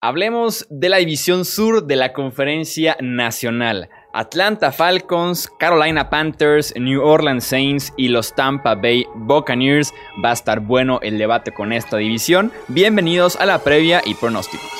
Hablemos 0.00 0.64
de 0.70 0.88
la 0.90 0.98
división 0.98 1.44
sur 1.44 1.84
de 1.84 1.96
la 1.96 2.12
conferencia 2.12 2.96
nacional. 3.00 3.88
Atlanta 4.14 4.70
Falcons, 4.70 5.50
Carolina 5.58 6.08
Panthers, 6.08 6.72
New 6.78 7.02
Orleans 7.02 7.42
Saints 7.42 7.92
y 7.96 8.06
los 8.06 8.32
Tampa 8.32 8.76
Bay 8.76 9.06
Buccaneers. 9.16 9.92
Va 10.24 10.30
a 10.30 10.34
estar 10.34 10.60
bueno 10.60 11.00
el 11.02 11.18
debate 11.18 11.50
con 11.50 11.72
esta 11.72 11.96
división. 11.96 12.52
Bienvenidos 12.68 13.34
a 13.40 13.46
la 13.46 13.58
previa 13.64 14.00
y 14.04 14.14
pronósticos. 14.14 14.70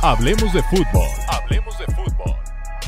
Hablemos 0.00 0.50
de 0.54 0.62
fútbol. 0.62 1.08
Hablemos 1.28 1.78
de 1.78 1.84
fútbol. 1.84 2.36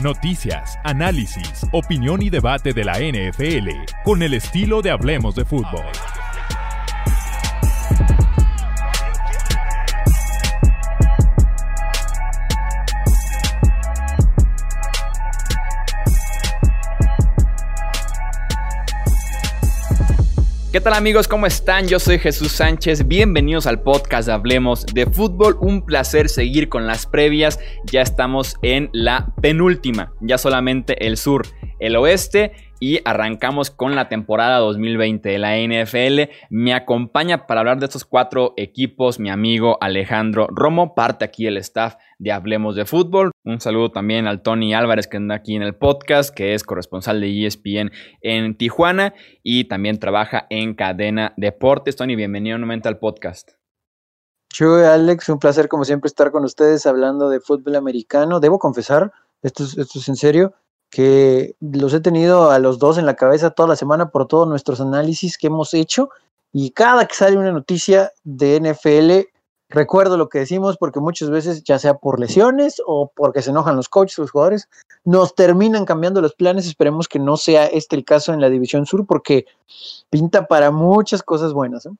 Noticias, 0.02 0.78
análisis, 0.82 1.66
opinión 1.72 2.22
y 2.22 2.30
debate 2.30 2.72
de 2.72 2.84
la 2.84 3.00
NFL 3.00 3.68
con 4.02 4.22
el 4.22 4.32
estilo 4.32 4.80
de 4.80 4.92
Hablemos 4.92 5.34
de 5.34 5.44
fútbol. 5.44 5.84
¿Qué 20.70 20.82
tal 20.82 20.92
amigos? 20.92 21.28
¿Cómo 21.28 21.46
están? 21.46 21.88
Yo 21.88 21.98
soy 21.98 22.18
Jesús 22.18 22.52
Sánchez. 22.52 23.08
Bienvenidos 23.08 23.66
al 23.66 23.80
podcast 23.80 24.28
Hablemos 24.28 24.84
de 24.84 25.06
Fútbol. 25.06 25.56
Un 25.60 25.80
placer 25.80 26.28
seguir 26.28 26.68
con 26.68 26.86
las 26.86 27.06
previas. 27.06 27.58
Ya 27.90 28.02
estamos 28.02 28.56
en 28.60 28.90
la 28.92 29.32
penúltima. 29.40 30.12
Ya 30.20 30.36
solamente 30.36 31.06
el 31.06 31.16
sur, 31.16 31.46
el 31.78 31.96
oeste 31.96 32.52
y 32.80 33.00
arrancamos 33.04 33.70
con 33.70 33.94
la 33.94 34.08
temporada 34.08 34.58
2020 34.58 35.28
de 35.28 35.38
la 35.38 35.56
NFL. 35.56 36.32
Me 36.50 36.74
acompaña 36.74 37.46
para 37.46 37.60
hablar 37.60 37.78
de 37.78 37.86
estos 37.86 38.04
cuatro 38.04 38.54
equipos 38.56 39.18
mi 39.18 39.30
amigo 39.30 39.78
Alejandro 39.80 40.46
Romo, 40.50 40.94
parte 40.94 41.24
aquí 41.24 41.46
el 41.46 41.56
staff 41.58 41.96
de 42.18 42.32
Hablemos 42.32 42.76
de 42.76 42.84
Fútbol. 42.84 43.32
Un 43.44 43.60
saludo 43.60 43.90
también 43.90 44.26
al 44.26 44.42
Tony 44.42 44.74
Álvarez 44.74 45.06
que 45.06 45.16
anda 45.16 45.36
aquí 45.36 45.56
en 45.56 45.62
el 45.62 45.74
podcast, 45.74 46.34
que 46.34 46.54
es 46.54 46.64
corresponsal 46.64 47.20
de 47.20 47.46
ESPN 47.46 47.90
en 48.20 48.56
Tijuana 48.56 49.14
y 49.42 49.64
también 49.64 49.98
trabaja 49.98 50.46
en 50.50 50.74
Cadena 50.74 51.34
Deportes. 51.36 51.96
Tony, 51.96 52.16
bienvenido 52.16 52.58
nuevamente 52.58 52.88
al 52.88 52.98
podcast. 52.98 53.52
Yo, 54.50 54.76
Alex, 54.76 55.28
un 55.28 55.38
placer 55.38 55.68
como 55.68 55.84
siempre 55.84 56.08
estar 56.08 56.30
con 56.30 56.44
ustedes 56.44 56.86
hablando 56.86 57.28
de 57.28 57.40
fútbol 57.40 57.76
americano. 57.76 58.40
Debo 58.40 58.58
confesar, 58.58 59.12
esto 59.42 59.64
esto 59.64 59.98
es 59.98 60.08
en 60.08 60.16
serio, 60.16 60.54
que 60.90 61.54
los 61.60 61.92
he 61.92 62.00
tenido 62.00 62.50
a 62.50 62.58
los 62.58 62.78
dos 62.78 62.98
en 62.98 63.06
la 63.06 63.14
cabeza 63.16 63.50
toda 63.50 63.68
la 63.68 63.76
semana 63.76 64.10
por 64.10 64.26
todos 64.26 64.48
nuestros 64.48 64.80
análisis 64.80 65.36
que 65.36 65.48
hemos 65.48 65.74
hecho 65.74 66.10
y 66.52 66.70
cada 66.70 67.06
que 67.06 67.14
sale 67.14 67.36
una 67.36 67.52
noticia 67.52 68.12
de 68.24 68.60
NFL 68.60 69.28
recuerdo 69.68 70.16
lo 70.16 70.28
que 70.28 70.38
decimos 70.38 70.76
porque 70.78 71.00
muchas 71.00 71.30
veces 71.30 71.62
ya 71.62 71.78
sea 71.78 71.94
por 71.94 72.18
lesiones 72.18 72.80
o 72.86 73.12
porque 73.14 73.42
se 73.42 73.50
enojan 73.50 73.76
los 73.76 73.88
coaches, 73.88 74.18
los 74.18 74.30
jugadores, 74.30 74.68
nos 75.04 75.34
terminan 75.34 75.84
cambiando 75.84 76.20
los 76.20 76.34
planes, 76.34 76.66
esperemos 76.66 77.08
que 77.08 77.18
no 77.18 77.36
sea 77.36 77.66
este 77.66 77.96
el 77.96 78.04
caso 78.04 78.32
en 78.32 78.40
la 78.40 78.48
División 78.48 78.86
Sur 78.86 79.06
porque 79.06 79.46
pinta 80.10 80.46
para 80.46 80.70
muchas 80.70 81.22
cosas 81.22 81.52
buenas. 81.52 81.86
¿eh? 81.86 81.90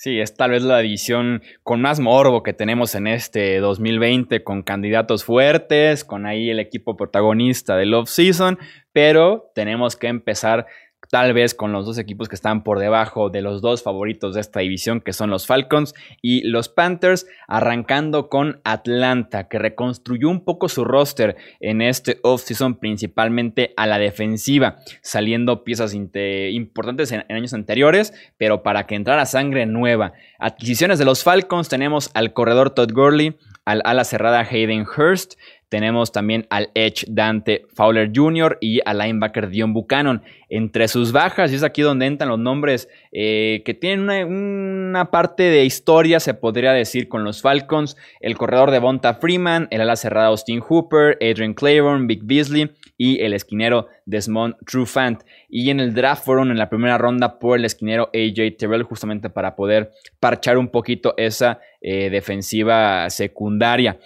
Sí, 0.00 0.20
es 0.20 0.36
tal 0.36 0.52
vez 0.52 0.62
la 0.62 0.78
división 0.78 1.42
con 1.64 1.80
más 1.80 1.98
morbo 1.98 2.44
que 2.44 2.52
tenemos 2.52 2.94
en 2.94 3.08
este 3.08 3.58
2020, 3.58 4.44
con 4.44 4.62
candidatos 4.62 5.24
fuertes, 5.24 6.04
con 6.04 6.24
ahí 6.24 6.50
el 6.50 6.60
equipo 6.60 6.96
protagonista 6.96 7.76
del 7.76 7.92
off-season, 7.94 8.60
pero 8.92 9.50
tenemos 9.56 9.96
que 9.96 10.06
empezar 10.06 10.66
tal 11.10 11.32
vez 11.32 11.54
con 11.54 11.72
los 11.72 11.86
dos 11.86 11.98
equipos 11.98 12.28
que 12.28 12.34
están 12.34 12.62
por 12.62 12.78
debajo 12.78 13.30
de 13.30 13.42
los 13.42 13.62
dos 13.62 13.82
favoritos 13.82 14.34
de 14.34 14.40
esta 14.40 14.60
división, 14.60 15.00
que 15.00 15.12
son 15.12 15.30
los 15.30 15.46
Falcons 15.46 15.94
y 16.22 16.42
los 16.42 16.68
Panthers, 16.68 17.26
arrancando 17.46 18.28
con 18.28 18.60
Atlanta, 18.64 19.48
que 19.48 19.58
reconstruyó 19.58 20.28
un 20.28 20.44
poco 20.44 20.68
su 20.68 20.84
roster 20.84 21.36
en 21.60 21.82
este 21.82 22.18
offseason, 22.22 22.76
principalmente 22.76 23.72
a 23.76 23.86
la 23.86 23.98
defensiva, 23.98 24.76
saliendo 25.02 25.64
piezas 25.64 25.94
importantes 25.94 27.12
en, 27.12 27.24
años 27.30 27.54
anteriores, 27.54 28.12
pero 28.36 28.62
para 28.62 28.86
que 28.86 28.94
entrara 28.94 29.26
sangre 29.26 29.66
nueva. 29.66 30.12
Adquisiciones 30.38 30.98
de 30.98 31.04
los 31.04 31.24
Falcons 31.24 31.68
tenemos 31.68 32.10
al 32.14 32.32
corredor 32.32 32.70
Todd 32.70 32.92
Gurley, 32.92 33.36
al 33.64 33.82
ala 33.84 34.04
cerrada 34.04 34.40
Hayden 34.50 34.86
Hurst, 34.86 35.34
tenemos 35.68 36.12
también 36.12 36.46
al 36.48 36.70
Edge 36.74 37.04
Dante 37.08 37.66
Fowler 37.74 38.10
Jr. 38.14 38.56
y 38.60 38.80
al 38.84 38.98
linebacker 38.98 39.50
Dion 39.50 39.72
Buchanan. 39.72 40.22
Entre 40.50 40.88
sus 40.88 41.12
bajas, 41.12 41.52
y 41.52 41.56
es 41.56 41.62
aquí 41.62 41.82
donde 41.82 42.06
entran 42.06 42.30
los 42.30 42.38
nombres 42.38 42.88
eh, 43.12 43.62
que 43.66 43.74
tienen 43.74 44.32
una, 44.32 45.10
parte 45.10 45.42
de 45.42 45.66
historia, 45.66 46.20
se 46.20 46.32
podría 46.32 46.72
decir, 46.72 47.08
con 47.08 47.22
los 47.22 47.42
Falcons. 47.42 47.98
El 48.20 48.38
corredor 48.38 48.70
de 48.70 48.78
Bonta 48.78 49.14
Freeman, 49.14 49.68
el 49.70 49.82
ala 49.82 49.96
cerrada 49.96 50.28
Austin 50.28 50.60
Hooper, 50.60 51.18
Adrian 51.20 51.52
Claiborne, 51.52 52.06
Big 52.06 52.24
Beasley 52.24 52.70
y 52.96 53.20
el 53.20 53.34
esquinero 53.34 53.88
Desmond 54.06 54.56
Trufant. 54.64 55.22
Y 55.50 55.68
en 55.68 55.80
el 55.80 55.92
draft 55.92 56.24
fueron 56.24 56.50
en 56.50 56.56
la 56.56 56.70
primera 56.70 56.96
ronda 56.96 57.38
por 57.38 57.58
el 57.58 57.66
esquinero 57.66 58.10
AJ 58.14 58.56
Terrell, 58.56 58.84
justamente 58.84 59.28
para 59.28 59.54
poder 59.54 59.92
parchar 60.18 60.56
un 60.56 60.68
poquito 60.68 61.12
esa 61.18 61.60
eh, 61.82 62.08
defensiva 62.08 63.10
secundaria. 63.10 63.98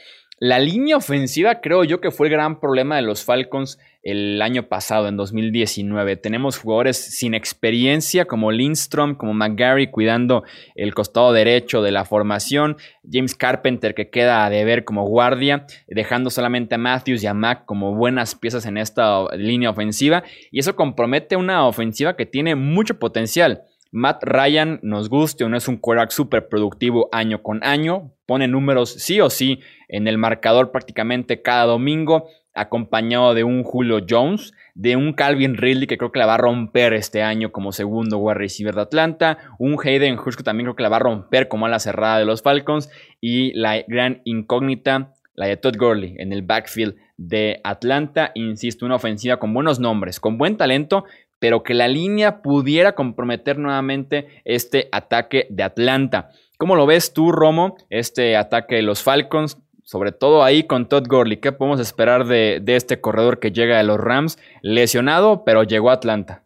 La 0.45 0.59
línea 0.59 0.97
ofensiva 0.97 1.61
creo 1.61 1.85
yo 1.85 2.01
que 2.01 2.11
fue 2.11 2.27
el 2.27 2.33
gran 2.33 2.59
problema 2.59 2.97
de 2.97 3.03
los 3.03 3.25
Falcons 3.25 3.79
el 4.03 4.43
año 4.43 4.65
pasado, 4.65 5.07
en 5.07 5.17
2019. 5.17 6.17
Tenemos 6.17 6.59
jugadores 6.59 6.97
sin 6.97 7.35
experiencia 7.35 8.25
como 8.25 8.51
Lindstrom, 8.51 9.15
como 9.15 9.35
McGarry 9.35 9.93
cuidando 9.93 10.43
el 10.75 10.95
costado 10.95 11.33
derecho 11.33 11.81
de 11.81 11.93
la 11.93 12.05
formación. 12.05 12.77
James 13.09 13.37
Carpenter 13.37 13.95
que 13.95 14.11
queda 14.11 14.45
a 14.45 14.51
deber 14.51 14.85
como 14.85 15.07
guardia, 15.07 15.65
dejando 15.87 16.29
solamente 16.29 16.75
a 16.75 16.79
Matthews 16.79 17.23
y 17.23 17.29
a 17.29 17.35
Mac 17.35 17.65
como 17.65 17.95
buenas 17.95 18.35
piezas 18.35 18.67
en 18.67 18.79
esta 18.79 19.25
línea 19.37 19.71
ofensiva. 19.71 20.25
Y 20.51 20.59
eso 20.59 20.75
compromete 20.75 21.37
una 21.37 21.69
ofensiva 21.69 22.17
que 22.17 22.27
tiene 22.27 22.57
mucho 22.57 22.99
potencial. 22.99 23.63
Matt 23.95 24.25
Ryan, 24.25 24.81
nos 24.83 25.11
guste 25.11 25.45
o 25.45 25.51
no 25.51 25.59
es 25.59 25.69
un 25.69 25.77
quarterback 25.77 26.13
súper 26.13 26.49
productivo 26.49 27.11
año 27.13 27.43
con 27.43 27.63
año, 27.63 28.15
pone 28.25 28.49
números 28.49 28.95
sí 28.95 29.21
o 29.21 29.29
sí 29.29 29.61
en 29.87 30.09
el 30.09 30.17
marcador 30.17 30.73
prácticamente 30.73 31.43
cada 31.43 31.67
domingo, 31.67 32.27
acompañado 32.55 33.35
de 33.35 33.45
un 33.45 33.63
Julio 33.65 33.99
Jones, 34.09 34.55
de 34.75 34.97
un 34.97 35.13
Calvin 35.13 35.59
Ridley 35.59 35.87
que 35.87 35.99
creo 35.99 36.11
que 36.11 36.21
la 36.21 36.25
va 36.25 36.35
a 36.35 36.39
romper 36.39 36.95
este 36.95 37.23
año 37.23 37.53
como 37.53 37.71
segundo 37.73 38.17
wide 38.17 38.39
receiver 38.39 38.75
de 38.75 38.81
Atlanta, 38.81 39.37
un 39.59 39.77
Hayden 39.79 40.19
Hurst 40.19 40.39
que 40.39 40.45
también 40.45 40.65
creo 40.65 40.77
que 40.77 40.85
la 40.85 40.89
va 40.89 40.97
a 40.97 41.01
romper 41.01 41.49
como 41.49 41.67
a 41.67 41.69
la 41.69 41.79
cerrada 41.79 42.19
de 42.19 42.25
los 42.25 42.41
Falcons 42.41 42.89
y 43.21 43.53
la 43.53 43.83
gran 43.87 44.23
incógnita, 44.25 45.13
la 45.35 45.47
de 45.47 45.59
Todd 45.59 45.77
Gurley 45.77 46.15
en 46.17 46.33
el 46.33 46.41
backfield 46.41 46.97
de 47.19 47.61
Atlanta, 47.63 48.33
insisto, 48.35 48.87
una 48.87 48.97
ofensiva 48.97 49.39
con 49.39 49.53
buenos 49.53 49.81
nombres, 49.81 50.19
con 50.19 50.39
buen 50.39 50.57
talento, 50.57 51.05
pero 51.43 51.65
que 51.65 51.75
la 51.75 51.89
línea 51.89 52.41
pudiera 52.41 52.95
comprometer 52.95 53.59
nuevamente 53.59 54.29
este 54.45 54.89
ataque 54.93 55.49
de 55.51 55.65
Atlanta. 55.65 56.31
¿Cómo 56.57 56.77
lo 56.77 56.87
ves 56.87 57.13
tú, 57.13 57.33
Romo, 57.33 57.75
este 57.91 58.37
ataque 58.37 58.77
de 58.77 58.83
los 58.83 59.03
Falcons? 59.03 59.59
Sobre 59.83 60.13
todo 60.13 60.45
ahí 60.45 60.63
con 60.63 60.89
Todd 60.89 61.09
Gurley. 61.09 61.39
¿Qué 61.39 61.51
podemos 61.51 61.81
esperar 61.81 62.27
de, 62.27 62.61
de 62.63 62.77
este 62.77 63.01
corredor 63.01 63.41
que 63.41 63.51
llega 63.51 63.77
de 63.77 63.83
los 63.83 63.99
Rams? 63.99 64.39
Lesionado, 64.63 65.43
pero 65.45 65.65
llegó 65.65 65.91
a 65.91 65.95
Atlanta. 65.95 66.42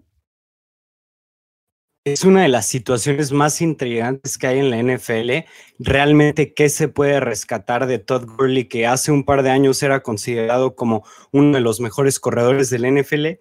Es 2.06 2.22
una 2.22 2.42
de 2.42 2.48
las 2.48 2.66
situaciones 2.66 3.32
más 3.32 3.60
intrigantes 3.60 4.38
que 4.38 4.46
hay 4.46 4.60
en 4.60 4.70
la 4.70 4.80
NFL. 4.80 5.44
Realmente, 5.80 6.54
¿qué 6.54 6.68
se 6.68 6.86
puede 6.86 7.18
rescatar 7.18 7.88
de 7.88 7.98
Todd 7.98 8.26
Gurley, 8.26 8.66
que 8.68 8.86
hace 8.86 9.10
un 9.10 9.24
par 9.24 9.42
de 9.42 9.50
años 9.50 9.82
era 9.82 10.04
considerado 10.04 10.76
como 10.76 11.04
uno 11.32 11.56
de 11.56 11.60
los 11.60 11.80
mejores 11.80 12.20
corredores 12.20 12.70
del 12.70 12.86
NFL 12.86 13.40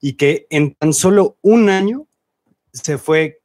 y 0.00 0.12
que 0.12 0.46
en 0.50 0.74
tan 0.76 0.92
solo 0.92 1.38
un 1.42 1.68
año 1.68 2.06
se 2.72 2.98
fue 2.98 3.42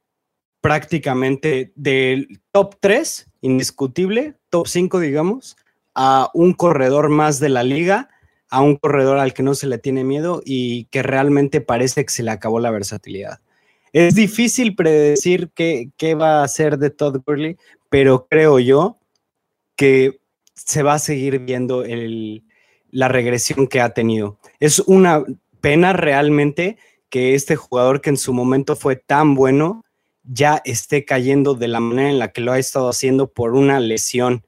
prácticamente 0.60 1.72
del 1.74 2.40
top 2.52 2.76
3, 2.78 3.28
indiscutible, 3.40 4.36
top 4.50 4.68
5, 4.68 5.00
digamos, 5.00 5.56
a 5.96 6.30
un 6.32 6.52
corredor 6.52 7.08
más 7.08 7.40
de 7.40 7.48
la 7.48 7.64
liga, 7.64 8.08
a 8.48 8.60
un 8.60 8.76
corredor 8.76 9.18
al 9.18 9.34
que 9.34 9.42
no 9.42 9.54
se 9.54 9.66
le 9.66 9.78
tiene 9.78 10.04
miedo 10.04 10.42
y 10.44 10.84
que 10.92 11.02
realmente 11.02 11.60
parece 11.60 12.04
que 12.04 12.12
se 12.12 12.22
le 12.22 12.30
acabó 12.30 12.60
la 12.60 12.70
versatilidad. 12.70 13.40
Es 13.92 14.14
difícil 14.14 14.74
predecir 14.74 15.50
qué, 15.54 15.90
qué 15.96 16.14
va 16.14 16.40
a 16.40 16.44
hacer 16.44 16.78
de 16.78 16.90
Todd 16.90 17.22
Gurley, 17.26 17.56
pero 17.88 18.26
creo 18.28 18.58
yo 18.58 18.98
que 19.76 20.20
se 20.54 20.82
va 20.82 20.94
a 20.94 20.98
seguir 20.98 21.40
viendo 21.40 21.84
la 22.90 23.08
regresión 23.08 23.66
que 23.66 23.80
ha 23.80 23.94
tenido. 23.94 24.38
Es 24.60 24.78
una 24.80 25.24
pena 25.60 25.92
realmente 25.92 26.78
que 27.08 27.34
este 27.34 27.56
jugador 27.56 28.00
que 28.00 28.10
en 28.10 28.16
su 28.16 28.32
momento 28.32 28.76
fue 28.76 28.96
tan 28.96 29.34
bueno 29.34 29.84
ya 30.22 30.60
esté 30.64 31.04
cayendo 31.04 31.54
de 31.54 31.68
la 31.68 31.80
manera 31.80 32.10
en 32.10 32.18
la 32.18 32.32
que 32.32 32.40
lo 32.40 32.52
ha 32.52 32.58
estado 32.58 32.88
haciendo 32.88 33.32
por 33.32 33.54
una 33.54 33.80
lesión. 33.80 34.46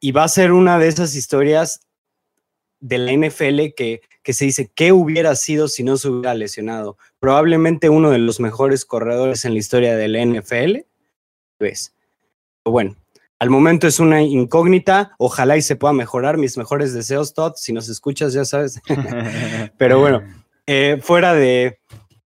Y 0.00 0.12
va 0.12 0.24
a 0.24 0.28
ser 0.28 0.52
una 0.52 0.78
de 0.78 0.88
esas 0.88 1.14
historias 1.14 1.80
de 2.80 2.98
la 2.98 3.12
NFL 3.12 3.74
que, 3.76 4.00
que 4.22 4.32
se 4.32 4.46
dice, 4.46 4.70
¿qué 4.74 4.92
hubiera 4.92 5.36
sido 5.36 5.68
si 5.68 5.84
no 5.84 5.96
se 5.96 6.08
hubiera 6.08 6.34
lesionado? 6.34 6.96
Probablemente 7.22 7.88
uno 7.88 8.10
de 8.10 8.18
los 8.18 8.40
mejores 8.40 8.84
corredores 8.84 9.44
en 9.44 9.52
la 9.52 9.60
historia 9.60 9.96
de 9.96 10.08
la 10.08 10.24
NFL. 10.26 10.78
Pues, 11.56 11.94
bueno, 12.64 12.96
al 13.38 13.48
momento 13.48 13.86
es 13.86 14.00
una 14.00 14.22
incógnita, 14.22 15.14
ojalá 15.18 15.56
y 15.56 15.62
se 15.62 15.76
pueda 15.76 15.92
mejorar. 15.92 16.36
Mis 16.36 16.58
mejores 16.58 16.92
deseos, 16.94 17.32
Todd, 17.32 17.52
si 17.54 17.72
nos 17.72 17.88
escuchas, 17.88 18.32
ya 18.32 18.44
sabes. 18.44 18.80
Pero 19.78 20.00
bueno, 20.00 20.24
eh, 20.66 20.98
fuera 21.00 21.32
de, 21.32 21.78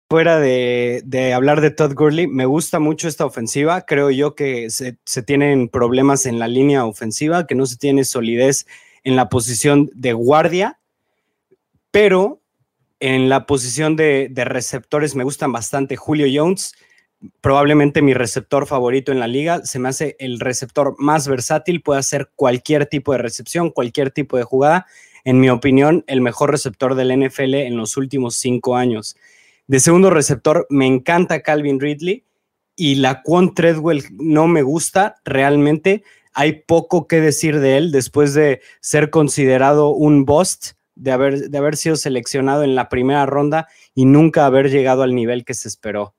fuera 0.08 0.38
de, 0.38 1.32
hablar 1.34 1.60
de 1.60 1.70
Todd 1.70 1.92
Gurley, 1.92 2.26
me 2.26 2.46
gusta 2.46 2.78
mucho 2.78 3.08
esta 3.08 3.26
ofensiva. 3.26 3.82
Creo 3.82 4.10
yo 4.10 4.34
que 4.34 4.70
se, 4.70 4.96
tienen 5.22 5.68
problemas 5.68 6.24
en 6.24 6.38
la 6.38 6.48
línea 6.48 6.86
ofensiva, 6.86 7.46
que 7.46 7.54
no 7.54 7.66
se 7.66 7.76
tiene 7.76 8.04
solidez 8.04 8.66
en 9.04 9.16
la 9.16 9.28
posición 9.28 9.90
de 9.92 10.14
guardia, 10.14 10.80
pero 11.90 12.37
en 13.00 13.28
la 13.28 13.46
posición 13.46 13.96
de, 13.96 14.30
receptores 14.34 15.14
me 15.14 15.24
gustan 15.24 15.52
bastante 15.52 15.96
Julio 15.96 16.26
Jones 16.32 16.74
probablemente 17.40 18.02
mi 18.02 18.14
receptor 18.14 18.66
favorito 18.66 19.12
en 19.12 19.20
la 19.20 19.26
liga. 19.26 19.64
Se 19.64 19.78
me 19.78 19.88
hace 19.88 20.16
el 20.18 20.40
receptor 20.40 20.94
más 20.98 21.26
versátil, 21.26 21.82
puede 21.82 22.00
hacer 22.00 22.30
cualquier 22.36 22.86
tipo 22.86 23.12
de 23.12 23.18
recepción, 23.18 23.70
cualquier 23.70 24.10
tipo 24.10 24.36
de 24.36 24.44
jugada. 24.44 24.86
En 25.24 25.40
mi 25.40 25.50
opinión, 25.50 26.04
el 26.06 26.20
mejor 26.20 26.50
receptor 26.50 26.94
del 26.94 27.26
NFL 27.26 27.54
en 27.54 27.76
los 27.76 27.96
últimos 27.96 28.36
cinco 28.36 28.76
años. 28.76 29.16
De 29.66 29.80
segundo 29.80 30.10
receptor, 30.10 30.66
me 30.70 30.86
encanta 30.86 31.42
Calvin 31.42 31.80
Ridley 31.80 32.24
y 32.76 32.94
la 32.96 33.22
Quan 33.22 33.54
Treadwell 33.54 34.04
no 34.12 34.46
me 34.46 34.62
gusta 34.62 35.16
realmente. 35.24 36.04
Hay 36.32 36.62
poco 36.66 37.08
que 37.08 37.20
decir 37.20 37.58
de 37.58 37.76
él 37.76 37.90
después 37.90 38.32
de 38.32 38.60
ser 38.80 39.10
considerado 39.10 39.90
un 39.90 40.24
bust, 40.24 40.77
de 40.98 41.12
haber, 41.12 41.50
de 41.50 41.58
haber 41.58 41.76
sido 41.76 41.96
seleccionado 41.96 42.62
en 42.62 42.74
la 42.74 42.88
primera 42.88 43.24
ronda 43.26 43.68
y 43.94 44.04
nunca 44.04 44.46
haber 44.46 44.70
llegado 44.70 45.02
al 45.02 45.14
nivel 45.14 45.44
que 45.44 45.54
se 45.54 45.68
esperó. 45.68 46.14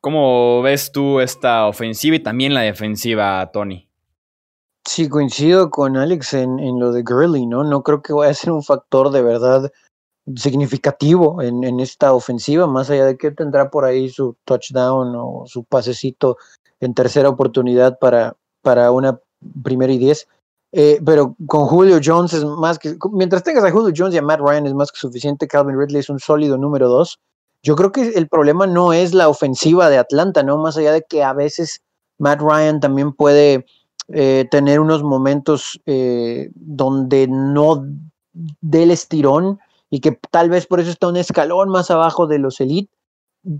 ¿Cómo 0.00 0.62
ves 0.62 0.92
tú 0.92 1.18
esta 1.20 1.66
ofensiva 1.66 2.14
y 2.16 2.20
también 2.20 2.54
la 2.54 2.60
defensiva, 2.60 3.50
Tony? 3.52 3.88
Sí, 4.84 5.08
coincido 5.08 5.68
con 5.68 5.96
Alex 5.96 6.34
en, 6.34 6.78
lo 6.78 6.92
de 6.92 7.02
Gurley, 7.02 7.44
¿no? 7.44 7.64
No 7.64 7.82
creo 7.82 8.02
que 8.02 8.12
vaya 8.12 8.30
a 8.30 8.34
ser 8.34 8.52
un 8.52 8.62
factor 8.62 9.10
de 9.10 9.20
verdad 9.20 9.72
significativo 10.36 11.42
en, 11.42 11.80
esta 11.80 12.12
ofensiva, 12.12 12.68
más 12.68 12.88
allá 12.88 13.06
de 13.06 13.16
que 13.16 13.32
tendrá 13.32 13.68
por 13.68 13.84
ahí 13.84 14.08
su 14.08 14.36
touchdown 14.44 15.12
o 15.16 15.44
su 15.46 15.64
pasecito 15.64 16.36
en 16.78 16.94
tercera 16.94 17.28
oportunidad 17.28 17.98
para, 17.98 18.36
para 18.62 18.92
una 18.92 19.18
primera 19.64 19.92
y 19.92 19.98
diez. 19.98 20.28
Eh, 20.72 21.00
pero 21.04 21.36
con 21.46 21.66
Julio 21.66 22.00
Jones 22.04 22.32
es 22.32 22.44
más 22.44 22.78
que, 22.78 22.96
mientras 23.12 23.42
tengas 23.42 23.64
a 23.64 23.70
Julio 23.70 23.94
Jones 23.96 24.14
y 24.14 24.18
a 24.18 24.22
Matt 24.22 24.40
Ryan 24.40 24.66
es 24.66 24.74
más 24.74 24.90
que 24.90 24.98
suficiente, 24.98 25.46
Calvin 25.46 25.78
Ridley 25.78 26.00
es 26.00 26.10
un 26.10 26.18
sólido 26.18 26.58
número 26.58 26.88
dos. 26.88 27.18
Yo 27.62 27.76
creo 27.76 27.92
que 27.92 28.10
el 28.10 28.28
problema 28.28 28.66
no 28.66 28.92
es 28.92 29.14
la 29.14 29.28
ofensiva 29.28 29.88
de 29.88 29.98
Atlanta, 29.98 30.42
¿no? 30.42 30.58
Más 30.58 30.76
allá 30.76 30.92
de 30.92 31.02
que 31.02 31.22
a 31.24 31.32
veces 31.32 31.82
Matt 32.18 32.40
Ryan 32.40 32.80
también 32.80 33.12
puede 33.12 33.66
eh, 34.08 34.46
tener 34.50 34.80
unos 34.80 35.02
momentos 35.02 35.80
eh, 35.86 36.50
donde 36.54 37.26
no 37.28 37.84
dé 38.60 38.84
el 38.84 38.90
estirón 38.90 39.58
y 39.90 40.00
que 40.00 40.18
tal 40.30 40.50
vez 40.50 40.66
por 40.66 40.80
eso 40.80 40.90
está 40.90 41.08
un 41.08 41.16
escalón 41.16 41.70
más 41.70 41.90
abajo 41.90 42.26
de 42.26 42.38
los 42.38 42.60
Elite, 42.60 42.92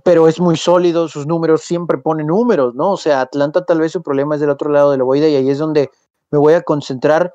pero 0.05 0.29
es 0.29 0.41
muy 0.41 0.57
sólido, 0.57 1.09
sus 1.09 1.27
números 1.27 1.63
siempre 1.63 1.99
ponen 1.99 2.27
números, 2.27 2.75
¿no? 2.75 2.93
O 2.93 2.97
sea, 2.97 3.21
Atlanta 3.21 3.65
tal 3.65 3.81
vez 3.81 3.93
su 3.93 4.03
problema 4.03 4.35
es 4.35 4.41
del 4.41 4.51
otro 4.51 4.71
lado 4.71 4.91
de 4.91 4.99
la 4.99 5.05
boida 5.05 5.29
y 5.29 5.37
ahí 5.37 5.49
es 5.49 5.59
donde 5.59 5.91
me 6.31 6.39
voy 6.39 6.55
a 6.55 6.63
concentrar. 6.63 7.35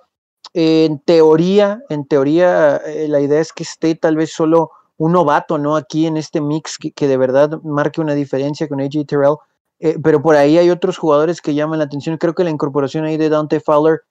en 0.53 0.99
teoría, 0.99 1.81
en 1.89 2.05
teoría, 2.05 2.77
eh, 2.77 3.07
la 3.07 3.21
idea 3.21 3.39
es 3.39 3.53
que 3.53 3.63
esté 3.63 3.95
tal 3.95 4.17
vez 4.17 4.33
solo 4.33 4.71
un 4.97 5.13
novato, 5.13 5.57
¿no? 5.57 5.75
Aquí 5.75 6.07
en 6.07 6.17
este 6.17 6.41
mix 6.41 6.77
que, 6.77 7.07
de 7.07 7.17
verdad 7.17 7.61
marque 7.63 8.01
una 8.01 8.13
diferencia 8.13 8.67
con 8.67 8.81
AJ 8.81 9.05
Terrell. 9.07 9.37
Eh, 9.79 9.97
pero 10.03 10.21
por 10.21 10.35
ahí 10.35 10.57
hay 10.59 10.69
otros 10.69 10.97
jugadores 10.97 11.41
que 11.41 11.55
llaman 11.55 11.79
la 11.79 11.85
atención. 11.85 12.17
Creo 12.17 12.35
que 12.35 12.43
la 12.43 12.51
incorporación 12.51 13.05
ahí 13.05 13.17
de 13.17 13.29
Dante 13.29 13.59
Fowler 13.59 14.01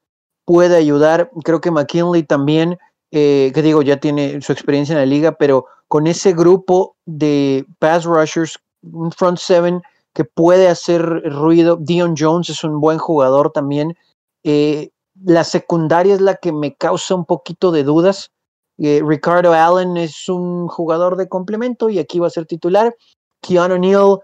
puede 0.44 0.76
ayudar. 0.76 1.30
Creo 1.44 1.60
que 1.60 1.70
McKinley 1.70 2.24
también, 2.24 2.76
eh, 3.12 3.52
que 3.54 3.62
digo, 3.62 3.82
ya 3.82 3.98
tiene 3.98 4.40
su 4.40 4.52
experiencia 4.52 4.94
en 4.94 4.98
la 4.98 5.06
liga, 5.06 5.32
pero 5.32 5.66
con 5.86 6.08
ese 6.08 6.32
grupo 6.32 6.96
de 7.06 7.64
pass 7.78 8.04
rushers, 8.04 8.58
un 8.82 9.12
front 9.12 9.38
seven 9.38 9.80
que 10.12 10.24
puede 10.24 10.66
hacer 10.66 11.02
ruido. 11.02 11.76
Dion 11.76 12.14
Jones 12.18 12.50
es 12.50 12.64
un 12.64 12.80
buen 12.80 12.98
jugador 12.98 13.52
también. 13.52 13.96
Eh, 14.44 14.90
la 15.22 15.44
secundaria 15.44 16.14
es 16.14 16.20
la 16.20 16.36
que 16.36 16.52
me 16.52 16.74
causa 16.74 17.14
un 17.14 17.24
poquito 17.24 17.72
de 17.72 17.84
dudas. 17.84 18.30
Eh, 18.78 19.02
Ricardo 19.04 19.52
Allen 19.52 19.96
es 19.96 20.28
un 20.28 20.68
jugador 20.68 21.16
de 21.16 21.28
complemento 21.28 21.90
y 21.90 21.98
aquí 21.98 22.18
va 22.18 22.28
a 22.28 22.30
ser 22.30 22.46
titular. 22.46 22.94
Keanu 23.42 23.78
Neal 23.78 24.18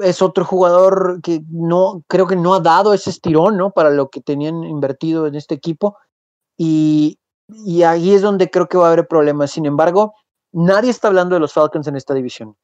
es 0.00 0.22
otro 0.22 0.44
jugador 0.44 1.20
que 1.22 1.42
no, 1.50 2.02
creo 2.06 2.26
que 2.26 2.36
no 2.36 2.54
ha 2.54 2.60
dado 2.60 2.94
ese 2.94 3.10
estirón, 3.10 3.56
¿no? 3.56 3.72
Para 3.72 3.90
lo 3.90 4.08
que 4.08 4.20
tenían 4.20 4.62
invertido 4.64 5.26
en 5.26 5.34
este 5.34 5.54
equipo. 5.54 5.96
Y, 6.56 7.18
y 7.48 7.82
ahí 7.82 8.12
es 8.12 8.22
donde 8.22 8.50
creo 8.50 8.68
que 8.68 8.78
va 8.78 8.88
a 8.88 8.92
haber 8.92 9.08
problemas. 9.08 9.50
Sin 9.50 9.66
embargo, 9.66 10.14
nadie 10.52 10.90
está 10.90 11.08
hablando 11.08 11.34
de 11.34 11.40
los 11.40 11.52
Falcons 11.52 11.86
en 11.88 11.96
esta 11.96 12.14
división. 12.14 12.56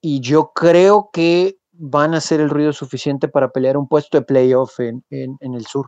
Y 0.00 0.20
yo 0.20 0.52
creo 0.54 1.10
que 1.12 1.58
van 1.72 2.14
a 2.14 2.18
hacer 2.18 2.40
el 2.40 2.50
ruido 2.50 2.72
suficiente 2.72 3.28
para 3.28 3.50
pelear 3.50 3.76
un 3.76 3.88
puesto 3.88 4.18
de 4.18 4.24
playoff 4.24 4.78
en, 4.80 5.04
en, 5.10 5.36
en 5.40 5.54
el 5.54 5.66
sur. 5.66 5.86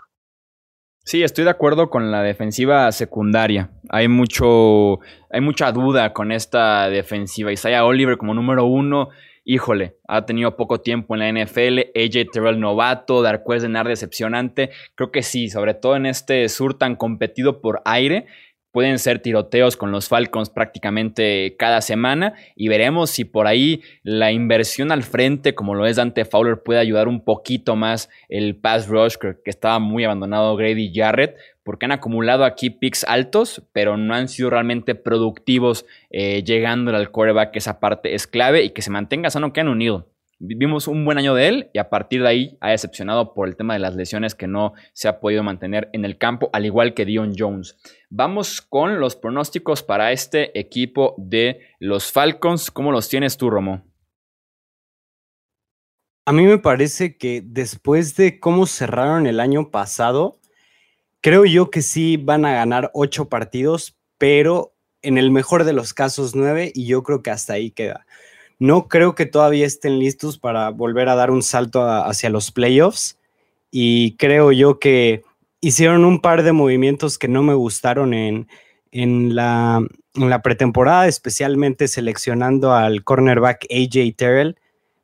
Sí, 1.09 1.23
estoy 1.23 1.45
de 1.45 1.51
acuerdo 1.51 1.89
con 1.89 2.11
la 2.11 2.23
defensiva 2.23 2.93
secundaria. 2.93 3.71
Hay 3.89 4.09
mucho, 4.09 5.01
hay 5.31 5.41
mucha 5.41 5.73
duda 5.73 6.13
con 6.13 6.33
esta 6.33 6.91
defensiva. 6.91 7.51
Isaiah 7.51 7.87
Oliver 7.87 8.19
como 8.19 8.35
número 8.35 8.67
uno, 8.67 9.09
híjole, 9.43 9.97
ha 10.07 10.27
tenido 10.27 10.55
poco 10.55 10.83
tiempo 10.83 11.15
en 11.15 11.21
la 11.21 11.33
NFL. 11.33 11.79
AJ 11.97 12.31
Terrell 12.31 12.61
novato, 12.61 13.23
Darquez 13.23 13.63
de 13.63 13.71
Nar 13.71 13.89
decepcionante. 13.89 14.69
Creo 14.97 15.11
que 15.11 15.23
sí, 15.23 15.49
sobre 15.49 15.73
todo 15.73 15.97
en 15.97 16.05
este 16.05 16.47
sur 16.51 16.75
tan 16.75 16.95
competido 16.95 17.63
por 17.63 17.81
aire 17.87 18.27
pueden 18.79 19.01
ser 19.01 19.19
tiroteos 19.19 19.77
con 19.77 19.91
los 19.91 20.07
Falcons 20.07 20.51
prácticamente 20.51 21.57
cada 21.59 21.81
semana 21.81 22.35
y 22.55 22.69
veremos 22.69 23.11
si 23.11 23.25
por 23.25 23.49
ahí 23.49 23.83
la 24.05 24.31
inversión 24.31 24.93
al 24.93 25.03
frente, 25.03 25.57
como 25.57 25.75
lo 25.75 25.85
es 25.85 25.97
Dante 25.97 26.25
Fowler, 26.25 26.63
puede 26.63 26.79
ayudar 26.79 27.09
un 27.09 27.25
poquito 27.25 27.75
más 27.75 28.09
el 28.29 28.55
pass 28.55 28.87
rush, 28.87 29.17
que 29.17 29.37
estaba 29.47 29.81
muy 29.81 30.05
abandonado 30.05 30.55
Grady 30.55 30.93
Jarrett, 30.95 31.35
porque 31.65 31.87
han 31.87 31.91
acumulado 31.91 32.45
aquí 32.45 32.71
picks 32.71 33.03
altos, 33.03 33.65
pero 33.73 33.97
no 33.97 34.15
han 34.15 34.29
sido 34.29 34.49
realmente 34.49 34.95
productivos 34.95 35.85
eh, 36.11 36.45
llegando 36.45 36.95
al 36.95 37.11
quarterback, 37.11 37.57
esa 37.57 37.81
parte 37.81 38.15
es 38.15 38.29
clave 38.29 38.63
y 38.63 38.71
que 38.71 38.83
se 38.83 38.93
mantenga 38.93 39.31
sano 39.31 39.53
que 39.53 39.59
han 39.59 39.67
unido. 39.67 40.07
Vimos 40.41 40.87
un 40.87 41.05
buen 41.05 41.19
año 41.19 41.35
de 41.35 41.49
él 41.49 41.71
y 41.73 41.79
a 41.79 41.91
partir 41.91 42.23
de 42.23 42.29
ahí 42.29 42.59
ha 42.61 42.71
decepcionado 42.71 43.35
por 43.35 43.49
el 43.49 43.57
tema 43.57 43.75
de 43.75 43.81
las 43.81 43.97
lesiones 43.97 44.37
que 44.37 44.47
no 44.47 44.73
se 44.93 45.09
ha 45.09 45.19
podido 45.19 45.43
mantener 45.43 45.91
en 45.93 46.05
el 46.05 46.17
campo, 46.17 46.49
al 46.53 46.65
igual 46.65 46.95
que 46.95 47.05
Dion 47.05 47.33
Jones. 47.37 47.77
Vamos 48.09 48.61
con 48.61 49.01
los 49.01 49.17
pronósticos 49.17 49.83
para 49.83 50.13
este 50.13 50.57
equipo 50.57 51.17
de 51.19 51.63
los 51.81 52.13
Falcons. 52.13 52.71
¿Cómo 52.71 52.93
los 52.93 53.09
tienes 53.09 53.37
tú, 53.37 53.51
Romo? 53.51 53.83
A 56.25 56.33
mí 56.33 56.45
me 56.45 56.59
parece 56.59 57.17
que 57.17 57.43
después 57.45 58.15
de 58.15 58.39
cómo 58.39 58.67
cerraron 58.67 59.27
el 59.27 59.41
año 59.41 59.73
pasado, 59.73 60.39
creo 61.21 61.47
yo 61.47 61.71
que 61.71 61.83
sí 61.83 62.17
van 62.17 62.45
a 62.45 62.53
ganar 62.53 62.93
ocho 62.95 63.29
partidos, 63.29 63.99
pero 64.19 64.77
en 65.03 65.19
el 65.19 65.33
mejor 65.33 65.65
de 65.65 65.73
los 65.73 65.95
casos 65.95 66.37
nueve 66.37 66.71
y 66.75 66.87
yo 66.87 67.03
creo 67.03 67.23
que 67.23 67.31
hasta 67.31 67.55
ahí 67.55 67.73
queda. 67.73 68.07
No 68.59 68.89
creo 68.89 69.15
que 69.15 69.27
todavía 69.27 69.67
estén 69.67 69.99
listos 69.99 70.39
para 70.39 70.71
volver 70.71 71.09
a 71.09 71.15
dar 71.15 71.31
un 71.31 71.43
salto 71.43 71.83
hacia 71.83 72.31
los 72.31 72.51
playoffs 72.51 73.19
y 73.71 74.17
creo 74.17 74.53
yo 74.53 74.79
que 74.79 75.23
hicieron 75.61 76.05
un 76.05 76.21
par 76.21 76.43
de 76.43 76.53
movimientos 76.53 77.19
que 77.19 77.29
no 77.29 77.43
me 77.43 77.55
gustaron 77.55 78.15
en, 78.15 78.49
en, 78.91 79.35
la, 79.35 79.87
pretemporada, 80.43 81.07
especialmente 81.07 81.89
seleccionando 81.89 82.73
al 82.73 83.05
cornerback 83.05 83.67
AJ 83.71 84.17
Terrell. 84.17 84.57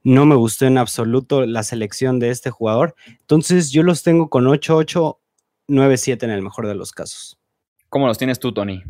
No 0.03 0.27
me 0.27 0.35
gustó 0.35 0.67
en 0.67 0.77
absoluto 0.79 1.47
la 1.47 1.63
selección 1.63 2.19
de 2.19 2.31
este 2.31 2.51
jugador. 2.51 2.95
Entonces 3.07 3.71
yo 3.71 3.83
los 3.83 4.03
tengo 4.03 4.29
con 4.29 4.47
8-8, 4.47 5.19
9-7 5.69 6.23
en 6.25 6.31
el 6.31 6.43
mejor 6.43 6.67
de 6.67 6.75
los 6.75 6.93
casos. 6.93 7.39
¿Cómo 7.89 8.07
los 8.07 8.19
tienes 8.19 8.39
tú, 8.39 8.53
Tony? 8.53 8.83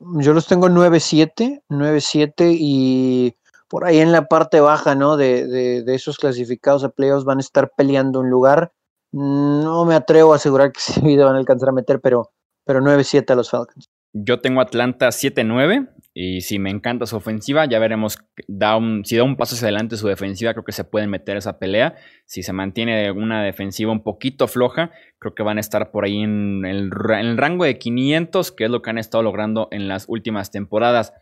Yo 0.00 0.32
los 0.32 0.46
tengo 0.46 0.68
9-7, 0.68 1.62
9-7 1.68 2.56
y 2.58 3.36
por 3.68 3.84
ahí 3.84 3.98
en 3.98 4.12
la 4.12 4.26
parte 4.26 4.60
baja, 4.60 4.94
¿no? 4.94 5.16
De, 5.16 5.46
de, 5.46 5.94
esos 5.94 6.16
clasificados 6.16 6.84
a 6.84 6.88
playoffs 6.88 7.24
van 7.24 7.38
a 7.38 7.42
estar 7.42 7.70
peleando 7.76 8.20
un 8.20 8.30
lugar. 8.30 8.72
No 9.12 9.84
me 9.84 9.94
atrevo 9.94 10.32
a 10.32 10.36
asegurar 10.36 10.72
que 10.72 10.80
sí 10.80 11.16
van 11.16 11.34
a 11.34 11.38
alcanzar 11.38 11.68
a 11.68 11.72
meter, 11.72 12.00
pero, 12.00 12.30
pero 12.64 12.80
9-7 12.80 13.30
a 13.30 13.34
los 13.34 13.50
Falcons. 13.50 13.88
Yo 14.12 14.40
tengo 14.40 14.60
Atlanta 14.60 15.08
7-9 15.08 15.88
y 16.12 16.40
si 16.40 16.58
me 16.58 16.70
encanta 16.70 17.06
su 17.06 17.16
ofensiva, 17.16 17.66
ya 17.66 17.78
veremos 17.78 18.18
da 18.48 18.76
un, 18.76 19.04
si 19.04 19.16
da 19.16 19.22
un 19.22 19.36
paso 19.36 19.54
hacia 19.54 19.66
adelante 19.66 19.96
su 19.96 20.08
defensiva, 20.08 20.52
creo 20.52 20.64
que 20.64 20.72
se 20.72 20.82
pueden 20.82 21.08
meter 21.08 21.36
esa 21.36 21.60
pelea. 21.60 21.94
Si 22.26 22.42
se 22.42 22.52
mantiene 22.52 23.12
una 23.12 23.44
defensiva 23.44 23.92
un 23.92 24.02
poquito 24.02 24.48
floja, 24.48 24.90
creo 25.20 25.34
que 25.34 25.44
van 25.44 25.58
a 25.58 25.60
estar 25.60 25.92
por 25.92 26.04
ahí 26.04 26.20
en 26.20 26.64
el, 26.64 26.90
rango 26.90 27.64
de 27.64 27.78
500, 27.78 28.50
que 28.50 28.64
es 28.64 28.70
lo 28.70 28.82
que 28.82 28.90
han 28.90 28.98
estado 28.98 29.22
logrando 29.22 29.68
en 29.70 29.86
las 29.86 30.06
últimas 30.08 30.50
temporadas. 30.50 31.12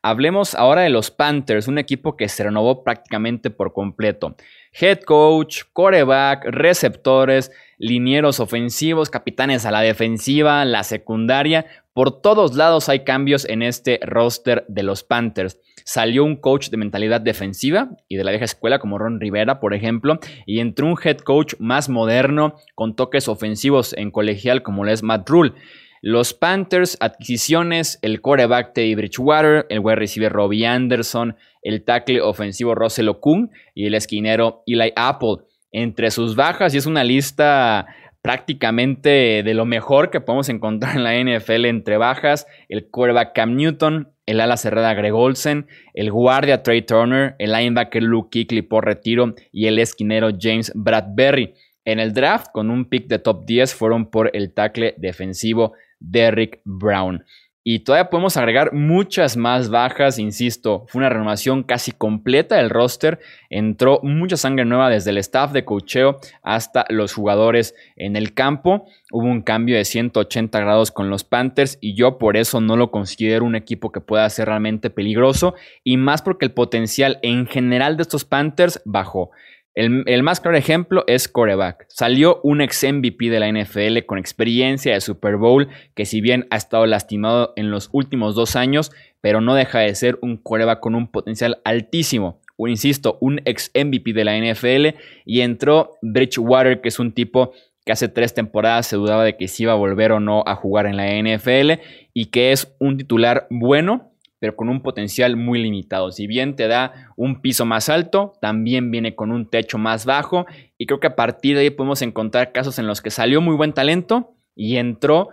hablemos 0.00 0.54
ahora 0.54 0.82
de 0.82 0.90
los 0.90 1.10
Panthers, 1.10 1.68
un 1.68 1.76
equipo 1.76 2.16
que 2.16 2.28
se 2.28 2.44
renovó 2.44 2.84
prácticamente 2.84 3.50
por 3.50 3.74
completo. 3.74 4.34
Head 4.72 5.00
coach, 5.00 5.64
coreback, 5.74 6.46
receptores, 6.46 7.52
linieros 7.78 8.40
ofensivos, 8.40 9.08
capitanes 9.08 9.64
a 9.64 9.70
la 9.70 9.80
defensiva, 9.80 10.64
la 10.64 10.82
secundaria. 10.82 11.66
Por 11.92 12.20
todos 12.20 12.54
lados 12.54 12.88
hay 12.88 13.00
cambios 13.00 13.44
en 13.44 13.62
este 13.62 14.00
roster 14.02 14.64
de 14.68 14.82
los 14.82 15.04
Panthers. 15.04 15.58
Salió 15.84 16.24
un 16.24 16.36
coach 16.36 16.68
de 16.68 16.76
mentalidad 16.76 17.20
defensiva 17.20 17.90
y 18.08 18.16
de 18.16 18.24
la 18.24 18.30
vieja 18.30 18.44
escuela 18.44 18.78
como 18.78 18.98
Ron 18.98 19.20
Rivera, 19.20 19.58
por 19.60 19.74
ejemplo, 19.74 20.18
y 20.44 20.60
entró 20.60 20.86
un 20.86 20.98
head 21.02 21.18
coach 21.18 21.54
más 21.58 21.88
moderno 21.88 22.56
con 22.74 22.94
toques 22.94 23.28
ofensivos 23.28 23.94
en 23.94 24.10
colegial 24.10 24.62
como 24.62 24.84
lo 24.84 24.92
es 24.92 25.02
Matt 25.02 25.28
Rule. 25.28 25.54
Los 26.00 26.32
Panthers, 26.32 26.96
adquisiciones, 27.00 27.98
el 28.02 28.20
coreback 28.20 28.72
Teddy 28.72 28.94
Bridgewater, 28.94 29.66
el 29.68 29.80
wide 29.80 29.96
receiver 29.96 30.32
Robbie 30.32 30.64
Anderson, 30.64 31.36
el 31.62 31.84
tackle 31.84 32.20
ofensivo 32.20 32.76
Russell 32.76 33.08
Okung 33.08 33.50
y 33.74 33.86
el 33.86 33.94
esquinero 33.94 34.62
Eli 34.66 34.92
Apple. 34.94 35.47
Entre 35.72 36.10
sus 36.10 36.36
bajas, 36.36 36.74
y 36.74 36.78
es 36.78 36.86
una 36.86 37.04
lista 37.04 37.86
prácticamente 38.22 39.42
de 39.42 39.54
lo 39.54 39.64
mejor 39.64 40.10
que 40.10 40.20
podemos 40.20 40.48
encontrar 40.48 40.96
en 40.96 41.04
la 41.04 41.14
NFL 41.14 41.66
entre 41.66 41.96
bajas, 41.96 42.46
el 42.68 42.88
quarterback 42.90 43.34
Cam 43.34 43.56
Newton, 43.56 44.12
el 44.26 44.40
ala 44.40 44.56
cerrada 44.56 44.92
Greg 44.94 45.14
Olsen, 45.14 45.66
el 45.94 46.10
guardia 46.10 46.62
Trey 46.62 46.82
Turner, 46.82 47.36
el 47.38 47.52
linebacker 47.52 48.02
Luke 48.02 48.28
Kuechly 48.30 48.62
por 48.62 48.84
retiro 48.84 49.34
y 49.52 49.66
el 49.66 49.78
esquinero 49.78 50.30
James 50.38 50.72
Bradbury. 50.74 51.54
En 51.86 52.00
el 52.00 52.12
draft, 52.12 52.48
con 52.52 52.70
un 52.70 52.84
pick 52.90 53.06
de 53.06 53.18
top 53.18 53.46
10, 53.46 53.74
fueron 53.74 54.10
por 54.10 54.30
el 54.34 54.52
tackle 54.52 54.94
defensivo 54.98 55.72
Derrick 55.98 56.60
Brown. 56.64 57.24
Y 57.70 57.80
todavía 57.80 58.08
podemos 58.08 58.38
agregar 58.38 58.72
muchas 58.72 59.36
más 59.36 59.68
bajas, 59.68 60.18
insisto, 60.18 60.86
fue 60.88 61.00
una 61.00 61.10
renovación 61.10 61.64
casi 61.64 61.92
completa 61.92 62.56
del 62.56 62.70
roster, 62.70 63.18
entró 63.50 64.00
mucha 64.02 64.38
sangre 64.38 64.64
nueva 64.64 64.88
desde 64.88 65.10
el 65.10 65.18
staff 65.18 65.52
de 65.52 65.66
cocheo 65.66 66.18
hasta 66.42 66.86
los 66.88 67.12
jugadores 67.12 67.74
en 67.96 68.16
el 68.16 68.32
campo, 68.32 68.86
hubo 69.12 69.26
un 69.26 69.42
cambio 69.42 69.76
de 69.76 69.84
180 69.84 70.58
grados 70.60 70.90
con 70.90 71.10
los 71.10 71.24
Panthers 71.24 71.76
y 71.82 71.94
yo 71.94 72.16
por 72.16 72.38
eso 72.38 72.62
no 72.62 72.74
lo 72.74 72.90
considero 72.90 73.44
un 73.44 73.54
equipo 73.54 73.92
que 73.92 74.00
pueda 74.00 74.30
ser 74.30 74.48
realmente 74.48 74.88
peligroso 74.88 75.54
y 75.84 75.98
más 75.98 76.22
porque 76.22 76.46
el 76.46 76.52
potencial 76.52 77.18
en 77.20 77.46
general 77.46 77.98
de 77.98 78.04
estos 78.04 78.24
Panthers 78.24 78.80
bajó. 78.86 79.30
El, 79.78 80.24
más 80.24 80.40
claro 80.40 80.56
ejemplo 80.56 81.04
es 81.06 81.28
coreback. 81.28 81.86
Salió 81.86 82.40
un 82.42 82.60
ex 82.60 82.82
MVP 82.82 83.30
de 83.30 83.38
la 83.38 83.48
NFL 83.48 84.06
con 84.06 84.18
experiencia 84.18 84.92
de 84.92 85.00
Super 85.00 85.36
Bowl, 85.36 85.68
que 85.94 86.04
si 86.04 86.20
bien 86.20 86.48
ha 86.50 86.56
estado 86.56 86.84
lastimado 86.84 87.52
en 87.54 87.70
los 87.70 87.88
últimos 87.92 88.34
dos 88.34 88.56
años, 88.56 88.90
pero 89.20 89.40
no 89.40 89.54
deja 89.54 89.78
de 89.78 89.94
ser 89.94 90.18
un 90.20 90.36
coreback 90.36 90.80
con 90.80 90.96
un 90.96 91.06
potencial 91.06 91.60
altísimo. 91.64 92.40
Un, 92.56 92.70
insisto, 92.70 93.18
un 93.20 93.40
ex 93.44 93.70
MVP 93.72 94.14
de 94.14 94.24
la 94.24 94.36
NFL 94.36 94.98
y 95.24 95.42
entró 95.42 95.92
Bridgewater, 96.02 96.80
que 96.80 96.88
es 96.88 96.98
un 96.98 97.12
tipo 97.12 97.52
que 97.86 97.92
hace 97.92 98.08
tres 98.08 98.34
temporadas 98.34 98.88
se 98.88 98.96
dudaba 98.96 99.22
de 99.22 99.36
que 99.36 99.46
si 99.46 99.62
iba 99.62 99.74
a 99.74 99.76
volver 99.76 100.10
o 100.10 100.18
no 100.18 100.42
a 100.44 100.56
jugar 100.56 100.86
en 100.86 100.96
la 100.96 101.06
NFL 101.06 101.80
y 102.12 102.26
que 102.26 102.50
es 102.50 102.74
un 102.80 102.96
titular 102.96 103.46
bueno, 103.48 104.07
pero 104.40 104.56
con 104.56 104.68
un 104.68 104.82
potencial 104.82 105.36
muy 105.36 105.60
limitado. 105.62 106.10
Si 106.12 106.26
bien 106.26 106.56
te 106.56 106.68
da 106.68 107.12
un 107.16 107.40
piso 107.40 107.64
más 107.64 107.88
alto, 107.88 108.34
también 108.40 108.90
viene 108.90 109.14
con 109.14 109.30
un 109.30 109.48
techo 109.48 109.78
más 109.78 110.04
bajo 110.04 110.46
y 110.76 110.86
creo 110.86 111.00
que 111.00 111.08
a 111.08 111.16
partir 111.16 111.56
de 111.56 111.62
ahí 111.62 111.70
podemos 111.70 112.02
encontrar 112.02 112.52
casos 112.52 112.78
en 112.78 112.86
los 112.86 113.00
que 113.00 113.10
salió 113.10 113.40
muy 113.40 113.56
buen 113.56 113.72
talento 113.72 114.34
y 114.54 114.76
entró 114.76 115.30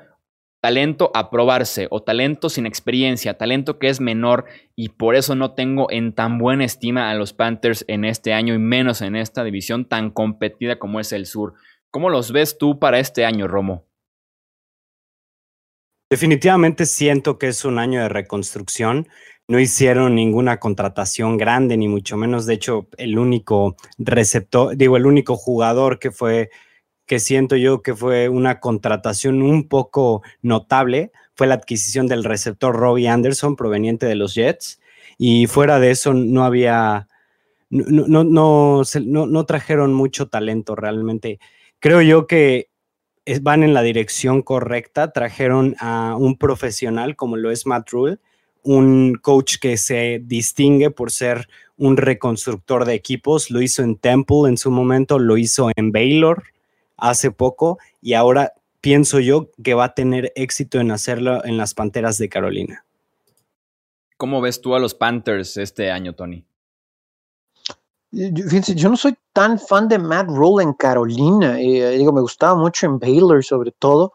talento 0.62 1.12
a 1.14 1.30
probarse 1.30 1.88
o 1.92 2.02
talento 2.02 2.50
sin 2.50 2.66
experiencia, 2.66 3.38
talento 3.38 3.78
que 3.78 3.90
es 3.90 4.02
menor 4.02 4.46
y 4.76 4.90
por 4.90 5.16
eso 5.16 5.36
no 5.36 5.52
tengo 5.52 5.92
en 5.92 6.14
tan 6.14 6.40
buena 6.40 6.66
estima 6.66 7.12
a 7.12 7.14
los 7.14 7.34
Panthers 7.34 7.86
en 7.88 8.04
este 8.04 8.34
año 8.34 8.56
y 8.56 8.58
menos 8.58 9.04
en 9.04 9.16
esta 9.16 9.44
división 9.44 9.86
tan 9.86 10.10
competida 10.10 10.80
como 10.80 11.00
es 11.00 11.12
el 11.12 11.28
sur. 11.28 11.54
¿Cómo 11.92 12.10
los 12.10 12.32
ves 12.32 12.58
tú 12.58 12.80
para 12.80 12.98
este 12.98 13.26
año, 13.26 13.48
Romo? 13.48 13.86
Definitivamente 16.10 16.86
siento 16.86 17.40
que 17.40 17.48
es 17.48 17.66
un 17.66 17.80
año 17.80 18.02
de 18.02 18.10
reconstrucción. 18.10 19.08
No 19.48 19.60
hicieron 19.60 20.16
ninguna 20.16 20.60
contratación 20.60 21.38
grande, 21.38 21.78
ni 21.78 21.88
mucho 21.88 22.18
menos. 22.18 22.46
De 22.46 22.54
hecho, 22.54 22.88
el 22.98 23.18
único 23.18 23.76
receptor, 23.98 24.76
digo, 24.78 24.98
el 24.98 25.06
único 25.06 25.36
jugador 25.36 26.00
que 26.00 26.12
fue, 26.12 26.50
que 27.06 27.20
siento 27.20 27.56
yo 27.56 27.82
que 27.82 27.96
fue 27.96 28.30
una 28.30 28.60
contratación 28.60 29.42
un 29.42 29.68
poco 29.68 30.24
notable, 30.42 31.12
fue 31.36 31.48
la 31.48 31.56
adquisición 31.56 32.08
del 32.08 32.24
receptor 32.24 32.76
Robbie 32.76 33.10
Anderson, 33.10 33.56
proveniente 33.56 34.06
de 34.06 34.16
los 34.16 34.36
Jets. 34.36 34.80
Y 35.18 35.48
fuera 35.48 35.80
de 35.80 35.92
eso, 35.92 36.14
no 36.14 36.44
había, 36.44 37.08
no, 37.70 38.24
no, 38.24 38.84
no, 38.84 39.46
trajeron 39.46 39.94
mucho 39.94 40.28
talento 40.28 40.76
realmente. 40.76 41.40
Creo 41.80 42.02
yo 42.02 42.28
que 42.28 42.70
van 43.42 43.64
en 43.64 43.74
la 43.74 43.82
dirección 43.82 44.42
correcta, 44.42 45.12
trajeron 45.12 45.76
a 45.80 46.16
un 46.18 46.38
profesional 46.38 47.16
como 47.16 47.38
lo 47.38 47.52
es 47.52 47.66
Matt 47.66 47.90
Rule, 47.90 48.18
un 48.64 49.16
coach 49.22 49.58
que 49.60 49.78
se 49.78 50.22
distingue 50.24 50.92
por 50.92 51.12
ser 51.12 51.48
un 51.78 51.98
reconstructor 51.98 52.86
de 52.86 52.94
equipos, 52.94 53.52
lo 53.52 53.62
hizo 53.62 53.84
en 53.84 53.98
Temple 53.98 54.48
en 54.50 54.58
su 54.58 54.72
momento, 54.72 55.20
lo 55.20 55.38
hizo 55.38 55.70
en 55.76 55.92
Baylor 55.92 56.44
hace 56.98 57.32
poco 57.32 57.78
y 58.02 58.14
ahora 58.14 58.54
pienso 58.82 59.20
yo 59.20 59.50
que 59.64 59.74
va 59.74 59.86
a 59.86 59.94
tener 59.94 60.32
éxito 60.36 60.80
en 60.80 60.92
hacerlo 60.92 61.44
en 61.44 61.58
las 61.58 61.74
Panteras 61.74 62.18
de 62.18 62.30
Carolina. 62.30 62.86
¿Cómo 64.18 64.40
ves 64.42 64.62
tú 64.62 64.76
a 64.76 64.80
los 64.80 64.94
Panthers 64.94 65.58
este 65.58 65.92
año, 65.92 66.14
Tony? 66.14 66.46
Fíjense, 68.12 68.76
yo 68.76 68.90
no 68.90 68.96
soy 68.96 69.16
tan 69.34 69.60
fan 69.60 69.88
de 69.88 70.00
Matt 70.00 70.30
Rule 70.30 70.64
en 70.64 70.74
Carolina. 70.74 71.60
Eh, 71.60 71.98
digo, 71.98 72.14
me 72.14 72.22
gustaba 72.22 72.56
mucho 72.56 72.86
en 72.86 73.00
Baylor 73.00 73.44
sobre 73.44 73.72
todo, 73.72 74.14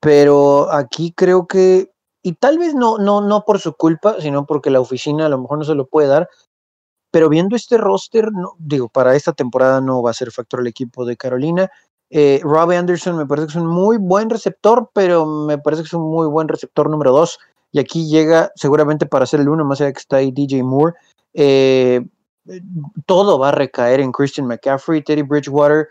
pero 0.00 0.72
aquí 0.72 1.12
creo 1.12 1.46
que, 1.46 1.92
y 2.22 2.32
tal 2.34 2.58
vez 2.58 2.74
no, 2.74 2.98
no, 2.98 3.20
no 3.20 3.44
por 3.44 3.60
su 3.60 3.74
culpa, 3.74 4.16
sino 4.20 4.46
porque 4.46 4.70
la 4.70 4.80
oficina 4.80 5.26
a 5.26 5.28
lo 5.28 5.38
mejor 5.38 5.58
no 5.58 5.64
se 5.64 5.74
lo 5.74 5.86
puede 5.86 6.08
dar, 6.08 6.28
pero 7.10 7.28
viendo 7.28 7.56
este 7.56 7.78
roster, 7.78 8.32
no, 8.32 8.54
digo, 8.58 8.88
para 8.88 9.14
esta 9.14 9.32
temporada 9.32 9.80
no 9.80 10.02
va 10.02 10.10
a 10.10 10.14
ser 10.14 10.30
factor 10.30 10.60
el 10.60 10.66
equipo 10.66 11.04
de 11.04 11.16
Carolina. 11.16 11.70
Eh, 12.10 12.40
Robbie 12.42 12.76
Anderson 12.76 13.16
me 13.16 13.26
parece 13.26 13.46
que 13.46 13.50
es 13.52 13.56
un 13.56 13.66
muy 13.66 13.98
buen 13.98 14.30
receptor, 14.30 14.90
pero 14.92 15.26
me 15.26 15.58
parece 15.58 15.82
que 15.82 15.86
es 15.86 15.94
un 15.94 16.10
muy 16.10 16.26
buen 16.26 16.48
receptor 16.48 16.90
número 16.90 17.12
dos. 17.12 17.38
Y 17.70 17.78
aquí 17.78 18.08
llega 18.08 18.50
seguramente 18.56 19.06
para 19.06 19.26
ser 19.26 19.40
el 19.40 19.48
uno, 19.48 19.64
más 19.64 19.80
allá 19.80 19.92
que 19.92 20.00
está 20.00 20.16
ahí 20.16 20.32
DJ 20.32 20.62
Moore. 20.62 20.94
Eh, 21.34 22.04
todo 23.06 23.38
va 23.38 23.48
a 23.48 23.52
recaer 23.52 24.00
en 24.00 24.12
Christian 24.12 24.46
McCaffrey. 24.46 25.02
Teddy 25.02 25.22
Bridgewater 25.22 25.88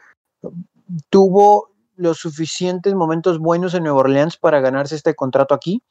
tuvo 1.09 1.69
los 1.95 2.17
suficientes 2.17 2.93
momentos 2.93 3.39
buenos 3.39 3.73
en 3.73 3.83
Nueva 3.83 3.99
Orleans 3.99 4.37
para 4.37 4.59
ganarse 4.59 4.95
este 4.95 5.15
contrato 5.15 5.53
aquí. 5.53 5.81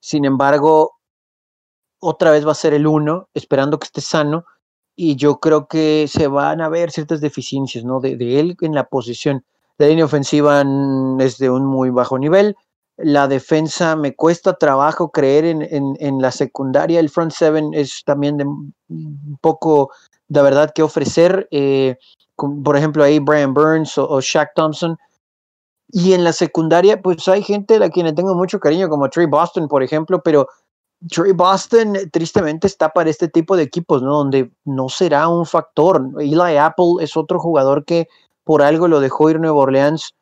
Sin 0.00 0.24
embargo, 0.24 0.98
otra 2.00 2.30
vez 2.30 2.46
va 2.46 2.52
a 2.52 2.56
ser 2.56 2.74
el 2.74 2.86
uno, 2.86 3.28
esperando 3.34 3.78
que 3.78 3.86
esté 3.86 4.00
sano. 4.00 4.44
Y 4.96 5.16
yo 5.16 5.38
creo 5.40 5.66
que 5.66 6.06
se 6.08 6.26
van 6.26 6.60
a 6.60 6.68
ver 6.68 6.90
ciertas 6.90 7.20
deficiencias 7.20 7.84
¿no? 7.84 8.00
de, 8.00 8.16
de 8.16 8.40
él 8.40 8.56
en 8.60 8.74
la 8.74 8.84
posición. 8.88 9.44
La 9.78 9.86
línea 9.86 10.04
ofensiva 10.04 10.62
es 11.20 11.38
de 11.38 11.48
un 11.48 11.64
muy 11.64 11.90
bajo 11.90 12.18
nivel 12.18 12.56
la 13.02 13.28
defensa 13.28 13.96
me 13.96 14.14
cuesta 14.14 14.54
trabajo 14.54 15.10
creer 15.10 15.44
en, 15.44 15.96
en, 15.98 16.20
la 16.20 16.30
secundaria. 16.30 17.00
El 17.00 17.10
front 17.10 17.32
seven 17.32 17.72
es 17.74 18.02
también 18.04 18.36
de 18.36 18.44
un 18.44 19.38
poco 19.40 19.90
de 20.28 20.42
verdad 20.42 20.72
que 20.74 20.82
ofrecer. 20.82 21.48
Eh, 21.50 21.96
por 22.36 22.76
ejemplo, 22.76 23.02
ahí 23.02 23.18
Brian 23.18 23.54
Burns 23.54 23.98
o, 23.98 24.20
Shaq 24.20 24.54
Thompson. 24.54 24.96
Y 25.92 26.12
en 26.12 26.24
la 26.24 26.32
secundaria, 26.32 27.00
pues 27.02 27.26
hay 27.28 27.42
gente 27.42 27.76
a 27.76 27.80
la 27.80 27.90
quien 27.90 28.06
le 28.06 28.12
tengo 28.12 28.34
mucho 28.34 28.60
cariño, 28.60 28.88
como 28.88 29.10
Trey 29.10 29.26
Boston, 29.26 29.66
por 29.66 29.82
ejemplo, 29.82 30.22
pero 30.22 30.46
Trey 31.08 31.32
Boston 31.32 31.96
tristemente 32.12 32.68
está 32.68 32.90
para 32.90 33.10
este 33.10 33.28
tipo 33.28 33.56
de 33.56 33.64
equipos, 33.64 34.00
¿no? 34.02 34.18
Donde 34.18 34.52
no 34.64 34.88
será 34.88 35.28
un 35.28 35.46
factor. 35.46 36.00
Eli 36.18 36.56
Apple 36.56 36.94
es 37.00 37.16
otro 37.16 37.40
jugador 37.40 37.84
que 37.84 38.06
por 38.44 38.62
algo 38.62 38.86
lo 38.86 39.00
dejó 39.00 39.30
ir 39.30 39.40
Nueva 39.40 39.58
Orleans 39.58 40.14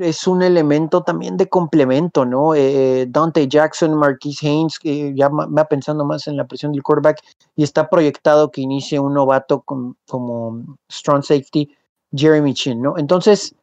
es 0.00 0.26
un 0.26 0.42
elemento 0.42 1.02
también 1.02 1.36
de 1.36 1.48
complemento, 1.48 2.24
¿no? 2.24 2.54
Eh, 2.54 3.06
Dante 3.08 3.46
Jackson, 3.46 3.94
Marquise 3.94 4.48
Haynes, 4.48 4.78
que 4.78 5.14
ya 5.14 5.28
va 5.28 5.64
pensando 5.66 6.04
más 6.04 6.26
en 6.26 6.36
la 6.36 6.46
presión 6.46 6.72
del 6.72 6.82
quarterback 6.82 7.20
y 7.56 7.62
está 7.62 7.88
proyectado 7.88 8.50
que 8.50 8.62
inicie 8.62 8.98
un 8.98 9.14
novato 9.14 9.62
como 9.62 10.64
strong 10.90 11.22
safety, 11.22 11.70
Jeremy 12.12 12.54
Chin, 12.54 12.80
¿no? 12.80 12.96
Entonces, 12.96 13.54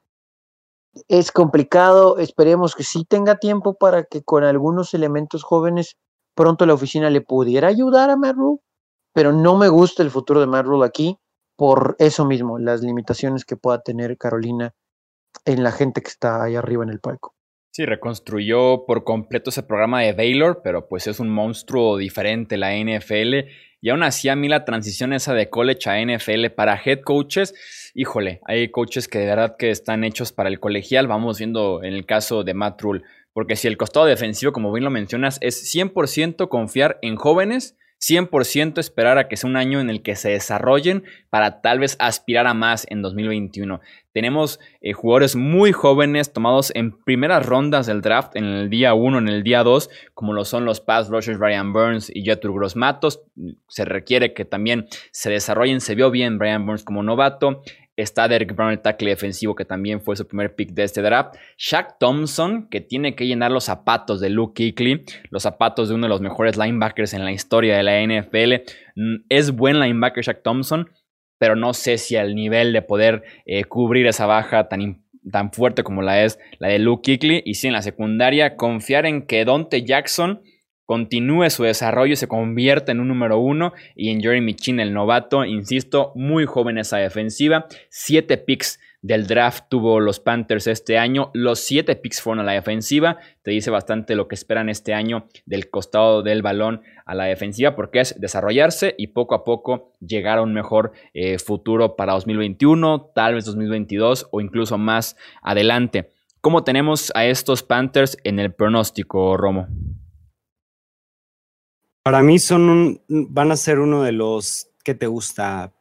es 1.08 1.32
complicado, 1.32 2.18
esperemos 2.18 2.76
que 2.76 2.84
sí 2.84 3.06
tenga 3.06 3.36
tiempo 3.38 3.74
para 3.76 4.04
que 4.04 4.24
con 4.24 4.44
algunos 4.44 4.94
elementos 4.94 5.44
jóvenes 5.44 5.96
pronto 6.36 6.66
la 6.66 6.74
oficina 6.74 7.10
le 7.10 7.22
pudiera 7.22 7.68
ayudar 7.68 8.10
a 8.10 8.18
Matt 8.18 8.38
pero 9.14 9.34
no 9.34 9.58
me 9.58 9.68
gusta 9.68 10.04
el 10.04 10.12
futuro 10.12 10.40
de 10.40 10.48
Matt 10.48 10.68
aquí 10.84 11.18
por 11.56 11.96
eso 12.00 12.26
mismo, 12.26 12.58
las 12.58 12.82
limitaciones 12.82 13.46
que 13.46 13.56
pueda 13.56 13.82
tener 13.82 14.18
Carolina 14.18 14.74
en 15.46 15.64
la 15.64 15.72
gente 15.72 16.02
que 16.02 16.10
está 16.10 16.44
ahí 16.44 16.56
arriba 16.56 16.84
en 16.84 16.90
el 16.90 17.00
palco. 17.00 17.36
Sí, 17.74 17.86
reconstruyó 17.86 18.86
por 18.86 19.06
completo 19.06 19.50
ese 19.50 19.64
programa 19.64 20.02
de 20.02 20.12
Baylor, 20.12 20.60
pero 20.62 20.90
pues 20.90 21.08
es 21.08 21.22
un 21.22 21.30
monstruo 21.30 21.96
diferente 21.96 22.58
la 22.58 22.76
NFL. 22.76 23.48
Y 23.80 23.90
aún 23.90 24.04
así 24.04 24.28
a 24.28 24.36
mí 24.36 24.50
la 24.50 24.66
transición 24.66 25.14
esa 25.14 25.34
de 25.34 25.50
college 25.50 25.90
a 25.90 26.04
NFL 26.04 26.48
para 26.56 26.80
head 26.84 27.00
coaches, 27.00 27.54
híjole, 27.96 28.42
hay 28.46 28.70
coaches 28.72 29.08
que 29.08 29.20
de 29.20 29.28
verdad 29.28 29.56
que 29.58 29.70
están 29.70 30.04
hechos 30.04 30.34
para 30.34 30.50
el 30.50 30.60
colegial. 30.60 31.08
Vamos 31.08 31.38
viendo 31.38 31.82
en 31.82 31.94
el 31.94 32.06
caso 32.06 32.44
de 32.44 32.54
Matt 32.54 32.82
Rule. 32.82 33.04
Porque 33.32 33.56
si 33.56 33.70
el 33.70 33.78
costado 33.78 34.06
defensivo, 34.06 34.52
como 34.52 34.74
bien 34.74 34.84
lo 34.84 34.92
mencionas, 34.92 35.38
es 35.40 35.74
100% 35.74 36.50
confiar 36.50 37.00
en 37.02 37.16
jóvenes 37.16 37.78
100% 38.02 38.80
esperar 38.80 39.18
a 39.18 39.28
que 39.28 39.38
sea 39.38 39.50
un 39.50 39.58
año 39.58 39.80
en 39.80 39.90
el 39.90 40.02
que 40.02 40.16
se 40.16 40.30
desarrollen 40.30 41.04
para 41.30 41.62
tal 41.62 41.80
vez 41.80 41.96
aspirar 42.00 42.48
a 42.48 42.54
más 42.54 42.88
en 42.90 43.02
2021. 43.02 43.80
Tenemos 44.12 44.60
eh, 44.82 44.94
jugadores 44.94 45.36
muy 45.36 45.72
jóvenes 45.72 46.34
tomados 46.34 46.72
en 46.76 46.92
primeras 47.04 47.46
rondas 47.46 47.86
del 47.86 48.02
draft, 48.02 48.36
en 48.36 48.44
el 48.44 48.70
día 48.70 48.94
1, 48.94 49.20
en 49.20 49.30
el 49.30 49.44
día 49.44 49.64
2, 49.64 49.90
como 50.14 50.34
lo 50.34 50.44
son 50.44 50.66
los 50.66 50.82
pass 50.82 51.10
rushers 51.10 51.40
Brian 51.40 51.72
Burns 51.72 52.12
y 52.14 52.24
Jetur 52.24 52.54
Gross 52.54 52.76
Matos. 52.76 53.22
Se 53.68 53.86
requiere 53.86 54.34
que 54.34 54.46
también 54.46 54.88
se 55.12 55.30
desarrollen. 55.30 55.80
Se 55.80 55.96
vio 55.96 56.12
bien 56.12 56.38
Brian 56.40 56.66
Burns 56.66 56.84
como 56.84 57.04
novato. 57.04 57.62
Está 57.98 58.28
Derek 58.28 58.56
Brown, 58.56 58.72
el 58.72 58.82
tackle 58.82 59.10
defensivo, 59.10 59.54
que 59.54 59.66
también 59.66 60.02
fue 60.02 60.16
su 60.16 60.26
primer 60.26 60.56
pick 60.56 60.72
de 60.72 60.84
este 60.84 61.02
draft. 61.02 61.36
Shaq 61.58 61.98
Thompson, 62.00 62.70
que 62.70 62.80
tiene 62.80 63.16
que 63.16 63.28
llenar 63.28 63.52
los 63.52 63.66
zapatos 63.66 64.22
de 64.22 64.30
Luke 64.30 64.54
Kuechly, 64.56 65.04
los 65.30 65.44
zapatos 65.44 65.90
de 65.90 65.96
uno 65.96 66.06
de 66.06 66.10
los 66.10 66.22
mejores 66.22 66.58
linebackers 66.58 67.14
en 67.14 67.26
la 67.26 67.32
historia 67.32 67.76
de 67.76 67.84
la 67.84 68.02
NFL. 68.02 68.72
Mm, 68.96 69.16
es 69.28 69.52
buen 69.52 69.80
linebacker 69.80 70.24
Shaq 70.24 70.42
Thompson, 70.42 70.90
pero 71.38 71.56
no 71.56 71.74
sé 71.74 71.98
si 71.98 72.16
al 72.16 72.34
nivel 72.34 72.72
de 72.72 72.82
poder 72.82 73.24
eh, 73.46 73.66
cubrir 73.66 74.08
esa 74.08 74.26
baja 74.26 74.70
tan, 74.70 75.04
tan 75.30 75.52
fuerte 75.52 75.84
como 75.84 76.02
la 76.02 76.24
es 76.24 76.40
la 76.60 76.70
de 76.70 76.80
Luke 76.80 77.04
Kuechly. 77.04 77.44
Y 77.46 77.56
si 77.56 77.68
en 77.68 77.74
la 77.74 77.82
secundaria, 77.82 78.56
confiar 78.56 79.06
en 79.06 79.28
que 79.28 79.44
Dante 79.44 79.84
Jackson 79.84 80.42
continúe 80.92 81.50
su 81.50 81.64
desarrollo 81.64 82.12
y 82.12 82.18
se 82.18 82.28
convierta 82.28 82.92
en 82.92 83.00
un 83.00 83.08
número 83.08 83.40
uno. 83.40 83.72
Y 83.96 84.10
en 84.10 84.20
Jeremy 84.20 84.56
Chin, 84.56 84.82
el 84.82 84.94
novato, 84.94 85.46
insisto, 85.46 86.12
muy 86.16 86.46
joven 86.46 86.78
esa 86.78 86.98
defensiva. 86.98 87.68
Siete 87.88 88.36
picks 88.36 88.78
del 89.02 89.26
draft 89.26 89.68
tuvo 89.70 90.02
los 90.02 90.20
Panthers 90.20 90.68
este 90.68 90.98
año. 90.98 91.32
Los 91.34 91.60
siete 91.60 91.96
picks 91.96 92.22
fueron 92.22 92.42
a 92.42 92.44
la 92.44 92.52
defensiva. 92.52 93.20
Te 93.42 93.52
dice 93.52 93.72
bastante 93.72 94.16
lo 94.16 94.28
que 94.28 94.36
esperan 94.36 94.68
este 94.68 94.94
año 94.94 95.28
del 95.46 95.70
costado 95.70 96.24
del 96.24 96.42
balón 96.42 96.82
a 97.06 97.16
la 97.16 97.24
defensiva, 97.24 97.74
porque 97.74 98.02
es 98.02 98.20
desarrollarse 98.20 98.94
y 98.98 99.08
poco 99.08 99.34
a 99.34 99.46
poco 99.46 99.94
llegar 100.02 100.40
a 100.40 100.42
un 100.42 100.54
mejor 100.54 100.92
eh, 101.14 101.40
futuro 101.40 101.96
para 101.96 102.12
2021, 102.16 103.14
tal 103.16 103.36
vez 103.36 103.46
2022 103.46 104.28
o 104.30 104.42
incluso 104.42 104.78
más 104.78 105.16
adelante. 105.42 106.10
¿Cómo 106.42 106.66
tenemos 106.66 107.14
a 107.16 107.24
estos 107.24 107.64
Panthers 107.64 108.18
en 108.26 108.40
el 108.40 108.52
pronóstico, 108.52 109.38
Romo? 109.38 109.70
Para 112.04 112.24
mí 112.24 112.40
son 112.40 112.70
un, 112.70 113.02
van 113.08 113.52
a 113.52 113.56
ser 113.56 113.80
uno 113.80 114.04
de 114.04 114.12
los 114.12 114.70
que 114.84 114.96
te 114.96 115.08
gusta 115.08 115.74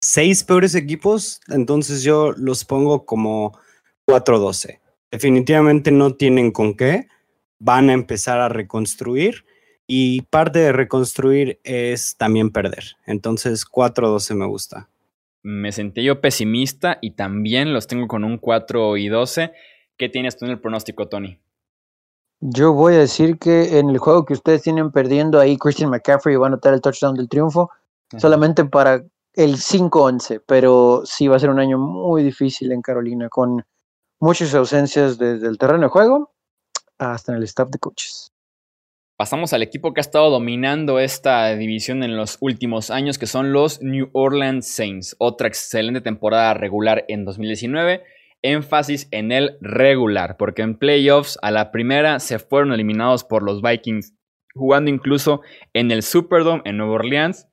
seis 0.00 0.44
peores 0.44 0.74
equipos, 0.74 1.40
entonces 1.48 2.02
yo 2.02 2.32
los 2.32 2.64
pongo 2.64 3.06
como 3.06 3.58
4-12. 4.06 4.80
Definitivamente 5.10 5.90
no 5.90 6.14
tienen 6.14 6.50
con 6.50 6.76
qué, 6.76 7.08
van 7.58 7.90
a 7.90 7.92
empezar 7.92 8.40
a 8.40 8.48
reconstruir 8.48 9.44
y 9.86 10.22
parte 10.22 10.58
de 10.58 10.72
reconstruir 10.72 11.60
es 11.62 12.16
también 12.16 12.50
perder. 12.50 12.96
Entonces 13.06 13.64
4-12 13.64 14.34
me 14.34 14.46
gusta. 14.46 14.88
Me 15.42 15.70
sentí 15.70 16.02
yo 16.02 16.20
pesimista 16.20 16.98
y 17.00 17.12
también 17.12 17.72
los 17.72 17.86
tengo 17.86 18.08
con 18.08 18.24
un 18.24 18.38
4 18.38 18.96
y 18.96 19.08
12. 19.08 19.52
¿Qué 19.96 20.08
tienes 20.08 20.36
tú 20.36 20.44
en 20.44 20.50
el 20.50 20.60
pronóstico, 20.60 21.08
Tony? 21.08 21.38
Yo 22.40 22.72
voy 22.74 22.94
a 22.94 22.98
decir 22.98 23.38
que 23.38 23.78
en 23.78 23.88
el 23.88 23.98
juego 23.98 24.24
que 24.24 24.34
ustedes 24.34 24.62
tienen 24.62 24.92
perdiendo 24.92 25.40
ahí, 25.40 25.56
Christian 25.56 25.90
McCaffrey 25.90 26.36
va 26.36 26.46
a 26.46 26.48
anotar 26.48 26.74
el 26.74 26.82
touchdown 26.82 27.14
del 27.14 27.28
triunfo, 27.28 27.70
solamente 28.18 28.64
para 28.64 29.02
el 29.32 29.56
5-11, 29.56 30.42
pero 30.46 31.02
sí 31.04 31.28
va 31.28 31.36
a 31.36 31.38
ser 31.38 31.50
un 31.50 31.60
año 31.60 31.78
muy 31.78 32.22
difícil 32.22 32.72
en 32.72 32.82
Carolina, 32.82 33.28
con 33.28 33.64
muchas 34.20 34.54
ausencias 34.54 35.18
desde 35.18 35.46
el 35.46 35.58
terreno 35.58 35.82
de 35.82 35.88
juego 35.88 36.32
hasta 36.98 37.32
en 37.32 37.38
el 37.38 37.44
staff 37.44 37.68
de 37.70 37.78
coaches. 37.78 38.32
Pasamos 39.16 39.54
al 39.54 39.62
equipo 39.62 39.94
que 39.94 40.00
ha 40.00 40.02
estado 40.02 40.28
dominando 40.28 40.98
esta 40.98 41.48
división 41.54 42.02
en 42.02 42.18
los 42.18 42.36
últimos 42.40 42.90
años, 42.90 43.16
que 43.18 43.26
son 43.26 43.54
los 43.54 43.80
New 43.80 44.10
Orleans 44.12 44.66
Saints. 44.66 45.16
Otra 45.18 45.48
excelente 45.48 46.02
temporada 46.02 46.52
regular 46.52 47.06
en 47.08 47.24
2019 47.24 48.04
énfasis 48.52 49.08
en 49.10 49.32
el 49.32 49.56
regular, 49.60 50.36
porque 50.36 50.62
en 50.62 50.78
playoffs 50.78 51.38
a 51.42 51.50
la 51.50 51.70
primera 51.70 52.20
se 52.20 52.38
fueron 52.38 52.72
eliminados 52.72 53.24
por 53.24 53.42
los 53.42 53.62
Vikings, 53.62 54.14
jugando 54.54 54.90
incluso 54.90 55.42
en 55.72 55.90
el 55.90 56.02
Superdome 56.02 56.62
en 56.64 56.78
Nueva 56.78 56.94
Orleans. 56.94 57.48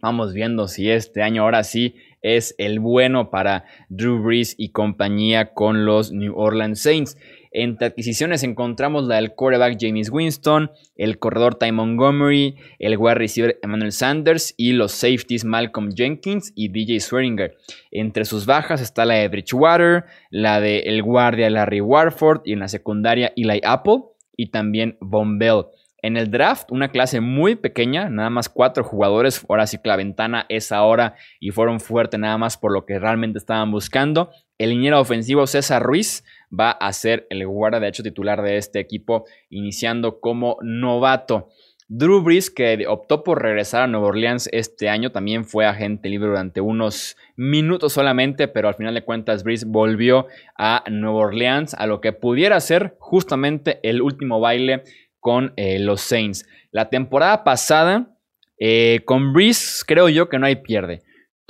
Vamos 0.00 0.32
viendo 0.32 0.66
si 0.66 0.90
este 0.90 1.22
año 1.22 1.42
ahora 1.42 1.62
sí 1.62 1.96
es 2.22 2.54
el 2.58 2.80
bueno 2.80 3.30
para 3.30 3.64
Drew 3.88 4.22
Brees 4.22 4.54
y 4.58 4.70
compañía 4.70 5.52
con 5.54 5.84
los 5.84 6.12
New 6.12 6.36
Orleans 6.36 6.80
Saints. 6.80 7.16
Entre 7.54 7.86
adquisiciones 7.86 8.42
encontramos 8.42 9.04
la 9.04 9.16
del 9.16 9.34
quarterback 9.34 9.76
James 9.78 10.10
Winston, 10.10 10.70
el 10.96 11.18
corredor 11.18 11.56
Ty 11.56 11.72
Montgomery, 11.72 12.56
el 12.78 12.96
wide 12.96 13.16
receiver 13.16 13.58
Emmanuel 13.62 13.92
Sanders 13.92 14.54
y 14.56 14.72
los 14.72 14.92
safeties 14.92 15.44
Malcolm 15.44 15.90
Jenkins 15.94 16.52
y 16.54 16.68
DJ 16.68 17.00
Swearinger. 17.00 17.56
Entre 17.90 18.24
sus 18.24 18.46
bajas 18.46 18.80
está 18.80 19.04
la 19.04 19.14
de 19.14 19.28
Bridgewater, 19.28 20.04
la 20.30 20.60
de 20.60 20.80
el 20.80 21.02
guardia 21.02 21.50
Larry 21.50 21.82
Warford 21.82 22.40
y 22.46 22.54
en 22.54 22.60
la 22.60 22.68
secundaria 22.68 23.32
Eli 23.36 23.60
Apple 23.64 24.00
y 24.36 24.46
también 24.46 24.96
Von 25.00 25.38
Bell. 25.38 25.64
En 26.04 26.16
el 26.16 26.32
draft, 26.32 26.72
una 26.72 26.88
clase 26.88 27.20
muy 27.20 27.54
pequeña, 27.54 28.08
nada 28.08 28.28
más 28.28 28.48
cuatro 28.48 28.82
jugadores. 28.82 29.46
Ahora 29.48 29.68
sí 29.68 29.78
que 29.78 29.88
la 29.88 29.96
ventana 29.96 30.46
es 30.48 30.72
ahora 30.72 31.14
y 31.38 31.50
fueron 31.50 31.78
fuertes 31.78 32.18
nada 32.18 32.36
más 32.38 32.56
por 32.56 32.72
lo 32.72 32.84
que 32.86 32.98
realmente 32.98 33.38
estaban 33.38 33.70
buscando. 33.70 34.30
El 34.58 34.70
liniero 34.70 35.00
ofensivo 35.00 35.46
César 35.46 35.80
Ruiz 35.80 36.24
va 36.58 36.70
a 36.70 36.92
ser 36.92 37.26
el 37.30 37.46
guarda 37.46 37.80
de 37.80 37.88
hecho 37.88 38.02
titular 38.02 38.42
de 38.42 38.56
este 38.56 38.80
equipo, 38.80 39.24
iniciando 39.50 40.20
como 40.20 40.56
novato. 40.62 41.48
Drew 41.94 42.22
Brees, 42.22 42.50
que 42.50 42.86
optó 42.88 43.22
por 43.22 43.42
regresar 43.42 43.82
a 43.82 43.86
Nueva 43.86 44.06
Orleans 44.06 44.48
este 44.50 44.88
año, 44.88 45.12
también 45.12 45.44
fue 45.44 45.66
agente 45.66 46.08
libre 46.08 46.28
durante 46.28 46.62
unos 46.62 47.18
minutos 47.36 47.92
solamente, 47.92 48.48
pero 48.48 48.68
al 48.68 48.76
final 48.76 48.94
de 48.94 49.04
cuentas 49.04 49.44
Brees 49.44 49.66
volvió 49.66 50.26
a 50.56 50.84
Nueva 50.90 51.18
Orleans, 51.18 51.74
a 51.74 51.86
lo 51.86 52.00
que 52.00 52.14
pudiera 52.14 52.58
ser 52.60 52.96
justamente 52.98 53.78
el 53.82 54.00
último 54.00 54.40
baile 54.40 54.84
con 55.20 55.52
eh, 55.56 55.78
los 55.80 56.00
Saints. 56.00 56.46
La 56.70 56.88
temporada 56.88 57.44
pasada, 57.44 58.16
eh, 58.58 59.00
con 59.04 59.34
Brees, 59.34 59.84
creo 59.86 60.08
yo 60.08 60.30
que 60.30 60.38
no 60.38 60.46
hay 60.46 60.56
pierde. 60.56 61.02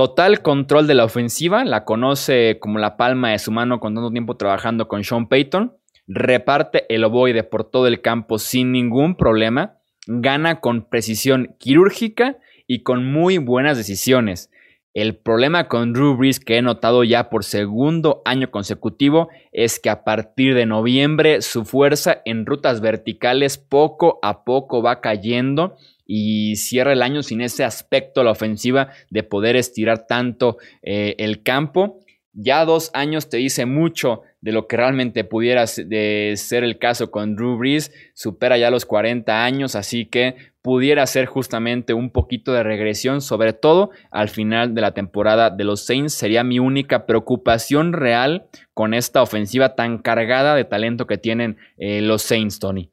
Total 0.02 0.42
control 0.42 0.88
de 0.88 0.94
la 0.94 1.04
ofensiva, 1.04 1.64
la 1.64 1.84
conoce 1.84 2.58
como 2.58 2.80
la 2.80 2.96
palma 2.96 3.30
de 3.30 3.38
su 3.38 3.52
mano 3.52 3.78
con 3.78 3.94
tanto 3.94 4.10
tiempo 4.10 4.36
trabajando 4.36 4.88
con 4.88 5.04
Sean 5.04 5.28
Payton. 5.28 5.76
Reparte 6.08 6.92
el 6.92 7.04
ovoide 7.04 7.44
por 7.44 7.70
todo 7.70 7.86
el 7.86 8.00
campo 8.00 8.40
sin 8.40 8.72
ningún 8.72 9.14
problema. 9.14 9.78
Gana 10.08 10.58
con 10.58 10.88
precisión 10.88 11.54
quirúrgica 11.60 12.38
y 12.66 12.82
con 12.82 13.12
muy 13.12 13.38
buenas 13.38 13.76
decisiones. 13.76 14.50
El 14.92 15.16
problema 15.16 15.68
con 15.68 15.92
Drew 15.92 16.16
Brees 16.16 16.40
que 16.40 16.58
he 16.58 16.62
notado 16.62 17.04
ya 17.04 17.30
por 17.30 17.44
segundo 17.44 18.22
año 18.24 18.50
consecutivo 18.50 19.28
es 19.52 19.78
que 19.78 19.88
a 19.88 20.02
partir 20.02 20.56
de 20.56 20.66
noviembre 20.66 21.42
su 21.42 21.64
fuerza 21.64 22.22
en 22.24 22.44
rutas 22.44 22.80
verticales 22.80 23.56
poco 23.56 24.18
a 24.22 24.42
poco 24.42 24.82
va 24.82 25.00
cayendo 25.00 25.76
y 26.14 26.56
cierra 26.56 26.92
el 26.92 27.00
año 27.00 27.22
sin 27.22 27.40
ese 27.40 27.64
aspecto, 27.64 28.22
la 28.22 28.32
ofensiva, 28.32 28.90
de 29.08 29.22
poder 29.22 29.56
estirar 29.56 30.06
tanto 30.06 30.58
eh, 30.82 31.14
el 31.16 31.42
campo. 31.42 32.00
Ya 32.34 32.66
dos 32.66 32.90
años 32.92 33.30
te 33.30 33.38
dice 33.38 33.64
mucho 33.64 34.20
de 34.42 34.52
lo 34.52 34.66
que 34.66 34.76
realmente 34.76 35.24
pudiera 35.24 35.66
ser 35.66 36.64
el 36.64 36.78
caso 36.78 37.10
con 37.10 37.34
Drew 37.34 37.56
Brees. 37.56 37.92
Supera 38.12 38.58
ya 38.58 38.70
los 38.70 38.84
40 38.84 39.42
años, 39.42 39.74
así 39.74 40.04
que 40.04 40.36
pudiera 40.60 41.06
ser 41.06 41.24
justamente 41.24 41.94
un 41.94 42.10
poquito 42.10 42.52
de 42.52 42.62
regresión, 42.62 43.22
sobre 43.22 43.54
todo 43.54 43.88
al 44.10 44.28
final 44.28 44.74
de 44.74 44.82
la 44.82 44.92
temporada 44.92 45.48
de 45.48 45.64
los 45.64 45.86
Saints. 45.86 46.12
Sería 46.12 46.44
mi 46.44 46.58
única 46.58 47.06
preocupación 47.06 47.94
real 47.94 48.48
con 48.74 48.92
esta 48.92 49.22
ofensiva 49.22 49.76
tan 49.76 49.96
cargada 49.96 50.54
de 50.56 50.64
talento 50.66 51.06
que 51.06 51.16
tienen 51.16 51.56
eh, 51.78 52.02
los 52.02 52.20
Saints, 52.20 52.58
Tony. 52.58 52.90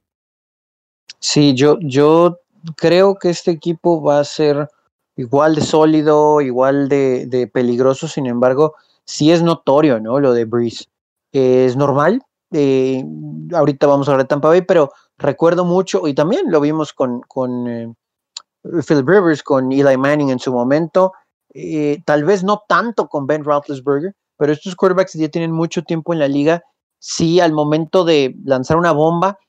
Sí, 1.20 1.54
yo, 1.54 1.78
yo 1.82 2.40
creo 2.78 3.16
que 3.16 3.30
este 3.30 3.52
equipo 3.52 4.02
va 4.02 4.20
a 4.20 4.24
ser 4.24 4.70
igual 5.16 5.56
de 5.56 5.62
sólido, 5.62 6.42
igual 6.42 6.90
de, 6.90 7.50
peligroso, 7.54 8.08
sin 8.08 8.26
embargo, 8.26 8.76
sí 9.06 9.32
es 9.32 9.44
notorio, 9.44 10.00
¿no? 10.00 10.20
Lo 10.20 10.34
de 10.34 10.46
Breeze. 10.46 10.86
es 11.32 11.76
normal. 11.76 12.24
Eh, 12.52 13.04
ahorita 13.54 13.86
vamos 13.86 14.08
a 14.08 14.12
hablar 14.12 14.26
de 14.26 14.30
Tampa 14.30 14.48
Bay, 14.48 14.62
pero 14.62 14.92
recuerdo 15.18 15.66
mucho, 15.66 16.08
y 16.08 16.14
también 16.14 16.52
lo 16.52 16.62
vimos 16.62 16.94
con, 16.94 17.22
con 17.22 17.68
eh, 17.68 17.94
Phil 18.64 19.06
Rivers, 19.06 19.44
con 19.44 19.72
Eli 19.72 19.98
Manning 19.98 20.30
en 20.30 20.40
su 20.40 20.52
momento, 20.52 21.14
eh, 21.54 22.02
tal 22.06 22.24
vez 22.24 22.44
no 22.44 22.64
tanto 22.68 23.08
con 23.08 23.28
Ben 23.28 23.44
Roethlisberger, 23.44 24.16
pero 24.38 24.54
estos 24.54 24.76
quarterbacks 24.76 25.14
ya 25.14 25.30
tienen 25.30 25.52
mucho 25.52 25.84
tiempo 25.84 26.14
en 26.14 26.20
la 26.20 26.28
liga 26.28 26.64
sí 27.00 27.40
al 27.40 27.54
momento 27.54 28.04
de 28.04 28.36
lanzar 28.44 28.78
una 28.78 28.92
bomba, 28.92 29.40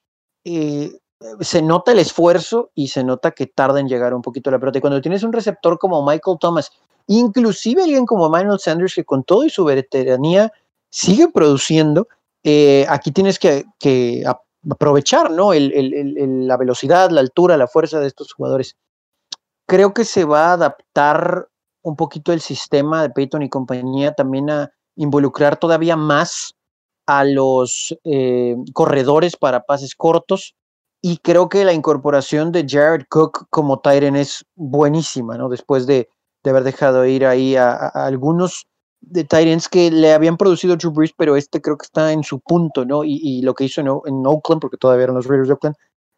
eh, 0.44 0.92
se 1.40 1.62
nota 1.62 1.92
el 1.92 1.98
esfuerzo 1.98 2.70
y 2.74 2.88
se 2.88 3.04
nota 3.04 3.32
que 3.32 3.46
tarda 3.46 3.80
en 3.80 3.88
llegar 3.88 4.14
un 4.14 4.22
poquito 4.22 4.50
la 4.50 4.58
pelota. 4.58 4.78
Y 4.78 4.80
cuando 4.80 5.00
tienes 5.00 5.22
un 5.22 5.32
receptor 5.32 5.78
como 5.78 6.04
Michael 6.04 6.38
Thomas, 6.40 6.72
inclusive 7.06 7.82
alguien 7.82 8.06
como 8.06 8.28
Manuel 8.28 8.58
Sanders, 8.58 8.94
que 8.94 9.04
con 9.04 9.24
todo 9.24 9.44
y 9.44 9.50
su 9.50 9.64
veteranía 9.64 10.52
sigue 10.90 11.28
produciendo, 11.28 12.08
eh, 12.42 12.86
aquí 12.88 13.12
tienes 13.12 13.38
que, 13.38 13.64
aprovechar 14.70 15.30
¿no? 15.30 15.52
la 15.52 16.56
velocidad, 16.56 17.10
la 17.10 17.20
altura, 17.20 17.56
la 17.56 17.68
fuerza 17.68 18.00
de 18.00 18.06
estos 18.06 18.32
jugadores. 18.32 18.76
Creo 19.66 19.94
que 19.94 20.04
se 20.04 20.24
va 20.24 20.48
a 20.48 20.52
adaptar 20.54 21.48
un 21.82 21.96
poquito 21.96 22.32
el 22.32 22.40
sistema 22.40 23.02
de 23.02 23.10
Peyton 23.10 23.42
y 23.42 23.48
compañía 23.48 24.12
también 24.12 24.50
a 24.50 24.72
involucrar 24.96 25.56
todavía 25.58 25.96
más 25.96 26.54
a 27.06 27.24
los 27.24 27.96
eh, 28.04 28.56
corredores 28.72 29.36
para 29.36 29.64
pases 29.64 29.94
cortos. 29.94 30.54
Y 31.02 31.18
creo 31.18 31.48
que 31.48 31.64
la 31.64 31.72
incorporación 31.72 32.52
de 32.52 32.66
Jared 32.68 33.06
Cook 33.08 33.46
como 33.50 33.80
Tyren 33.80 34.16
es 34.16 34.44
buenísima, 34.54 35.38
¿no? 35.38 35.48
Después 35.48 35.86
de, 35.86 36.08
haber 36.44 36.64
dejado 36.64 37.06
ir 37.06 37.24
ahí 37.24 37.56
a, 37.56 37.74
algunos 37.74 38.66
de 39.00 39.24
Tyrants 39.24 39.68
que 39.68 39.90
le 39.90 40.12
habían 40.12 40.36
producido 40.36 40.76
Drew 40.76 40.92
Brees, 40.92 41.14
pero 41.16 41.36
este 41.36 41.62
creo 41.62 41.78
que 41.78 41.86
está 41.86 42.12
en 42.12 42.22
su 42.22 42.40
punto, 42.40 42.84
¿no? 42.84 43.02
Y, 43.02 43.40
lo 43.42 43.54
que 43.54 43.64
hizo 43.64 43.80
en, 43.80 43.86
en, 43.86 44.26
Oakland, 44.26 44.60
porque 44.60 44.76
todavía 44.76 45.04
eran 45.04 45.16
los 45.16 45.26
Raiders 45.26 45.48
de 45.48 45.54
Oakland, 45.54 45.76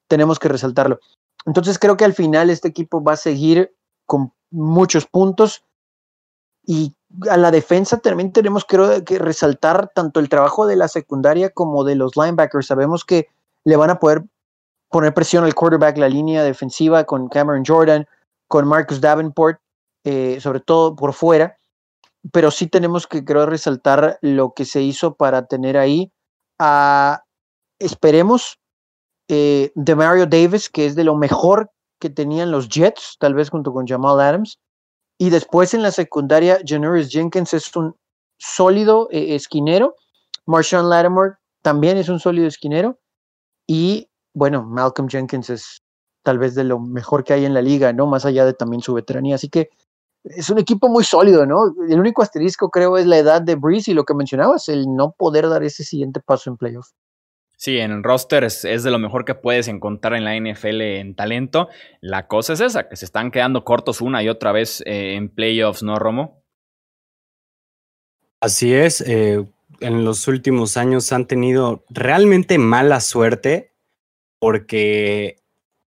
tenemos 0.09 0.39
que 0.41 0.49
resaltarlo. 0.49 0.99
Entonces 1.47 1.79
creo 1.79 1.97
que 1.97 2.05
al 2.05 2.15
final 2.15 2.51
este 2.51 2.69
equipo 2.69 3.03
va 3.03 3.13
a 3.13 3.17
seguir 3.17 3.73
con 4.07 4.33
muchos 4.51 5.07
puntos 5.07 5.65
y 6.65 6.95
a 7.31 7.37
la 7.37 7.51
defensa 7.51 7.99
también 7.99 8.33
tenemos 8.33 8.65
creo, 8.65 9.05
que 9.05 9.19
resaltar 9.19 9.91
tanto 9.95 10.21
el 10.21 10.29
trabajo 10.29 10.67
de 10.67 10.77
la 10.77 10.89
secundaria 10.89 11.51
como 11.51 11.85
de 11.85 11.97
los 11.97 12.17
linebackers. 12.17 12.67
Sabemos 12.67 13.05
que 13.05 13.29
le 13.65 13.77
van 13.77 13.91
a 13.91 13.99
poder 13.99 14.25
poner 14.93 15.15
presión 15.15 15.45
al 15.45 15.55
quarterback, 15.55 15.97
la 15.97 16.09
línea 16.09 16.45
defensiva 16.45 17.05
con 17.05 17.29
Cameron 17.29 17.65
Jordan, 17.67 18.07
con 18.47 18.69
Marcus 18.69 19.01
Davenport, 19.01 19.59
eh, 20.05 20.39
sobre 20.41 20.61
todo 20.61 20.95
por 20.95 21.15
fuera. 21.15 21.57
Pero 22.31 22.53
sí 22.53 22.69
tenemos 22.69 23.07
que 23.07 23.25
creo 23.25 23.47
resaltar 23.47 24.19
lo 24.21 24.53
que 24.53 24.65
se 24.65 24.83
hizo 24.83 25.15
para 25.15 25.47
tener 25.47 25.77
ahí 25.77 26.13
a, 26.59 27.25
esperemos, 27.81 28.61
eh, 29.29 29.73
de 29.75 29.95
Mario 29.95 30.27
Davis, 30.27 30.69
que 30.69 30.87
es 30.87 30.95
de 30.95 31.05
lo 31.05 31.17
mejor 31.17 31.71
que 31.99 32.11
tenían 32.11 32.51
los 32.51 32.69
Jets, 32.69 33.17
tal 33.19 33.35
vez 33.35 33.49
junto 33.49 33.73
con 33.73 33.87
Jamal 33.87 34.21
Adams. 34.21 34.61
Y 35.19 35.31
después 35.31 35.73
en 35.73 35.83
la 35.83 35.91
secundaria, 35.91 36.59
Janoris 36.65 37.09
Jenkins 37.11 37.55
es 37.55 37.75
un 37.75 37.97
sólido 38.39 39.09
eh, 39.11 39.35
esquinero. 39.35 39.97
Marshawn 40.47 40.89
Lattimore 40.89 41.37
también 41.63 41.97
es 41.97 42.09
un 42.09 42.21
sólido 42.21 42.47
esquinero. 42.47 42.99
Y 43.67 44.11
bueno, 44.35 44.63
Malcolm 44.63 45.09
Jenkins 45.09 45.51
es 45.51 45.83
tal 46.23 46.39
vez 46.39 46.55
de 46.55 46.65
lo 46.65 46.79
mejor 46.79 47.25
que 47.25 47.33
hay 47.33 47.45
en 47.45 47.55
la 47.55 47.63
liga, 47.63 47.93
¿no? 47.93 48.07
Más 48.07 48.25
allá 48.25 48.45
de 48.45 48.55
también 48.55 48.83
su 48.83 48.95
veteranía. 48.95 49.35
Así 49.35 49.49
que 49.49 49.71
es 50.25 50.51
un 50.51 50.59
equipo 50.59 50.89
muy 50.89 51.05
sólido, 51.05 51.47
¿no? 51.47 51.75
El 51.89 51.99
único 51.99 52.23
asterisco 52.23 52.71
creo 52.71 52.97
es 52.97 53.07
la 53.07 53.19
edad 53.19 53.43
de 53.43 53.57
Breeze 53.57 53.91
y 53.91 53.95
lo 53.95 54.05
que 54.05 54.15
mencionabas, 54.15 54.69
el 54.69 54.87
no 54.95 55.13
poder 55.19 55.49
dar 55.49 55.63
ese 55.65 55.85
siguiente 55.85 56.21
paso 56.21 56.51
en 56.51 56.57
playoffs. 56.57 56.95
Sí, 57.57 57.79
en 57.79 58.03
roster 58.03 58.43
es, 58.43 58.63
de 58.63 58.91
lo 58.91 58.99
mejor 58.99 59.25
que 59.25 59.37
puedes 59.37 59.69
encontrar 59.69 60.15
en 60.15 60.25
la 60.25 60.37
NFL 60.37 60.81
en 60.81 61.15
talento. 61.15 61.69
La 62.01 62.27
cosa 62.27 62.55
es 62.55 62.61
esa, 62.61 62.89
que 62.89 62.97
se 62.97 63.05
están 63.05 63.31
quedando 63.31 63.65
cortos 63.65 64.01
una 64.01 64.23
y 64.23 64.29
otra 64.29 64.51
vez 64.51 64.83
eh, 64.85 65.15
en 65.15 65.29
playoffs, 65.29 65.85
¿no, 65.85 65.97
Romo? 65.97 66.43
Así 68.41 68.75
es. 68.75 69.01
Eh, 69.03 69.47
en 69.79 70.05
los 70.05 70.27
últimos 70.27 70.77
años 70.77 71.13
han 71.13 71.27
tenido 71.27 71.85
realmente 71.89 72.59
mala 72.59 73.01
suerte 73.01 73.72
porque 74.43 75.41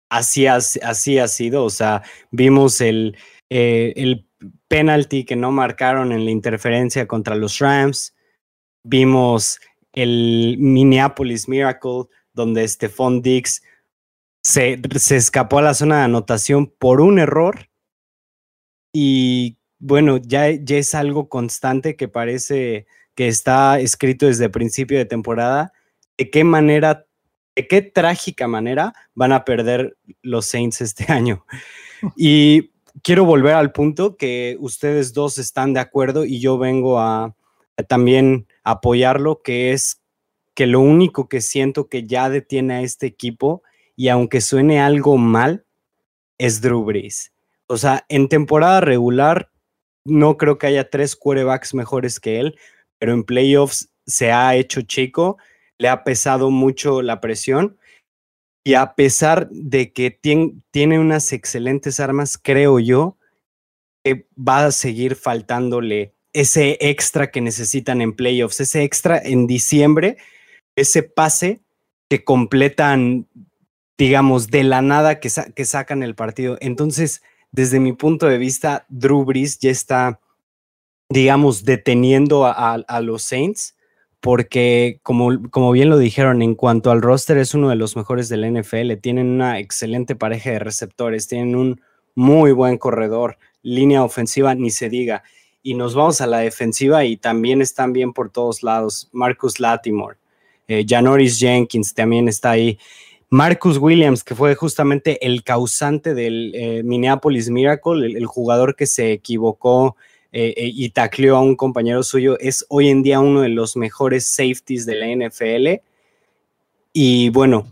así 0.10 0.46
así 0.46 1.18
ha 1.20 1.28
sido. 1.30 1.64
O 1.64 1.70
sea, 1.70 2.04
vimos 2.32 2.82
el, 2.82 3.18
eh, 3.50 3.94
el 3.96 4.28
penalty 4.68 5.24
que 5.24 5.38
no 5.38 5.54
marcaron 5.54 6.12
en 6.12 6.26
la 6.26 6.32
interferencia 6.32 7.08
contra 7.08 7.36
los 7.36 7.60
Rams. 7.60 8.14
Vimos 8.84 9.62
el 9.94 10.58
Minneapolis 10.60 11.48
Miracle, 11.48 12.08
donde 12.34 12.68
Stephon 12.68 13.22
Dix 13.22 13.64
se, 14.44 14.82
se, 14.98 15.16
escapó 15.16 15.60
a 15.60 15.62
la 15.62 15.74
zona 15.74 16.00
de 16.00 16.04
anotación 16.04 16.68
por 16.68 17.00
un 17.00 17.20
error. 17.20 17.70
Y 18.94 19.60
bueno, 19.80 20.18
ya, 20.18 20.52
ya 20.52 20.76
es 20.76 20.94
algo 20.94 21.30
constante 21.30 21.96
que 21.96 22.10
parece 22.10 22.86
que 23.16 23.30
está 23.30 23.80
escrito 23.80 24.26
desde 24.26 24.46
el 24.46 24.52
principio 24.52 24.98
de 24.98 25.06
temporada. 25.06 25.72
¿De 26.18 26.30
qué 26.30 26.44
manera, 26.44 27.08
de 27.56 27.68
qué 27.68 27.82
trágica 27.82 28.48
manera 28.48 28.94
van 29.14 29.32
a 29.32 29.46
perder 29.46 29.98
los 30.22 30.46
Saints 30.46 30.82
este 30.82 31.06
año? 31.12 31.46
Y 32.18 32.72
quiero 33.04 33.26
volver 33.26 33.54
al 33.54 33.72
punto 33.72 34.18
que 34.18 34.58
ustedes 34.60 35.14
dos 35.14 35.38
están 35.38 35.74
de 35.74 35.80
acuerdo 35.80 36.26
y 36.26 36.40
yo 36.40 36.58
vengo 36.58 37.00
a, 37.00 37.36
también 37.88 38.48
apoyarlo, 38.64 39.42
que 39.42 39.72
es 39.72 40.02
que 40.54 40.68
lo 40.68 40.80
único 40.80 41.30
que 41.30 41.42
siento 41.42 41.88
que 41.88 42.06
ya 42.06 42.30
detiene 42.30 42.76
a 42.76 42.82
este 42.82 43.08
equipo, 43.08 43.64
y 43.96 44.10
aunque 44.10 44.42
suene 44.42 44.82
algo 44.82 45.18
mal, 45.18 45.66
es 46.38 46.62
Drew 46.62 46.84
Brees. 46.84 47.32
O 47.68 47.78
sea, 47.78 48.06
en 48.10 48.28
temporada 48.28 48.82
regular 48.82 49.52
no 50.04 50.38
creo 50.38 50.58
que 50.58 50.68
haya 50.68 50.90
tres 50.90 51.16
quarterbacks 51.16 51.74
mejores 51.74 52.20
que 52.20 52.40
él, 52.40 52.58
pero 52.98 53.14
en 53.14 53.24
playoffs 53.24 53.90
se 54.06 54.32
ha 54.32 54.56
hecho 54.56 54.82
chico, 54.82 55.38
le 55.82 55.90
ha 55.90 56.04
pesado 56.04 56.52
mucho 56.52 57.02
la 57.02 57.20
presión. 57.22 57.78
Y 58.64 58.76
a 58.76 58.94
pesar 58.94 59.50
de 59.50 59.92
que 59.92 60.12
tiene, 60.12 61.00
unas 61.00 61.34
excelentes 61.34 62.00
armas, 62.00 62.38
creo 62.38 62.78
yo 62.78 63.18
que 64.04 64.28
va 64.38 64.68
a 64.68 64.72
seguir 64.72 65.16
faltándole 65.16 66.14
ese 66.34 66.78
extra 66.82 67.32
que 67.32 67.42
necesitan 67.42 68.00
en 68.02 68.14
playoffs, 68.14 68.62
ese 68.62 68.84
extra 68.84 69.18
en 69.18 69.48
diciembre, 69.48 70.18
ese 70.76 71.02
pase 71.02 71.62
que 72.08 72.24
completan, 72.24 73.28
digamos, 73.98 74.50
de 74.50 74.64
la 74.64 74.84
nada 74.84 75.20
que, 75.20 75.30
que 75.56 75.66
sacan 75.66 76.04
el 76.04 76.14
partido. 76.14 76.58
Entonces, 76.62 77.24
desde 77.52 77.80
mi 77.80 77.94
punto 77.94 78.28
de 78.28 78.38
vista, 78.38 78.86
Drew 78.90 79.26
Brees 79.26 79.58
ya 79.58 79.72
está, 79.72 80.20
digamos, 81.10 81.66
deteniendo 81.66 82.46
a 82.46 83.02
los 83.02 83.24
Saints, 83.24 83.76
porque 84.22 85.00
como, 85.04 85.50
como 85.50 85.72
bien 85.72 85.90
lo 85.90 85.98
dijeron, 85.98 86.42
en 86.42 86.56
cuanto 86.56 86.92
al 86.92 87.02
roster 87.02 87.38
es 87.38 87.54
uno 87.54 87.70
de 87.70 87.76
los 87.76 87.98
mejores 87.98 88.30
del 88.30 88.50
NFL, 88.54 88.94
tienen 89.02 89.28
una 89.28 89.60
excelente 89.60 90.16
pareja 90.16 90.52
de 90.52 90.60
receptores, 90.60 91.28
tienen 91.28 91.56
un 91.56 91.82
muy 92.16 92.52
buen 92.54 92.78
corredor, 92.78 93.38
línea 93.64 94.04
ofensiva, 94.04 94.56
ni 94.56 94.70
se 94.70 94.90
diga 94.90 95.24
y 95.64 95.76
nos 95.76 95.96
vamos 95.96 96.22
a 96.22 96.28
la 96.28 96.40
defensiva 96.40 97.06
y 97.06 97.18
también 97.18 97.62
están 97.62 97.94
bien 97.94 98.14
por 98.14 98.30
todos 98.30 98.64
lados. 98.64 99.10
Marcus 99.12 99.60
Latimore, 99.60 100.18
eh, 100.68 100.86
Janoris 100.88 101.40
Jenkins 101.40 101.94
también 101.94 102.28
está 102.28 102.52
ahí. 102.52 102.80
Marcus 103.30 103.78
Williams, 103.78 104.24
que 104.24 104.36
fue 104.36 104.56
justamente 104.56 105.26
el 105.26 105.44
causante 105.44 106.14
del 106.14 106.52
eh, 106.54 106.84
Minneapolis 106.84 107.50
Miracle, 107.50 108.06
el, 108.06 108.26
jugador 108.26 108.76
que 108.76 108.88
se 108.88 109.14
equivocó 109.14 109.96
eh, 110.34 110.54
y 110.58 110.90
tacleó 110.92 111.36
a 111.36 111.42
un 111.42 111.56
compañero 111.56 112.04
suyo, 112.04 112.40
es 112.40 112.66
hoy 112.70 112.90
en 112.90 113.04
día 113.04 113.20
uno 113.20 113.42
de 113.42 113.50
los 113.50 113.76
mejores 113.76 114.28
safeties 114.28 114.86
de 114.86 114.96
la 114.96 115.28
NFL. 115.28 115.84
Y 116.94 117.30
bueno, 117.30 117.68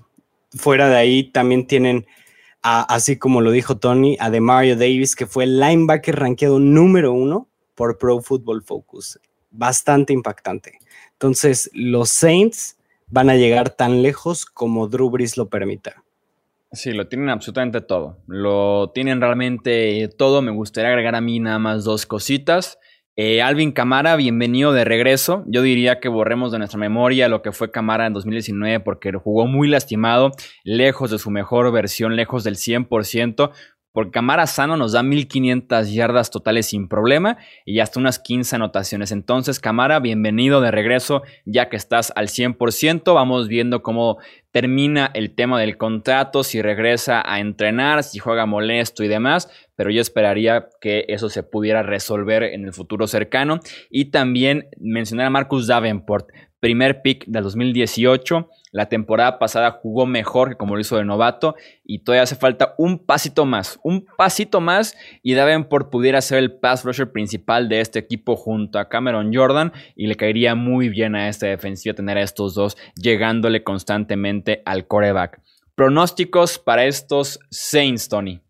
fuera 0.55 0.89
de 0.89 0.97
ahí 0.97 1.23
también 1.23 1.67
tienen, 1.67 2.05
así 2.61 3.17
como 3.17 3.41
lo 3.41 3.51
dijo 3.51 3.77
Tony, 3.77 4.17
a 4.19 4.29
Demario 4.29 4.75
Davis, 4.75 5.15
que 5.15 5.25
fue 5.25 5.45
el 5.45 5.59
linebacker 5.59 6.17
rankeado 6.17 6.59
número 6.59 7.13
uno 7.13 7.47
por 7.75 7.97
Pro 7.97 8.21
Football 8.21 8.63
Focus. 8.63 9.19
Bastante 9.51 10.13
impactante. 10.13 10.79
Entonces, 11.13 11.69
los 11.73 12.09
Saints 12.09 12.77
van 13.07 13.29
a 13.29 13.35
llegar 13.35 13.69
tan 13.69 14.01
lejos 14.01 14.45
como 14.45 14.87
Drew 14.87 15.09
Brees 15.09 15.37
lo 15.37 15.49
permita. 15.49 16.03
Sí, 16.71 16.91
lo 16.91 17.07
tienen 17.07 17.29
absolutamente 17.29 17.81
todo. 17.81 18.23
Lo 18.27 18.91
tienen 18.93 19.21
realmente 19.21 20.07
todo. 20.17 20.43
Me 20.43 20.51
gustaría 20.51 20.89
agregar 20.89 21.15
a 21.15 21.21
mí 21.21 21.39
nada 21.39 21.57
más 21.57 21.83
dos 21.83 22.05
cositas. 22.05 22.77
Eh, 23.15 23.41
Alvin 23.41 23.71
Camara, 23.71 24.15
bienvenido 24.15 24.71
de 24.71 24.85
regreso. 24.85 25.43
Yo 25.47 25.63
diría 25.63 25.99
que 25.99 26.09
borremos 26.09 26.51
de 26.51 26.59
nuestra 26.59 26.79
memoria 26.79 27.27
lo 27.27 27.41
que 27.41 27.51
fue 27.51 27.71
Camara 27.71 28.05
en 28.05 28.13
2019 28.13 28.81
porque 28.81 29.11
jugó 29.11 29.47
muy 29.47 29.67
lastimado, 29.67 30.31
lejos 30.63 31.09
de 31.09 31.17
su 31.17 31.31
mejor 31.31 31.71
versión, 31.71 32.15
lejos 32.15 32.43
del 32.43 32.55
100%. 32.55 33.51
Porque 33.91 34.11
Camara 34.11 34.45
sano 34.47 34.77
nos 34.77 34.91
da 34.91 35.01
1500 35.01 35.91
yardas 35.91 36.29
totales 36.29 36.67
sin 36.67 36.87
problema 36.87 37.37
y 37.65 37.79
hasta 37.79 37.99
unas 37.99 38.19
15 38.19 38.57
anotaciones. 38.57 39.11
Entonces, 39.11 39.59
Camara, 39.59 39.99
bienvenido 39.99 40.61
de 40.61 40.71
regreso, 40.71 41.23
ya 41.45 41.69
que 41.69 41.77
estás 41.77 42.13
al 42.15 42.27
100%. 42.27 43.13
Vamos 43.13 43.47
viendo 43.47 43.81
cómo 43.81 44.19
termina 44.51 45.11
el 45.13 45.35
tema 45.35 45.59
del 45.59 45.77
contrato, 45.77 46.43
si 46.43 46.61
regresa 46.61 47.23
a 47.25 47.39
entrenar, 47.39 48.03
si 48.03 48.19
juega 48.19 48.45
molesto 48.45 49.03
y 49.03 49.07
demás, 49.07 49.49
pero 49.75 49.91
yo 49.91 50.01
esperaría 50.01 50.69
que 50.81 51.05
eso 51.07 51.29
se 51.29 51.43
pudiera 51.43 51.83
resolver 51.83 52.43
en 52.43 52.65
el 52.65 52.73
futuro 52.73 53.07
cercano. 53.07 53.59
Y 53.89 54.05
también 54.05 54.69
mencionar 54.77 55.27
a 55.27 55.31
Marcus 55.31 55.67
Davenport, 55.67 56.29
primer 56.59 57.01
pick 57.01 57.25
del 57.25 57.43
2018. 57.43 58.49
La 58.71 58.87
temporada 58.87 59.39
pasada 59.39 59.71
jugó 59.71 60.05
mejor 60.05 60.49
que 60.49 60.55
como 60.55 60.75
lo 60.75 60.81
hizo 60.81 60.97
de 60.97 61.05
novato 61.05 61.55
y 61.83 61.99
todavía 61.99 62.23
hace 62.23 62.35
falta 62.35 62.75
un 62.77 62.99
pasito 62.99 63.45
más, 63.45 63.79
un 63.83 64.05
pasito 64.17 64.61
más 64.61 64.95
y 65.23 65.33
Davenport 65.33 65.89
pudiera 65.89 66.21
ser 66.21 66.39
el 66.39 66.51
pass 66.51 66.83
rusher 66.83 67.11
principal 67.11 67.67
de 67.67 67.81
este 67.81 67.97
equipo 67.99 68.35
junto 68.35 68.77
a 68.77 68.87
Cameron 68.87 69.31
Jordan 69.33 69.73
y 69.95 70.07
le 70.07 70.15
caería 70.15 70.53
muy 70.53 70.89
bien 70.89 71.15
a 71.15 71.29
esta 71.29 71.47
defensiva 71.47 71.95
tener 71.95 72.17
a 72.17 72.23
estos 72.23 72.53
dos 72.53 72.77
llegándole 72.95 73.63
constantemente 73.63 74.61
al 74.65 74.85
coreback. 74.85 75.41
Pronósticos 75.73 76.59
para 76.59 76.85
estos 76.85 77.39
Saints, 77.49 78.09
Tony. 78.09 78.41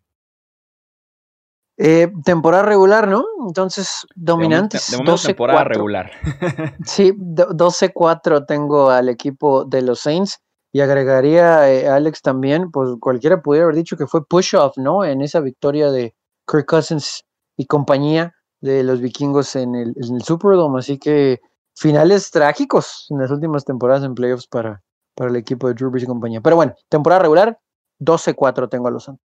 Eh, 1.82 2.12
temporada 2.26 2.64
regular, 2.64 3.08
¿no? 3.08 3.24
Entonces, 3.48 4.06
dominantes. 4.14 4.92
De, 4.92 4.98
temporada 5.28 5.64
regular. 5.64 6.12
sí, 6.86 7.14
12-4 7.14 8.46
tengo 8.46 8.90
al 8.90 9.08
equipo 9.08 9.64
de 9.64 9.82
los 9.82 10.02
Saints. 10.02 10.40
Y 10.74 10.82
agregaría 10.82 11.72
eh, 11.72 11.88
Alex 11.88 12.22
también, 12.22 12.70
pues 12.70 12.90
cualquiera 13.00 13.42
pudiera 13.42 13.64
haber 13.64 13.78
dicho 13.78 13.96
que 13.96 14.08
fue 14.08 14.26
push-off, 14.28 14.78
¿no? 14.78 15.06
En 15.06 15.22
esa 15.22 15.40
victoria 15.40 15.90
de 15.90 16.14
Kirk 16.46 16.66
Cousins 16.66 17.24
y 17.56 17.66
compañía 17.66 18.36
de 18.60 18.84
los 18.84 19.00
vikingos 19.00 19.56
en 19.56 19.74
el, 19.74 19.96
en 19.96 20.16
el 20.16 20.22
Superdome. 20.22 20.80
Así 20.80 21.00
que 21.00 21.40
finales 21.76 22.30
trágicos 22.30 23.08
en 23.10 23.20
las 23.20 23.32
últimas 23.32 23.64
temporadas 23.64 24.04
en 24.04 24.16
playoffs 24.16 24.48
para, 24.48 24.84
para 25.16 25.30
el 25.30 25.38
equipo 25.38 25.70
de 25.70 25.76
Drew 25.76 25.90
Brees 25.90 26.04
y 26.04 26.08
compañía. 26.08 26.42
Pero 26.42 26.58
bueno, 26.58 26.76
temporada 26.90 27.22
regular, 27.22 27.58
12-4 28.02 28.70
tengo 28.70 28.90
a 28.90 28.92
los 28.92 29.06
Santos. 29.06 29.29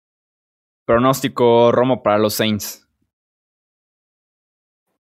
Pronóstico 0.88 1.74
Romo 1.74 2.02
para 2.02 2.18
los 2.18 2.36
Saints. 2.36 2.88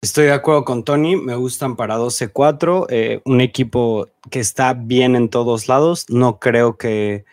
Estoy 0.01 0.27
de 0.27 0.31
acuerdo 0.31 0.63
con 0.63 0.85
Tony, 0.85 1.17
me 1.17 1.35
gustan 1.35 1.75
para 1.75 1.97
12-4, 1.97 2.85
eh, 2.89 3.21
un 3.25 3.41
equipo 3.41 4.07
que 4.31 4.39
está 4.39 4.73
bien 4.73 5.17
en 5.17 5.27
todos 5.27 5.67
lados, 5.67 6.05
no 6.09 6.39
creo 6.39 6.77
que, 6.77 7.25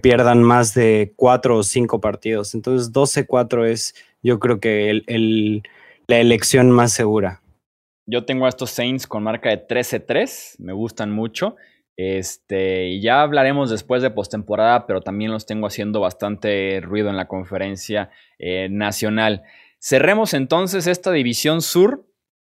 pierdan 0.00 0.42
más 0.42 0.72
de 0.72 1.12
4 1.16 1.58
o 1.58 1.62
5 1.62 2.00
partidos, 2.00 2.54
entonces 2.54 2.94
12-4 2.94 3.66
es 3.66 3.94
yo 4.22 4.40
creo 4.40 4.58
que 4.58 5.02
la 6.06 6.18
elección 6.18 6.70
más 6.70 6.94
segura. 6.94 7.42
Yo 8.06 8.24
tengo 8.24 8.46
a 8.46 8.48
estos 8.48 8.70
Saints 8.70 9.06
con 9.06 9.22
marca 9.22 9.50
de 9.50 9.66
13-3, 9.66 10.54
me 10.60 10.72
gustan 10.72 11.10
mucho. 11.10 11.56
Este, 11.96 12.88
y 12.88 13.00
ya 13.00 13.22
hablaremos 13.22 13.70
después 13.70 14.02
de 14.02 14.10
postemporada, 14.10 14.86
pero 14.86 15.00
también 15.00 15.30
los 15.30 15.46
tengo 15.46 15.66
haciendo 15.66 16.00
bastante 16.00 16.80
ruido 16.82 17.10
en 17.10 17.16
la 17.16 17.28
conferencia 17.28 18.10
eh, 18.38 18.68
nacional. 18.70 19.42
Cerremos 19.78 20.34
entonces 20.34 20.86
esta 20.86 21.12
división 21.12 21.60
sur 21.60 22.06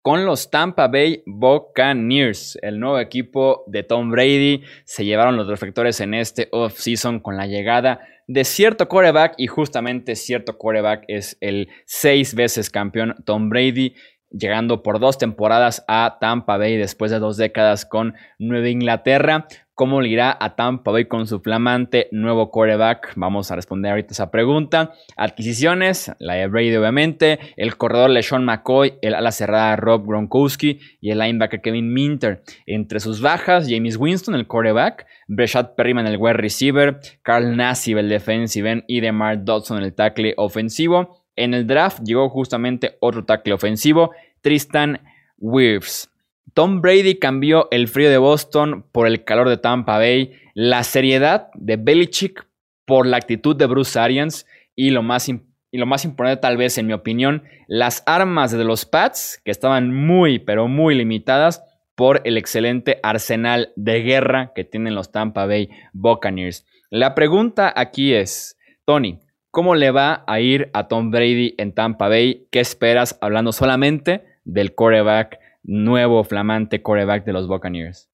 con 0.03 0.24
los 0.24 0.51
Tampa 0.51 0.88
Bay 0.88 1.22
Buccaneers, 1.27 2.59
el 2.62 2.81
nuevo 2.81 2.98
equipo 2.98 3.64
de 3.66 3.83
Tom 3.83 4.11
Brady. 4.11 4.62
Se 4.85 5.05
llevaron 5.05 5.37
los 5.37 5.48
reflectores 5.48 6.01
en 6.01 6.14
este 6.14 6.48
off-season 6.51 7.20
con 7.20 7.37
la 7.37 7.46
llegada 7.46 8.01
de 8.27 8.44
cierto 8.44 8.88
quarterback 8.88 9.35
y 9.38 9.46
justamente 9.46 10.14
cierto 10.14 10.57
quarterback 10.57 11.05
es 11.09 11.37
el 11.40 11.68
seis 11.87 12.35
veces 12.35 12.70
campeón 12.70 13.16
Tom 13.24 13.48
Brady 13.48 13.94
llegando 14.31 14.83
por 14.83 15.01
dos 15.01 15.19
temporadas 15.19 15.85
a 15.88 16.19
Tampa 16.21 16.57
Bay 16.57 16.77
después 16.77 17.11
de 17.11 17.19
dos 17.19 17.37
décadas 17.37 17.85
con 17.85 18.14
Nueva 18.38 18.69
Inglaterra. 18.69 19.47
¿Cómo 19.79 20.01
le 20.01 20.09
irá 20.09 20.37
a 20.41 20.57
Tampa 20.57 20.91
Bay 20.91 21.05
con 21.05 21.29
su 21.29 21.38
flamante 21.38 22.09
nuevo 22.11 22.51
quarterback? 22.51 23.12
Vamos 23.14 23.53
a 23.53 23.55
responder 23.55 23.93
ahorita 23.93 24.11
esa 24.11 24.29
pregunta. 24.33 24.93
Adquisiciones, 25.17 26.11
la 26.19 26.35
de 26.35 26.49
Brady 26.49 26.75
obviamente, 26.75 27.38
el 27.57 27.77
corredor 27.77 28.11
LeSean 28.11 28.45
McCoy, 28.45 28.95
el 29.03 29.14
ala 29.14 29.31
cerrada 29.31 29.77
Rob 29.77 30.05
Gronkowski 30.05 30.81
y 31.01 31.12
el 31.12 31.21
linebacker 31.21 31.61
Kevin 31.61 31.93
Minter. 31.93 32.43
Entre 32.67 32.99
sus 32.99 33.21
bajas, 33.21 33.69
James 33.71 33.97
Winston, 33.97 34.35
el 34.35 34.49
quarterback, 34.49 35.07
Breshad 35.29 35.77
Perryman, 35.77 36.09
el 36.09 36.17
wide 36.17 36.33
receiver, 36.33 36.99
Carl 37.23 37.57
Nassib, 37.57 37.99
el 37.99 38.09
defensive 38.09 38.69
end 38.69 38.85
y 38.88 38.99
DeMar 38.99 39.45
Dodson, 39.45 39.81
el 39.81 39.95
tackle 39.95 40.35
ofensivo. 40.38 41.18
En 41.38 41.55
el 41.55 41.68
draft 41.68 42.03
llegó 42.03 42.29
justamente 42.29 42.96
otro 42.98 43.24
tackle 43.24 43.55
ofensivo, 43.55 44.11
Tristan 44.40 45.01
Wirfs. 45.38 46.11
Tom 46.53 46.81
Brady 46.81 47.20
cambió 47.20 47.68
el 47.70 47.87
frío 47.87 48.11
de 48.11 48.18
Boston 48.18 48.85
por 48.90 49.07
el 49.07 49.22
calor 49.22 49.48
de 49.48 49.57
Tampa 49.57 49.98
Bay, 49.98 50.33
la 50.55 50.83
seriedad 50.83 51.51
de 51.55 51.77
Belichick 51.77 52.44
por 52.85 53.07
la 53.07 53.18
actitud 53.18 53.55
de 53.55 53.66
Bruce 53.66 53.96
Arians 53.96 54.46
y 54.74 54.90
lo 54.90 55.05
más, 55.05 55.29
y 55.29 55.38
lo 55.79 55.87
más 55.87 56.05
importante 56.05 56.40
tal 56.40 56.57
vez 56.57 56.77
en 56.77 56.88
mi 56.88 56.92
opinión, 56.92 57.44
las 57.68 58.03
armas 58.07 58.51
de 58.51 58.64
los 58.64 58.85
Pats 58.85 59.40
que 59.44 59.53
estaban 59.53 59.94
muy 59.94 60.40
pero 60.40 60.66
muy 60.66 60.96
limitadas 60.96 61.62
por 61.94 62.20
el 62.24 62.37
excelente 62.37 62.98
arsenal 63.05 63.72
de 63.77 64.03
guerra 64.03 64.53
que 64.57 64.64
tienen 64.64 64.96
los 64.96 65.12
Tampa 65.12 65.46
Bay 65.46 65.70
Buccaneers. 65.92 66.66
La 66.90 67.14
pregunta 67.14 67.72
aquí 67.77 68.12
es, 68.12 68.59
Tony, 68.85 69.20
¿Cómo 69.59 69.75
le 69.75 69.90
va 69.90 70.23
a 70.29 70.38
ir 70.38 70.71
a 70.73 70.87
Tom 70.87 71.11
Brady 71.11 71.57
en 71.59 71.75
Tampa 71.75 72.07
Bay? 72.07 72.47
¿Qué 72.53 72.61
esperas 72.61 73.18
hablando 73.21 73.51
solamente 73.51 74.25
del 74.44 74.77
coreback, 74.77 75.40
nuevo, 75.64 76.23
flamante 76.23 76.81
coreback 76.81 77.25
de 77.25 77.33
los 77.33 77.49
Buccaneers? 77.49 78.09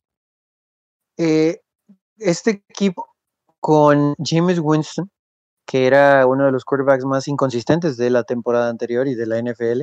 Eh, 1.19 1.61
este 2.17 2.65
equipo 2.71 3.15
con 3.61 4.15
James 4.25 4.59
Winston, 4.59 5.11
que 5.67 5.87
era 5.87 6.27
uno 6.27 6.47
de 6.47 6.53
los 6.53 6.65
quarterbacks 6.65 7.05
más 7.05 7.29
inconsistentes 7.29 7.99
de 7.99 8.09
la 8.09 8.25
temporada 8.25 8.71
anterior 8.71 9.07
y 9.07 9.15
de 9.15 9.27
la 9.27 9.37
NFL, 9.37 9.83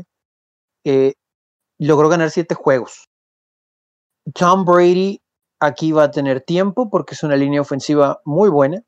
eh, 0.83 1.13
logró 1.77 2.09
ganar 2.09 2.31
siete 2.31 2.55
juegos. 2.55 3.07
Tom 4.33 4.65
Brady 4.65 5.21
aquí 5.59 5.91
va 5.91 6.05
a 6.05 6.11
tener 6.11 6.41
tiempo 6.41 6.89
porque 6.89 7.13
es 7.13 7.21
una 7.21 7.35
línea 7.35 7.61
ofensiva 7.61 8.19
muy 8.25 8.49
buena. 8.49 8.81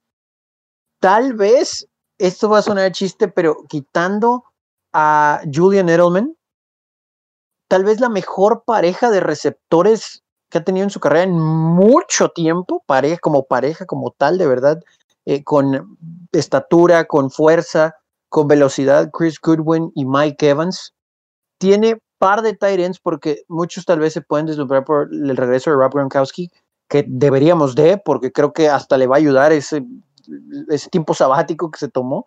Tal 1.00 1.36
vez 1.36 1.88
esto 2.24 2.48
va 2.48 2.60
a 2.60 2.62
sonar 2.62 2.90
chiste, 2.94 3.28
pero 3.28 3.66
quitando 3.68 4.46
a 4.94 5.42
Julian 5.54 5.90
Edelman, 5.90 6.38
tal 7.68 7.84
vez 7.84 8.00
la 8.00 8.08
mejor 8.08 8.64
pareja 8.66 9.12
de 9.12 9.20
receptores 9.20 10.24
que 10.50 10.60
ha 10.60 10.64
tenido 10.64 10.86
en 10.86 10.90
su 10.90 11.02
carrera 11.02 11.24
en 11.24 11.38
mucho 11.38 12.30
tiempo, 12.30 12.82
pareja, 12.86 13.18
como 13.20 13.44
pareja, 13.44 13.86
como 13.86 14.12
tal, 14.12 14.38
de 14.38 14.48
verdad, 14.48 14.82
eh, 15.26 15.44
con 15.44 15.98
estatura, 16.32 17.06
con 17.06 17.30
fuerza, 17.30 17.98
con 18.30 18.48
velocidad, 18.48 19.10
Chris 19.12 19.38
Goodwin 19.42 19.92
y 19.94 20.06
Mike 20.06 20.48
Evans. 20.48 20.94
Tiene 21.58 22.02
par 22.20 22.42
de 22.42 22.56
tight 22.56 22.80
ends 22.80 23.00
porque 23.02 23.44
muchos 23.50 23.84
tal 23.84 24.00
vez 24.00 24.14
se 24.14 24.22
pueden 24.22 24.46
deslumbrar 24.46 24.86
por 24.86 25.10
el 25.12 25.36
regreso 25.36 25.72
de 25.72 25.76
Rob 25.76 25.92
Gronkowski, 25.94 26.50
que 26.88 27.04
deberíamos 27.06 27.76
de, 27.76 27.98
porque 27.98 28.32
creo 28.32 28.54
que 28.54 28.70
hasta 28.70 28.98
le 28.98 29.08
va 29.08 29.18
a 29.18 29.20
ayudar 29.20 29.52
ese 29.52 29.84
ese 30.70 30.90
tiempo 30.90 31.14
sabático 31.14 31.72
que 31.72 31.80
se 31.80 31.90
tomó. 31.90 32.26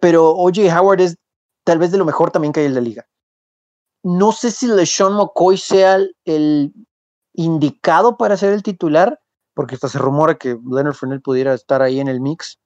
Pero 0.00 0.30
OJ 0.30 0.58
Howard 0.76 1.00
es 1.00 1.16
tal 1.64 1.78
vez 1.78 1.90
de 1.90 1.98
lo 1.98 2.04
mejor 2.04 2.30
también 2.30 2.52
que 2.52 2.60
hay 2.60 2.66
en 2.66 2.74
la 2.74 2.80
liga. 2.80 3.06
No 4.02 4.32
sé 4.32 4.50
si 4.50 4.66
LeSean 4.66 5.14
McCoy 5.14 5.58
sea 5.58 5.98
el 6.24 6.72
indicado 7.34 8.16
para 8.16 8.36
ser 8.36 8.52
el 8.52 8.62
titular, 8.62 9.20
porque 9.54 9.74
hasta 9.74 9.88
se 9.88 9.98
rumora 9.98 10.36
que 10.36 10.58
Leonard 10.64 10.94
Fournette 10.94 11.22
pudiera 11.22 11.54
estar 11.54 11.82
ahí 11.82 12.00
en 12.00 12.08
el 12.08 12.20
mix, 12.20 12.58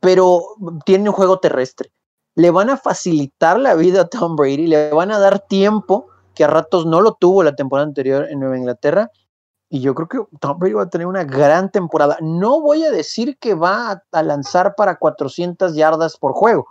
pero 0.00 0.42
tiene 0.84 1.08
un 1.08 1.14
juego 1.14 1.40
terrestre. 1.40 1.92
Le 2.34 2.50
van 2.50 2.70
a 2.70 2.76
facilitar 2.76 3.58
la 3.58 3.74
vida 3.74 4.02
a 4.02 4.08
Tom 4.08 4.36
Brady, 4.36 4.66
le 4.66 4.90
van 4.90 5.10
a 5.10 5.18
dar 5.18 5.40
tiempo 5.40 6.06
que 6.34 6.44
a 6.44 6.46
ratos 6.46 6.86
no 6.86 7.00
lo 7.00 7.14
tuvo 7.14 7.42
la 7.42 7.56
temporada 7.56 7.86
anterior 7.86 8.26
en 8.30 8.40
Nueva 8.40 8.56
Inglaterra, 8.56 9.10
y 9.72 9.80
yo 9.80 9.94
creo 9.94 10.08
que 10.08 10.36
Tom 10.40 10.58
Brady 10.58 10.74
va 10.74 10.82
a 10.82 10.90
tener 10.90 11.06
una 11.06 11.22
gran 11.22 11.70
temporada. 11.70 12.18
No 12.20 12.60
voy 12.60 12.82
a 12.82 12.90
decir 12.90 13.38
que 13.38 13.54
va 13.54 14.02
a, 14.10 14.22
lanzar 14.22 14.74
para 14.74 14.96
400 14.96 15.76
yardas 15.76 16.16
por 16.16 16.32
juego, 16.32 16.66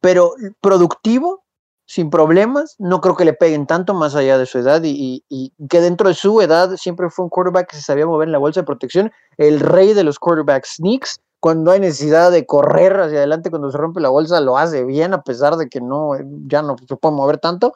pero 0.00 0.34
productivo, 0.60 1.44
sin 1.86 2.10
problemas. 2.10 2.76
No 2.78 3.00
creo 3.00 3.16
que 3.16 3.24
le 3.24 3.32
peguen 3.32 3.66
tanto 3.66 3.94
más 3.94 4.14
allá 4.14 4.36
de 4.36 4.44
su 4.44 4.58
edad 4.58 4.82
y, 4.84 5.24
que 5.70 5.80
dentro 5.80 6.08
de 6.08 6.14
su 6.14 6.42
edad 6.42 6.76
siempre 6.76 7.08
fue 7.08 7.24
un 7.24 7.30
quarterback 7.30 7.70
que 7.70 7.76
se 7.76 7.82
sabía 7.82 8.06
mover 8.06 8.28
en 8.28 8.32
la 8.32 8.38
bolsa 8.38 8.60
de 8.60 8.66
protección. 8.66 9.10
El 9.38 9.60
rey 9.60 9.94
de 9.94 10.04
los 10.04 10.18
quarterback 10.18 10.66
sneaks. 10.66 11.20
Cuando 11.40 11.70
hay 11.70 11.80
necesidad 11.80 12.30
de 12.30 12.46
correr 12.46 12.98
hacia 13.00 13.18
adelante, 13.18 13.50
cuando 13.50 13.70
se 13.70 13.76
rompe 13.76 14.00
la 14.00 14.08
bolsa, 14.08 14.40
lo 14.40 14.56
hace 14.56 14.84
bien, 14.84 15.12
a 15.12 15.22
pesar 15.22 15.56
de 15.56 15.68
que 15.68 15.80
no, 15.80 16.12
ya 16.46 16.62
no 16.62 16.76
se 16.86 16.96
puede 16.96 17.14
mover 17.14 17.36
tanto 17.38 17.74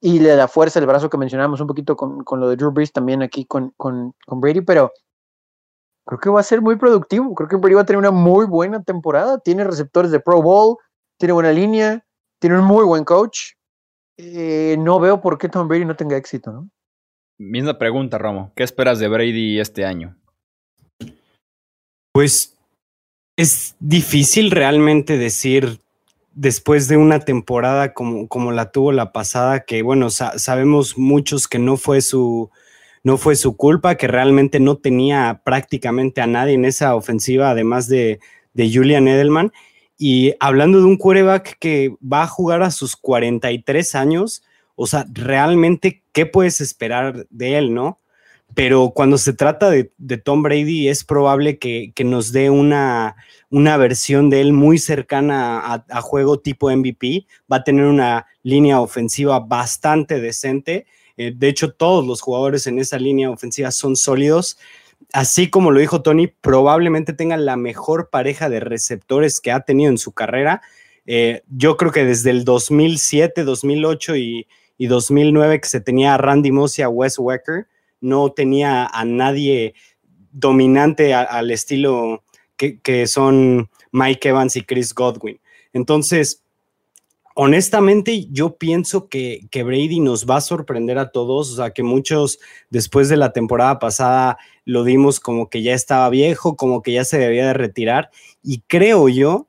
y 0.00 0.18
le 0.18 0.36
da 0.36 0.48
fuerza 0.48 0.78
el 0.78 0.86
brazo 0.86 1.08
que 1.10 1.18
mencionábamos 1.18 1.60
un 1.60 1.66
poquito 1.66 1.96
con, 1.96 2.22
con 2.22 2.40
lo 2.40 2.48
de 2.48 2.56
Drew 2.56 2.70
Brees 2.70 2.92
también 2.92 3.22
aquí 3.22 3.44
con, 3.44 3.72
con, 3.76 4.14
con, 4.26 4.40
Brady, 4.40 4.60
pero 4.60 4.92
creo 6.04 6.20
que 6.20 6.30
va 6.30 6.40
a 6.40 6.44
ser 6.44 6.60
muy 6.60 6.76
productivo. 6.76 7.34
Creo 7.34 7.48
que 7.48 7.56
Brady 7.56 7.74
va 7.74 7.80
a 7.82 7.86
tener 7.86 7.98
una 7.98 8.10
muy 8.10 8.46
buena 8.46 8.82
temporada. 8.82 9.38
Tiene 9.38 9.64
receptores 9.64 10.10
de 10.10 10.20
Pro 10.20 10.42
Bowl, 10.42 10.76
tiene 11.18 11.32
buena 11.32 11.52
línea, 11.52 12.04
tiene 12.40 12.58
un 12.58 12.64
muy 12.64 12.84
buen 12.84 13.04
coach. 13.04 13.52
Eh, 14.18 14.76
no 14.78 15.00
veo 15.00 15.20
por 15.20 15.38
qué 15.38 15.48
Tom 15.48 15.68
Brady 15.68 15.84
no 15.84 15.96
tenga 15.96 16.16
éxito, 16.16 16.52
¿no? 16.52 16.70
Misma 17.38 17.76
pregunta, 17.76 18.16
Romo. 18.16 18.52
¿Qué 18.54 18.62
esperas 18.62 18.98
de 18.98 19.08
Brady 19.08 19.60
este 19.60 19.84
año? 19.84 20.16
Pues 22.12 22.56
es 23.36 23.76
difícil 23.78 24.50
realmente 24.50 25.18
decir 25.18 25.80
después 26.36 26.86
de 26.86 26.98
una 26.98 27.20
temporada 27.20 27.94
como, 27.94 28.28
como 28.28 28.52
la 28.52 28.70
tuvo 28.70 28.92
la 28.92 29.10
pasada, 29.10 29.64
que 29.64 29.82
bueno, 29.82 30.10
sabemos 30.10 30.96
muchos 30.98 31.48
que 31.48 31.58
no 31.58 31.76
fue 31.76 32.02
su 32.02 32.50
no 33.02 33.18
fue 33.18 33.36
su 33.36 33.56
culpa, 33.56 33.94
que 33.94 34.08
realmente 34.08 34.58
no 34.58 34.78
tenía 34.78 35.40
prácticamente 35.44 36.20
a 36.20 36.26
nadie 36.26 36.54
en 36.54 36.64
esa 36.64 36.96
ofensiva, 36.96 37.50
además 37.50 37.86
de, 37.86 38.18
de 38.52 38.70
Julian 38.72 39.06
Edelman. 39.06 39.52
Y 39.96 40.34
hablando 40.40 40.80
de 40.80 40.86
un 40.86 40.96
quarterback 40.96 41.56
que 41.60 41.94
va 42.02 42.24
a 42.24 42.26
jugar 42.26 42.64
a 42.64 42.72
sus 42.72 42.96
43 42.96 43.94
años, 43.94 44.42
o 44.74 44.88
sea, 44.88 45.06
realmente, 45.12 46.02
¿qué 46.10 46.26
puedes 46.26 46.60
esperar 46.60 47.28
de 47.30 47.58
él, 47.58 47.72
no? 47.74 48.00
Pero 48.56 48.90
cuando 48.90 49.18
se 49.18 49.34
trata 49.34 49.70
de, 49.70 49.84
Tom 50.24 50.42
Brady, 50.42 50.88
es 50.88 51.04
probable 51.04 51.58
que, 51.58 51.92
nos 52.04 52.32
dé 52.32 52.50
una, 52.50 53.14
una, 53.50 53.76
versión 53.76 54.30
de 54.30 54.40
él 54.40 54.52
muy 54.52 54.78
cercana 54.78 55.84
a, 55.88 56.00
juego 56.00 56.40
tipo 56.40 56.74
MVP. 56.74 57.26
Va 57.52 57.58
a 57.58 57.64
tener 57.64 57.84
una 57.84 58.26
línea 58.42 58.80
ofensiva 58.80 59.38
bastante 59.38 60.20
decente 60.20 60.86
eh, 61.16 61.32
de 61.34 61.48
hecho, 61.48 61.72
todos 61.72 62.06
los 62.06 62.20
jugadores 62.20 62.66
en 62.66 62.78
esa 62.78 62.98
línea 62.98 63.30
ofensiva 63.30 63.70
son 63.70 63.96
sólidos. 63.96 64.58
Así 65.12 65.50
como 65.50 65.70
lo 65.70 65.80
dijo 65.80 66.02
Tony, 66.02 66.26
probablemente 66.26 67.12
tenga 67.12 67.36
la 67.36 67.56
mejor 67.56 68.10
pareja 68.10 68.48
de 68.48 68.60
receptores 68.60 69.40
que 69.40 69.52
ha 69.52 69.60
tenido 69.60 69.90
en 69.90 69.98
su 69.98 70.12
carrera. 70.12 70.62
Eh, 71.06 71.42
yo 71.48 71.76
creo 71.76 71.92
que 71.92 72.04
desde 72.04 72.30
el 72.30 72.44
2007, 72.44 73.44
2008 73.44 74.16
y, 74.16 74.46
2009 74.78 75.60
que 75.60 75.68
se 75.68 75.80
tenía 75.80 76.14
a 76.14 76.18
Randy 76.18 76.52
Moss 76.52 76.78
y 76.78 76.82
a 76.82 76.90
Wes 76.90 77.18
Wecker, 77.18 77.66
no 78.00 78.32
tenía 78.32 78.86
a 78.86 79.04
nadie 79.04 79.74
dominante 80.32 81.14
al 81.14 81.50
estilo 81.50 82.22
que, 82.56 82.80
que, 82.80 83.06
son 83.06 83.70
Mike 83.92 84.28
Evans 84.28 84.56
y 84.56 84.62
Chris 84.62 84.94
Godwin. 84.94 85.40
Entonces, 85.72 86.42
honestamente, 87.38 88.26
yo 88.30 88.56
pienso 88.56 89.08
que, 89.08 89.46
Brady 89.52 90.00
nos 90.00 90.24
va 90.24 90.36
a 90.36 90.40
sorprender 90.40 90.98
a 90.98 91.10
todos, 91.10 91.52
o 91.52 91.56
sea, 91.56 91.70
que 91.70 91.82
muchos 91.82 92.38
después 92.70 93.10
de 93.10 93.18
la 93.18 93.34
temporada 93.34 93.78
pasada 93.78 94.38
lo 94.64 94.84
dimos 94.84 95.20
como 95.20 95.50
que 95.50 95.62
ya 95.62 95.74
estaba 95.74 96.08
viejo, 96.08 96.56
como 96.56 96.80
que 96.80 96.92
ya 96.92 97.04
se 97.04 97.18
debía 97.18 97.46
de 97.46 97.52
retirar, 97.52 98.10
y 98.42 98.62
creo 98.66 99.10
yo, 99.10 99.48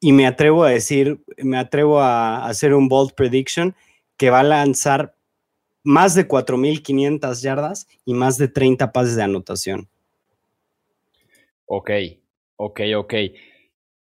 y 0.00 0.12
me 0.12 0.26
atrevo 0.26 0.64
a 0.64 0.70
decir, 0.70 1.22
me 1.38 1.58
atrevo 1.58 2.00
a, 2.00 2.46
hacer 2.46 2.74
un 2.74 2.88
bold 2.88 3.12
prediction, 3.14 3.76
que 4.16 4.30
va 4.30 4.40
a 4.40 4.44
lanzar 4.44 5.14
más 5.82 6.14
de 6.14 6.28
4.500 6.28 7.42
yardas 7.42 7.88
y 8.04 8.14
más 8.14 8.38
de 8.38 8.48
30 8.48 8.92
pases 8.92 9.16
de 9.16 9.22
anotación. 9.22 9.88
Ok, 11.66 11.90
ok, 12.56 12.80
ok. 12.96 13.14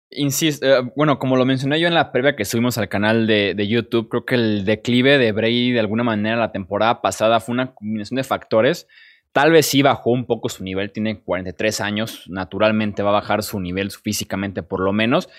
Insisto, 0.09 0.65
eh, 0.65 0.91
bueno, 0.95 1.19
como 1.19 1.35
lo 1.35 1.45
mencioné 1.45 1.79
yo 1.81 1.87
en 1.87 1.93
la 1.93 2.13
previa 2.13 2.35
que 2.35 2.45
subimos 2.45 2.77
al 2.77 2.87
canal 2.87 3.27
de, 3.27 3.67
YouTube, 3.67 4.07
creo 4.07 4.25
que 4.25 4.35
el 4.35 4.63
declive 4.63 5.17
de 5.17 5.33
Brady 5.33 5.71
de 5.71 5.81
alguna 5.81 6.03
manera 6.03 6.37
la 6.37 6.53
temporada 6.53 7.01
pasada 7.01 7.41
fue 7.41 7.53
una 7.53 7.73
combinación 7.73 8.15
de 8.15 8.23
factores. 8.23 8.87
Tal 9.33 9.51
vez 9.51 9.65
sí 9.65 9.81
bajó 9.81 10.11
un 10.11 10.25
poco 10.25 10.47
su 10.47 10.63
nivel, 10.63 10.91
tiene 10.91 11.19
43 11.19 11.81
años, 11.81 12.23
naturalmente 12.27 13.03
va 13.03 13.09
a 13.09 13.13
bajar 13.13 13.43
su 13.43 13.59
nivel 13.59 13.91
físicamente 13.91 14.63
por 14.63 14.79
lo 14.79 14.93
menos. 14.93 15.29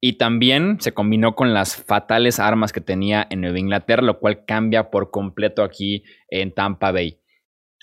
Y 0.00 0.14
también 0.14 0.78
se 0.80 0.92
combinó 0.92 1.34
con 1.34 1.52
las 1.52 1.76
fatales 1.76 2.40
armas 2.40 2.72
que 2.72 2.80
tenía 2.80 3.26
en 3.28 3.42
Nueva 3.42 3.58
Inglaterra, 3.58 4.02
lo 4.02 4.18
cual 4.18 4.44
cambia 4.46 4.90
por 4.90 5.10
completo 5.10 5.62
aquí 5.62 6.04
en 6.28 6.54
Tampa 6.54 6.90
Bay. 6.90 7.20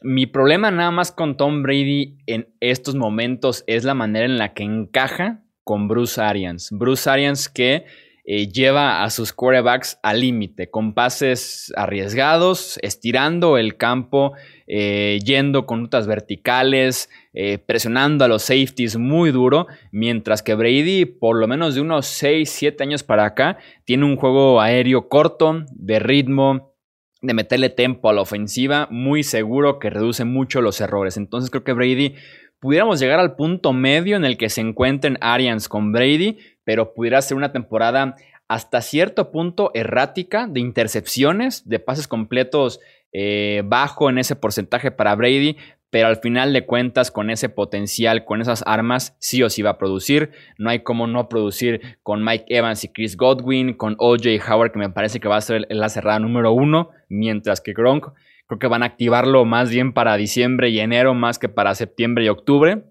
Mi 0.02 0.26
problema 0.26 0.72
nada 0.72 0.92
más 0.92 1.12
con 1.12 1.38
Tom 1.38 1.64
Brady 1.64 2.18
en 2.28 2.54
estos 2.60 2.96
momentos 2.96 3.64
es 3.68 3.84
la 3.84 3.94
manera 3.94 4.26
en 4.26 4.38
la 4.38 4.54
que 4.54 4.64
encaja 4.64 5.44
con 5.64 5.88
Bruce 5.88 6.22
Arians. 6.22 6.70
Bruce 6.72 7.10
Arians 7.10 7.50
que 7.50 7.86
eh, 8.30 8.50
lleva 8.50 9.06
a 9.06 9.10
sus 9.10 9.32
quarterbacks 9.32 10.00
al 10.04 10.20
límite, 10.20 10.70
con 10.70 10.94
pases 10.94 11.72
arriesgados, 11.78 12.78
estirando 12.82 13.58
el 13.58 13.78
campo, 13.78 14.34
eh, 14.68 15.20
yendo 15.24 15.66
con 15.66 15.80
rutas 15.80 16.08
verticales, 16.08 17.10
eh, 17.32 17.58
presionando 17.58 18.26
a 18.26 18.28
los 18.28 18.44
safeties 18.44 18.98
muy 18.98 19.32
duro, 19.32 19.68
mientras 19.94 20.44
que 20.44 20.56
Brady, 20.56 21.06
por 21.06 21.38
lo 21.38 21.48
menos 21.48 21.74
de 21.74 21.80
unos 21.80 22.06
6, 22.08 22.50
7 22.50 22.84
años 22.84 23.02
para 23.02 23.24
acá, 23.24 23.60
tiene 23.86 24.04
un 24.04 24.18
juego 24.18 24.60
aéreo 24.60 25.08
corto, 25.08 25.64
de 25.72 26.00
ritmo, 26.00 26.76
de 27.22 27.34
meterle 27.34 27.70
tempo 27.70 28.10
a 28.10 28.14
la 28.14 28.20
ofensiva, 28.20 28.90
muy 28.92 29.24
seguro 29.24 29.80
que 29.80 29.90
reduce 29.90 30.26
mucho 30.26 30.62
los 30.62 30.82
errores. 30.82 31.16
Entonces 31.16 31.50
creo 31.50 31.64
que 31.64 31.72
Brady 31.72 32.16
pudiéramos 32.60 33.00
llegar 33.00 33.22
al 33.22 33.38
punto 33.38 33.72
medio 33.72 34.18
en 34.18 34.26
el 34.26 34.38
que 34.38 34.50
se 34.50 34.60
encuentren 34.60 35.18
Arians 35.22 35.70
con 35.70 35.94
Brady, 35.94 36.38
pero 36.68 36.94
pudiera 36.94 37.22
ser 37.22 37.38
una 37.38 37.54
temporada 37.54 38.18
hasta 38.50 38.82
cierto 38.82 39.32
punto 39.32 39.72
errática 39.74 40.48
de 40.48 40.60
intercepciones, 40.60 41.70
de 41.70 41.80
pases 41.80 42.10
completos 42.10 42.82
eh, 43.14 43.62
bajo 43.64 44.10
en 44.10 44.18
ese 44.18 44.36
porcentaje 44.36 44.92
para 44.92 45.16
Brady, 45.16 45.56
pero 45.90 46.10
al 46.10 46.18
final 46.18 46.52
de 46.52 46.66
cuentas 46.66 47.10
con 47.10 47.30
ese 47.30 47.48
potencial, 47.48 48.26
con 48.26 48.42
esas 48.42 48.66
armas, 48.68 49.16
sí 49.18 49.42
o 49.44 49.50
sí 49.50 49.62
va 49.62 49.70
a 49.70 49.78
producir. 49.78 50.32
No 50.58 50.70
hay 50.70 50.80
como 50.82 51.08
no 51.08 51.30
producir 51.30 51.98
con 52.04 52.22
Mike 52.22 52.48
Evans 52.50 52.84
y 52.84 52.90
Chris 52.90 53.16
Godwin, 53.16 53.74
con 53.74 53.96
OJ 53.98 54.26
Howard, 54.50 54.74
que 54.74 54.80
me 54.80 54.90
parece 54.90 55.22
que 55.22 55.30
va 55.30 55.38
a 55.38 55.42
ser 55.42 55.68
la 55.70 55.88
cerrada 55.88 56.20
número 56.20 56.52
uno, 56.52 56.90
mientras 57.08 57.62
que 57.62 57.72
Gronk 57.72 58.10
Creo 58.48 58.60
que 58.60 58.68
van 58.68 58.84
a 58.84 58.88
activarlo 58.88 59.44
más 59.44 59.70
bien 59.70 59.92
para 59.94 60.16
diciembre 60.16 60.70
y 60.70 60.80
enero 60.80 61.14
más 61.14 61.38
que 61.38 61.50
para 61.50 61.76
septiembre 61.76 62.26
y 62.26 62.30
octubre. 62.30 62.84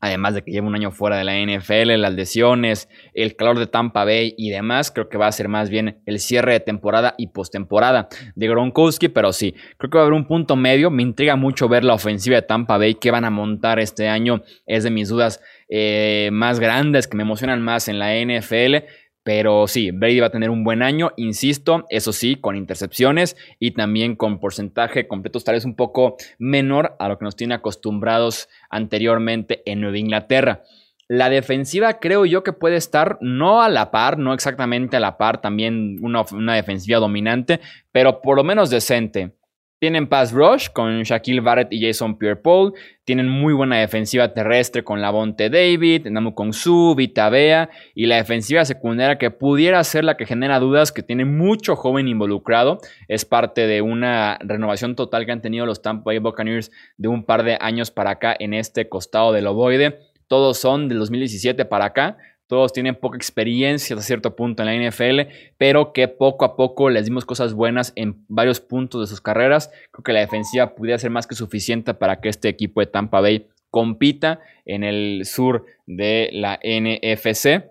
Además 0.00 0.34
de 0.34 0.42
que 0.42 0.50
lleva 0.50 0.66
un 0.66 0.74
año 0.74 0.90
fuera 0.90 1.18
de 1.18 1.24
la 1.24 1.34
NFL, 1.34 2.00
las 2.00 2.14
lesiones, 2.14 2.88
el 3.12 3.36
calor 3.36 3.58
de 3.58 3.66
Tampa 3.66 4.04
Bay 4.04 4.34
y 4.36 4.50
demás, 4.50 4.90
creo 4.90 5.08
que 5.08 5.18
va 5.18 5.26
a 5.26 5.32
ser 5.32 5.48
más 5.48 5.68
bien 5.68 6.00
el 6.06 6.20
cierre 6.20 6.52
de 6.52 6.60
temporada 6.60 7.14
y 7.18 7.28
postemporada 7.28 8.08
de 8.34 8.48
Gronkowski, 8.48 9.08
pero 9.08 9.32
sí, 9.32 9.54
creo 9.76 9.90
que 9.90 9.98
va 9.98 10.04
a 10.04 10.06
haber 10.06 10.18
un 10.18 10.26
punto 10.26 10.56
medio. 10.56 10.90
Me 10.90 11.02
intriga 11.02 11.36
mucho 11.36 11.68
ver 11.68 11.84
la 11.84 11.94
ofensiva 11.94 12.36
de 12.36 12.42
Tampa 12.42 12.78
Bay 12.78 12.94
que 12.94 13.10
van 13.10 13.24
a 13.24 13.30
montar 13.30 13.78
este 13.78 14.08
año. 14.08 14.42
Es 14.66 14.84
de 14.84 14.90
mis 14.90 15.08
dudas 15.08 15.42
eh, 15.68 16.30
más 16.32 16.60
grandes 16.60 17.06
que 17.06 17.16
me 17.16 17.22
emocionan 17.22 17.62
más 17.62 17.88
en 17.88 17.98
la 17.98 18.14
NFL. 18.14 18.86
Pero 19.22 19.66
sí, 19.68 19.90
Brady 19.90 20.20
va 20.20 20.28
a 20.28 20.32
tener 20.32 20.48
un 20.48 20.64
buen 20.64 20.82
año, 20.82 21.12
insisto, 21.16 21.84
eso 21.90 22.12
sí, 22.12 22.36
con 22.36 22.56
intercepciones 22.56 23.36
y 23.58 23.72
también 23.72 24.16
con 24.16 24.40
porcentaje 24.40 25.06
completo, 25.06 25.40
tal 25.40 25.56
vez 25.56 25.64
un 25.66 25.76
poco 25.76 26.16
menor 26.38 26.96
a 26.98 27.08
lo 27.08 27.18
que 27.18 27.26
nos 27.26 27.36
tiene 27.36 27.54
acostumbrados 27.54 28.48
anteriormente 28.70 29.62
en 29.66 29.80
Nueva 29.82 29.98
Inglaterra. 29.98 30.62
La 31.06 31.28
defensiva 31.28 31.98
creo 31.98 32.24
yo 32.24 32.44
que 32.44 32.52
puede 32.52 32.76
estar 32.76 33.18
no 33.20 33.62
a 33.62 33.68
la 33.68 33.90
par, 33.90 34.16
no 34.16 34.32
exactamente 34.32 34.96
a 34.96 35.00
la 35.00 35.18
par, 35.18 35.40
también 35.40 35.98
una, 36.02 36.24
una 36.32 36.54
defensiva 36.54 36.98
dominante, 36.98 37.60
pero 37.92 38.22
por 38.22 38.36
lo 38.36 38.44
menos 38.44 38.70
decente. 38.70 39.32
Tienen 39.80 40.08
pass 40.08 40.32
rush 40.32 40.68
con 40.68 41.04
Shaquille 41.04 41.40
Barrett 41.40 41.72
y 41.72 41.80
Jason 41.80 42.18
Pierre-Paul. 42.18 42.74
Tienen 43.04 43.30
muy 43.30 43.54
buena 43.54 43.78
defensiva 43.78 44.34
terrestre 44.34 44.84
con 44.84 45.00
Lavonte 45.00 45.48
David, 45.48 46.06
Namu 46.10 46.34
Su, 46.52 46.94
Vita 46.94 47.30
Bea. 47.30 47.70
Y 47.94 48.04
la 48.04 48.16
defensiva 48.16 48.66
secundaria 48.66 49.16
que 49.16 49.30
pudiera 49.30 49.82
ser 49.82 50.04
la 50.04 50.18
que 50.18 50.26
genera 50.26 50.60
dudas, 50.60 50.92
que 50.92 51.02
tiene 51.02 51.24
mucho 51.24 51.76
joven 51.76 52.08
involucrado. 52.08 52.76
Es 53.08 53.24
parte 53.24 53.66
de 53.66 53.80
una 53.80 54.36
renovación 54.42 54.96
total 54.96 55.24
que 55.24 55.32
han 55.32 55.40
tenido 55.40 55.64
los 55.64 55.80
Tampa 55.80 56.10
Bay 56.10 56.18
Buccaneers 56.18 56.70
de 56.98 57.08
un 57.08 57.24
par 57.24 57.42
de 57.42 57.56
años 57.58 57.90
para 57.90 58.10
acá 58.10 58.36
en 58.38 58.52
este 58.52 58.86
costado 58.86 59.32
del 59.32 59.46
ovoide. 59.46 59.98
Todos 60.28 60.58
son 60.58 60.90
del 60.90 60.98
2017 60.98 61.64
para 61.64 61.86
acá. 61.86 62.18
Todos 62.50 62.72
tienen 62.72 62.96
poca 62.96 63.16
experiencia 63.16 63.94
hasta 63.94 64.04
cierto 64.04 64.34
punto 64.34 64.64
en 64.64 64.66
la 64.66 64.90
NFL, 64.90 65.32
pero 65.56 65.92
que 65.92 66.08
poco 66.08 66.44
a 66.44 66.56
poco 66.56 66.90
les 66.90 67.04
dimos 67.04 67.24
cosas 67.24 67.54
buenas 67.54 67.92
en 67.94 68.24
varios 68.26 68.58
puntos 68.60 69.02
de 69.02 69.06
sus 69.06 69.20
carreras. 69.20 69.70
Creo 69.92 70.02
que 70.02 70.12
la 70.12 70.18
defensiva 70.18 70.74
pudiera 70.74 70.98
ser 70.98 71.12
más 71.12 71.28
que 71.28 71.36
suficiente 71.36 71.94
para 71.94 72.20
que 72.20 72.28
este 72.28 72.48
equipo 72.48 72.80
de 72.80 72.88
Tampa 72.88 73.20
Bay 73.20 73.46
compita 73.70 74.40
en 74.64 74.82
el 74.82 75.26
sur 75.26 75.64
de 75.86 76.28
la 76.32 76.58
NFC. 76.64 77.70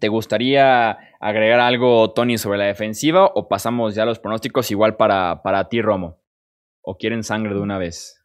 ¿Te 0.00 0.08
gustaría 0.08 0.92
agregar 1.20 1.60
algo, 1.60 2.10
Tony, 2.12 2.38
sobre 2.38 2.56
la 2.56 2.64
defensiva 2.64 3.26
o 3.26 3.46
pasamos 3.46 3.94
ya 3.94 4.04
a 4.04 4.06
los 4.06 4.20
pronósticos 4.20 4.70
igual 4.70 4.96
para, 4.96 5.42
para 5.42 5.68
ti, 5.68 5.82
Romo? 5.82 6.16
¿O 6.80 6.96
quieren 6.96 7.22
sangre 7.22 7.52
de 7.52 7.60
una 7.60 7.76
vez? 7.76 8.17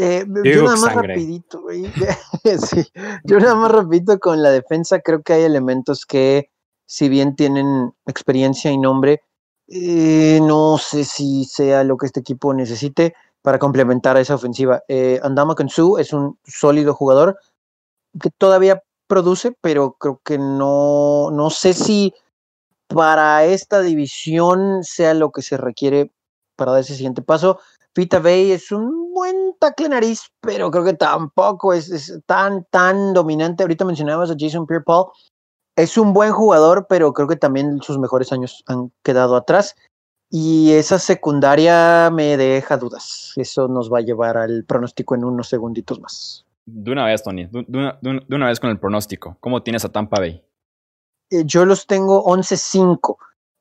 Eh, 0.00 0.24
yo 0.44 0.62
nada 0.62 0.76
más 0.76 0.94
rapidito, 0.94 1.64
Yo 3.24 3.40
nada 3.40 3.56
más 3.56 3.72
rapidito 3.72 4.20
con 4.20 4.40
la 4.44 4.50
defensa, 4.50 5.00
creo 5.00 5.22
que 5.22 5.32
hay 5.32 5.42
elementos 5.42 6.06
que, 6.06 6.50
si 6.86 7.08
bien 7.08 7.34
tienen 7.34 7.92
experiencia 8.06 8.70
y 8.70 8.78
nombre, 8.78 9.22
eh, 9.66 10.38
no 10.40 10.78
sé 10.78 11.02
si 11.02 11.44
sea 11.46 11.82
lo 11.82 11.96
que 11.96 12.06
este 12.06 12.20
equipo 12.20 12.54
necesite 12.54 13.12
para 13.42 13.58
complementar 13.58 14.16
a 14.16 14.20
esa 14.20 14.36
ofensiva. 14.36 14.84
Eh, 14.86 15.18
Andama 15.24 15.56
Kansu 15.56 15.98
es 15.98 16.12
un 16.12 16.38
sólido 16.44 16.94
jugador 16.94 17.36
que 18.20 18.30
todavía 18.30 18.80
produce, 19.08 19.52
pero 19.60 19.96
creo 19.98 20.20
que 20.24 20.38
no, 20.38 21.32
no 21.32 21.50
sé 21.50 21.72
si 21.72 22.14
para 22.86 23.44
esta 23.44 23.80
división 23.80 24.84
sea 24.84 25.12
lo 25.14 25.32
que 25.32 25.42
se 25.42 25.56
requiere 25.56 26.12
para 26.58 26.72
dar 26.72 26.80
ese 26.80 26.94
siguiente 26.94 27.22
paso. 27.22 27.60
Pita 27.94 28.18
Bay 28.18 28.50
es 28.52 28.70
un 28.70 29.14
buen 29.14 29.54
tackle 29.58 29.88
nariz, 29.88 30.30
pero 30.40 30.70
creo 30.70 30.84
que 30.84 30.92
tampoco 30.92 31.72
es, 31.72 32.20
tan, 32.26 32.66
tan 32.70 33.14
dominante. 33.14 33.62
Ahorita 33.62 33.84
mencionabas 33.84 34.30
a 34.30 34.36
Jason 34.38 34.66
Pierre-Paul. 34.66 35.06
Es 35.76 35.96
un 35.96 36.12
buen 36.12 36.32
jugador, 36.32 36.86
pero 36.88 37.12
creo 37.12 37.28
que 37.28 37.36
también 37.36 37.80
sus 37.80 37.98
mejores 37.98 38.32
años 38.32 38.64
han 38.66 38.92
quedado 39.02 39.36
atrás. 39.36 39.76
Y 40.30 40.72
esa 40.72 40.98
secundaria 40.98 42.10
me 42.12 42.36
deja 42.36 42.76
dudas. 42.76 43.32
Eso 43.36 43.68
nos 43.68 43.90
va 43.90 43.98
a 43.98 44.02
llevar 44.02 44.36
al 44.36 44.64
pronóstico 44.64 45.14
en 45.14 45.24
unos 45.24 45.48
segunditos 45.48 46.00
más. 46.00 46.44
De 46.66 46.92
una 46.92 47.06
vez, 47.06 47.22
Tony, 47.22 47.46
de 47.46 48.34
una, 48.34 48.46
vez 48.46 48.60
con 48.60 48.68
el 48.68 48.78
pronóstico. 48.78 49.38
¿Cómo 49.40 49.62
tienes 49.62 49.84
a 49.86 49.88
Tampa 49.88 50.20
Bay? 50.20 50.42
Eh, 51.30 51.44
yo 51.46 51.64
los 51.64 51.86
tengo 51.86 52.24
11-5. 52.24 53.16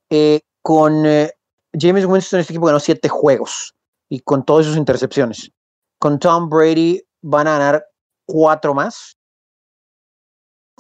Eh, 0.10 0.42
con 0.68 1.06
eh, 1.06 1.32
James 1.74 2.06
Winston, 2.06 2.40
este 2.40 2.54
equipo 2.54 2.68
ganó 2.68 2.80
7 2.80 3.08
juegos 3.10 3.74
y 4.10 4.20
con 4.22 4.46
todas 4.46 4.66
sus 4.66 4.78
intercepciones. 4.78 5.52
Con 6.00 6.20
Tom 6.20 6.50
Brady 6.50 7.02
van 7.22 7.48
a 7.48 7.58
ganar 7.58 7.86
4 8.26 8.74
más 8.74 9.18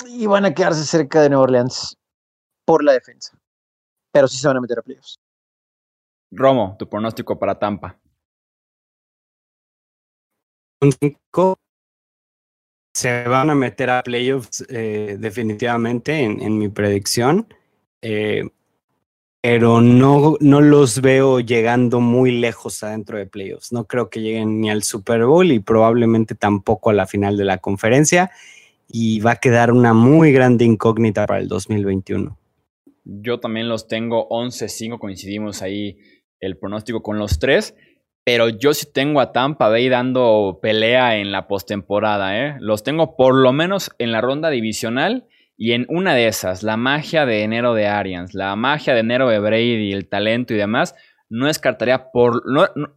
y 0.05 0.27
van 0.27 0.45
a 0.45 0.53
quedarse 0.53 0.83
cerca 0.83 1.21
de 1.21 1.29
Nueva 1.29 1.43
Orleans 1.43 1.97
por 2.65 2.83
la 2.83 2.93
defensa. 2.93 3.38
Pero 4.11 4.27
sí 4.27 4.38
se 4.38 4.47
van 4.47 4.57
a 4.57 4.61
meter 4.61 4.79
a 4.79 4.81
playoffs. 4.81 5.19
Romo, 6.31 6.75
tu 6.77 6.88
pronóstico 6.88 7.38
para 7.38 7.57
Tampa. 7.57 7.97
Un 10.81 10.91
5 10.91 11.57
se 12.97 13.27
van 13.27 13.51
a 13.51 13.55
meter 13.55 13.91
a 13.91 14.01
playoffs 14.01 14.65
eh, 14.69 15.17
definitivamente 15.19 16.19
en, 16.19 16.57
mi 16.57 16.67
predicción, 16.67 17.47
eh, 18.01 18.49
pero 19.49 19.79
no, 19.79 20.35
no 20.41 20.59
los 20.59 20.99
veo 20.99 21.39
llegando 21.39 22.01
muy 22.01 22.31
lejos 22.31 22.83
adentro 22.83 23.17
de 23.17 23.27
playoffs. 23.27 23.71
No 23.71 23.85
creo 23.85 24.09
que 24.09 24.19
lleguen 24.19 24.59
ni 24.59 24.69
al 24.69 24.83
Super 24.83 25.23
Bowl 25.23 25.49
y 25.53 25.59
probablemente 25.59 26.35
tampoco 26.35 26.89
a 26.89 26.93
la 26.93 27.07
final 27.07 27.37
de 27.37 27.45
la 27.45 27.59
conferencia 27.59 28.29
y 28.89 29.21
va 29.21 29.31
a 29.31 29.35
quedar 29.37 29.71
una 29.71 29.93
muy 29.93 30.33
grande 30.33 30.65
incógnita 30.65 31.25
para 31.25 31.39
el 31.39 31.47
2021. 31.47 32.37
Yo 33.05 33.39
también 33.39 33.69
los 33.69 33.87
tengo 33.87 34.27
11-5, 34.27 34.99
coincidimos 34.99 35.61
ahí 35.61 35.97
el 36.41 36.57
pronóstico 36.57 37.01
con 37.01 37.17
los 37.17 37.39
tres. 37.39 37.73
Pero 38.25 38.49
yo 38.49 38.73
sí 38.73 38.85
tengo 38.93 39.21
a 39.21 39.31
Tampa 39.31 39.69
Bay 39.69 39.87
dando 39.87 40.59
pelea 40.61 41.19
en 41.19 41.31
la 41.31 41.47
postemporada, 41.47 42.37
¿eh? 42.37 42.57
Los 42.59 42.83
tengo 42.83 43.15
por 43.15 43.33
lo 43.33 43.53
menos 43.53 43.91
en 43.97 44.11
la 44.11 44.19
ronda 44.19 44.49
divisional 44.49 45.25
y 45.57 45.71
en 45.71 45.85
una 45.89 46.13
de 46.13 46.27
esas, 46.27 46.61
la 46.61 46.77
magia 46.77 47.25
de 47.25 47.41
enero 47.41 47.73
de 47.73 47.87
Arians, 47.87 48.35
la 48.35 48.55
magia 48.55 48.93
de 48.93 48.99
enero 48.99 49.27
de 49.27 49.39
Brady, 49.39 49.91
el 49.91 50.07
talento 50.07 50.53
y 50.53 50.57
demás, 50.57 50.95
no 51.29 51.47
descartaría 51.47 52.11
por 52.11 52.41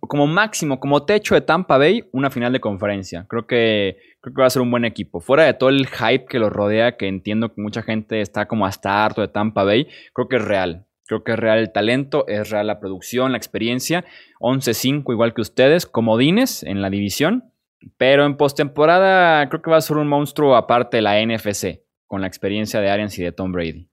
como 0.00 0.26
máximo, 0.26 0.78
como 0.78 1.04
techo 1.04 1.34
de 1.34 1.40
Tampa 1.40 1.78
Bay, 1.78 2.04
una 2.12 2.30
final 2.30 2.52
de 2.52 2.60
conferencia. 2.60 3.26
Creo 3.28 3.46
que, 3.46 3.96
creo 4.20 4.34
que 4.34 4.40
va 4.42 4.46
a 4.46 4.50
ser 4.50 4.62
un 4.62 4.70
buen 4.70 4.84
equipo. 4.84 5.20
Fuera 5.20 5.44
de 5.44 5.54
todo 5.54 5.70
el 5.70 5.88
hype 5.88 6.26
que 6.26 6.38
los 6.38 6.52
rodea, 6.52 6.96
que 6.96 7.08
entiendo 7.08 7.52
que 7.52 7.60
mucha 7.60 7.82
gente 7.82 8.20
está 8.20 8.46
como 8.46 8.66
hasta 8.66 9.04
harto 9.04 9.22
de 9.22 9.28
Tampa 9.28 9.64
Bay, 9.64 9.88
creo 10.12 10.28
que 10.28 10.36
es 10.36 10.44
real. 10.44 10.86
Creo 11.06 11.24
que 11.24 11.32
es 11.32 11.38
real 11.38 11.58
el 11.58 11.72
talento, 11.72 12.24
es 12.28 12.50
real 12.50 12.68
la 12.68 12.78
producción, 12.78 13.32
la 13.32 13.38
experiencia. 13.38 14.04
11-5 14.38 15.10
igual 15.12 15.34
que 15.34 15.40
ustedes, 15.40 15.86
comodines 15.86 16.62
en 16.62 16.82
la 16.82 16.90
división. 16.90 17.52
Pero 17.96 18.26
en 18.26 18.36
postemporada 18.36 19.48
creo 19.48 19.62
que 19.62 19.70
va 19.70 19.78
a 19.78 19.80
ser 19.80 19.96
un 19.96 20.06
monstruo 20.06 20.54
aparte 20.54 20.98
de 20.98 21.02
la 21.02 21.20
NFC, 21.20 21.80
con 22.10 22.20
la 22.20 22.26
experiencia 22.26 22.80
de 22.80 22.90
Arians 22.90 23.16
y 23.20 23.22
de 23.22 23.30
Tom 23.30 23.52
Brady. 23.52 23.88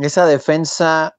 Esa 0.00 0.24
defensa 0.24 1.14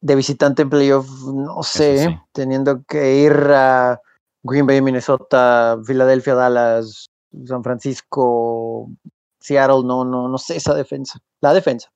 de 0.00 0.14
visitante 0.14 0.62
en 0.62 0.70
playoff, 0.70 1.06
no 1.26 1.62
sé, 1.62 2.18
teniendo 2.32 2.82
que 2.88 3.16
ir 3.16 3.32
a 3.32 4.00
Green 4.42 4.66
Bay, 4.66 4.80
Minnesota, 4.80 5.76
Filadelfia, 5.86 6.34
Dallas, 6.34 7.10
San 7.44 7.62
Francisco, 7.62 8.90
Seattle, 9.38 9.82
no, 9.84 10.06
no, 10.06 10.28
no 10.28 10.38
sé 10.38 10.56
esa 10.56 10.74
defensa. 10.74 11.18
La 11.42 11.52
defensa. 11.52 11.92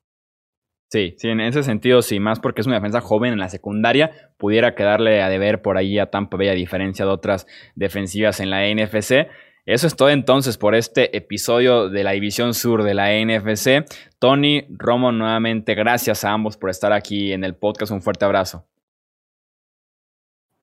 Sí, 0.92 1.14
sí, 1.16 1.28
en 1.28 1.40
ese 1.40 1.62
sentido 1.62 2.02
sí, 2.02 2.20
más 2.20 2.38
porque 2.38 2.60
es 2.60 2.66
una 2.66 2.76
defensa 2.76 3.00
joven 3.00 3.32
en 3.32 3.38
la 3.38 3.48
secundaria, 3.48 4.30
pudiera 4.36 4.74
quedarle 4.74 5.22
a 5.22 5.30
deber 5.30 5.62
por 5.62 5.78
ahí 5.78 5.98
a 5.98 6.10
Tampa 6.10 6.36
Bay 6.36 6.48
a 6.48 6.52
diferencia 6.52 7.06
de 7.06 7.12
otras 7.12 7.46
defensivas 7.76 8.40
en 8.40 8.50
la 8.50 8.68
NFC. 8.68 9.26
Eso 9.66 9.86
es 9.86 9.96
todo 9.96 10.10
entonces 10.10 10.58
por 10.58 10.74
este 10.74 11.16
episodio 11.16 11.88
de 11.88 12.04
la 12.04 12.10
División 12.10 12.52
Sur 12.52 12.82
de 12.82 12.92
la 12.92 13.08
NFC. 13.12 13.86
Tony, 14.18 14.66
Romo, 14.68 15.10
nuevamente 15.10 15.74
gracias 15.74 16.22
a 16.22 16.32
ambos 16.32 16.58
por 16.58 16.68
estar 16.68 16.92
aquí 16.92 17.32
en 17.32 17.44
el 17.44 17.56
podcast. 17.56 17.90
Un 17.90 18.02
fuerte 18.02 18.26
abrazo. 18.26 18.66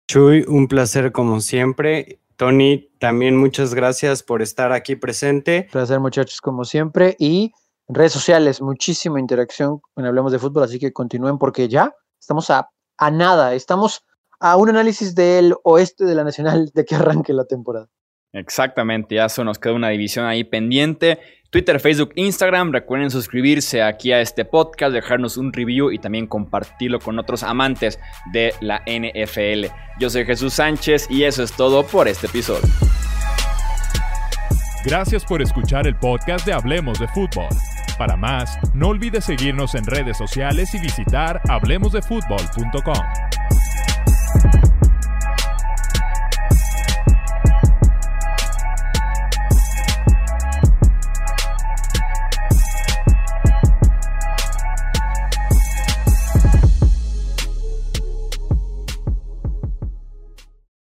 Chuy, 0.08 0.46
un 0.48 0.68
placer 0.68 1.12
como 1.12 1.42
siempre. 1.42 2.20
Tony, 2.36 2.92
también 3.00 3.38
muchas 3.38 3.74
gracias 3.74 4.22
por 4.22 4.44
estar 4.44 4.72
aquí 4.72 4.96
presente. 4.96 5.68
Placer 5.72 6.00
muchachos 6.00 6.40
como 6.40 6.64
siempre 6.64 7.16
y 7.18 7.54
redes 7.88 8.12
sociales, 8.12 8.62
muchísima 8.62 9.20
interacción 9.20 9.82
en 9.96 10.06
Hablemos 10.06 10.32
de 10.32 10.38
Fútbol, 10.38 10.64
así 10.64 10.78
que 10.78 10.94
continúen 10.94 11.40
porque 11.40 11.68
ya 11.68 11.96
estamos 12.20 12.52
a, 12.52 12.70
a 12.98 13.10
nada, 13.12 13.56
estamos 13.56 14.06
a 14.40 14.58
un 14.58 14.70
análisis 14.70 15.16
del 15.16 15.56
oeste 15.64 16.06
de 16.06 16.14
la 16.14 16.24
Nacional 16.24 16.70
de 16.72 16.86
que 16.86 16.96
arranque 16.96 17.34
la 17.34 17.46
temporada. 17.46 17.90
Exactamente, 18.34 19.16
ya 19.16 19.26
eso 19.26 19.44
nos 19.44 19.60
queda 19.60 19.74
una 19.74 19.90
división 19.90 20.26
ahí 20.26 20.44
pendiente. 20.44 21.20
Twitter, 21.52 21.82
Facebook, 21.82 22.14
Instagram. 22.16 22.72
Recuerden 22.72 23.12
suscribirse 23.12 23.84
aquí 23.84 24.14
a 24.14 24.22
este 24.22 24.46
podcast, 24.46 24.94
dejarnos 24.94 25.36
un 25.36 25.52
review 25.52 25.92
y 25.92 26.00
también 26.00 26.26
compartirlo 26.26 27.00
con 27.00 27.20
otros 27.20 27.44
amantes 27.44 28.00
de 28.32 28.54
la 28.62 28.82
NFL. 28.86 29.66
Yo 30.00 30.10
soy 30.10 30.26
Jesús 30.26 30.54
Sánchez 30.54 31.08
y 31.10 31.24
eso 31.24 31.44
es 31.44 31.52
todo 31.52 31.86
por 31.86 32.08
este 32.08 32.28
episodio. 32.28 32.68
Gracias 34.86 35.26
por 35.26 35.42
escuchar 35.42 35.86
el 35.86 35.96
podcast 35.98 36.46
de 36.46 36.54
Hablemos 36.54 37.00
de 37.00 37.08
Fútbol. 37.10 37.50
Para 37.98 38.16
más, 38.16 38.58
no 38.74 38.88
olvides 38.88 39.26
seguirnos 39.26 39.76
en 39.76 39.86
redes 39.86 40.18
sociales 40.18 40.74
y 40.74 40.80
visitar 40.80 41.42
hablemosdefutbol.com. 41.50 42.96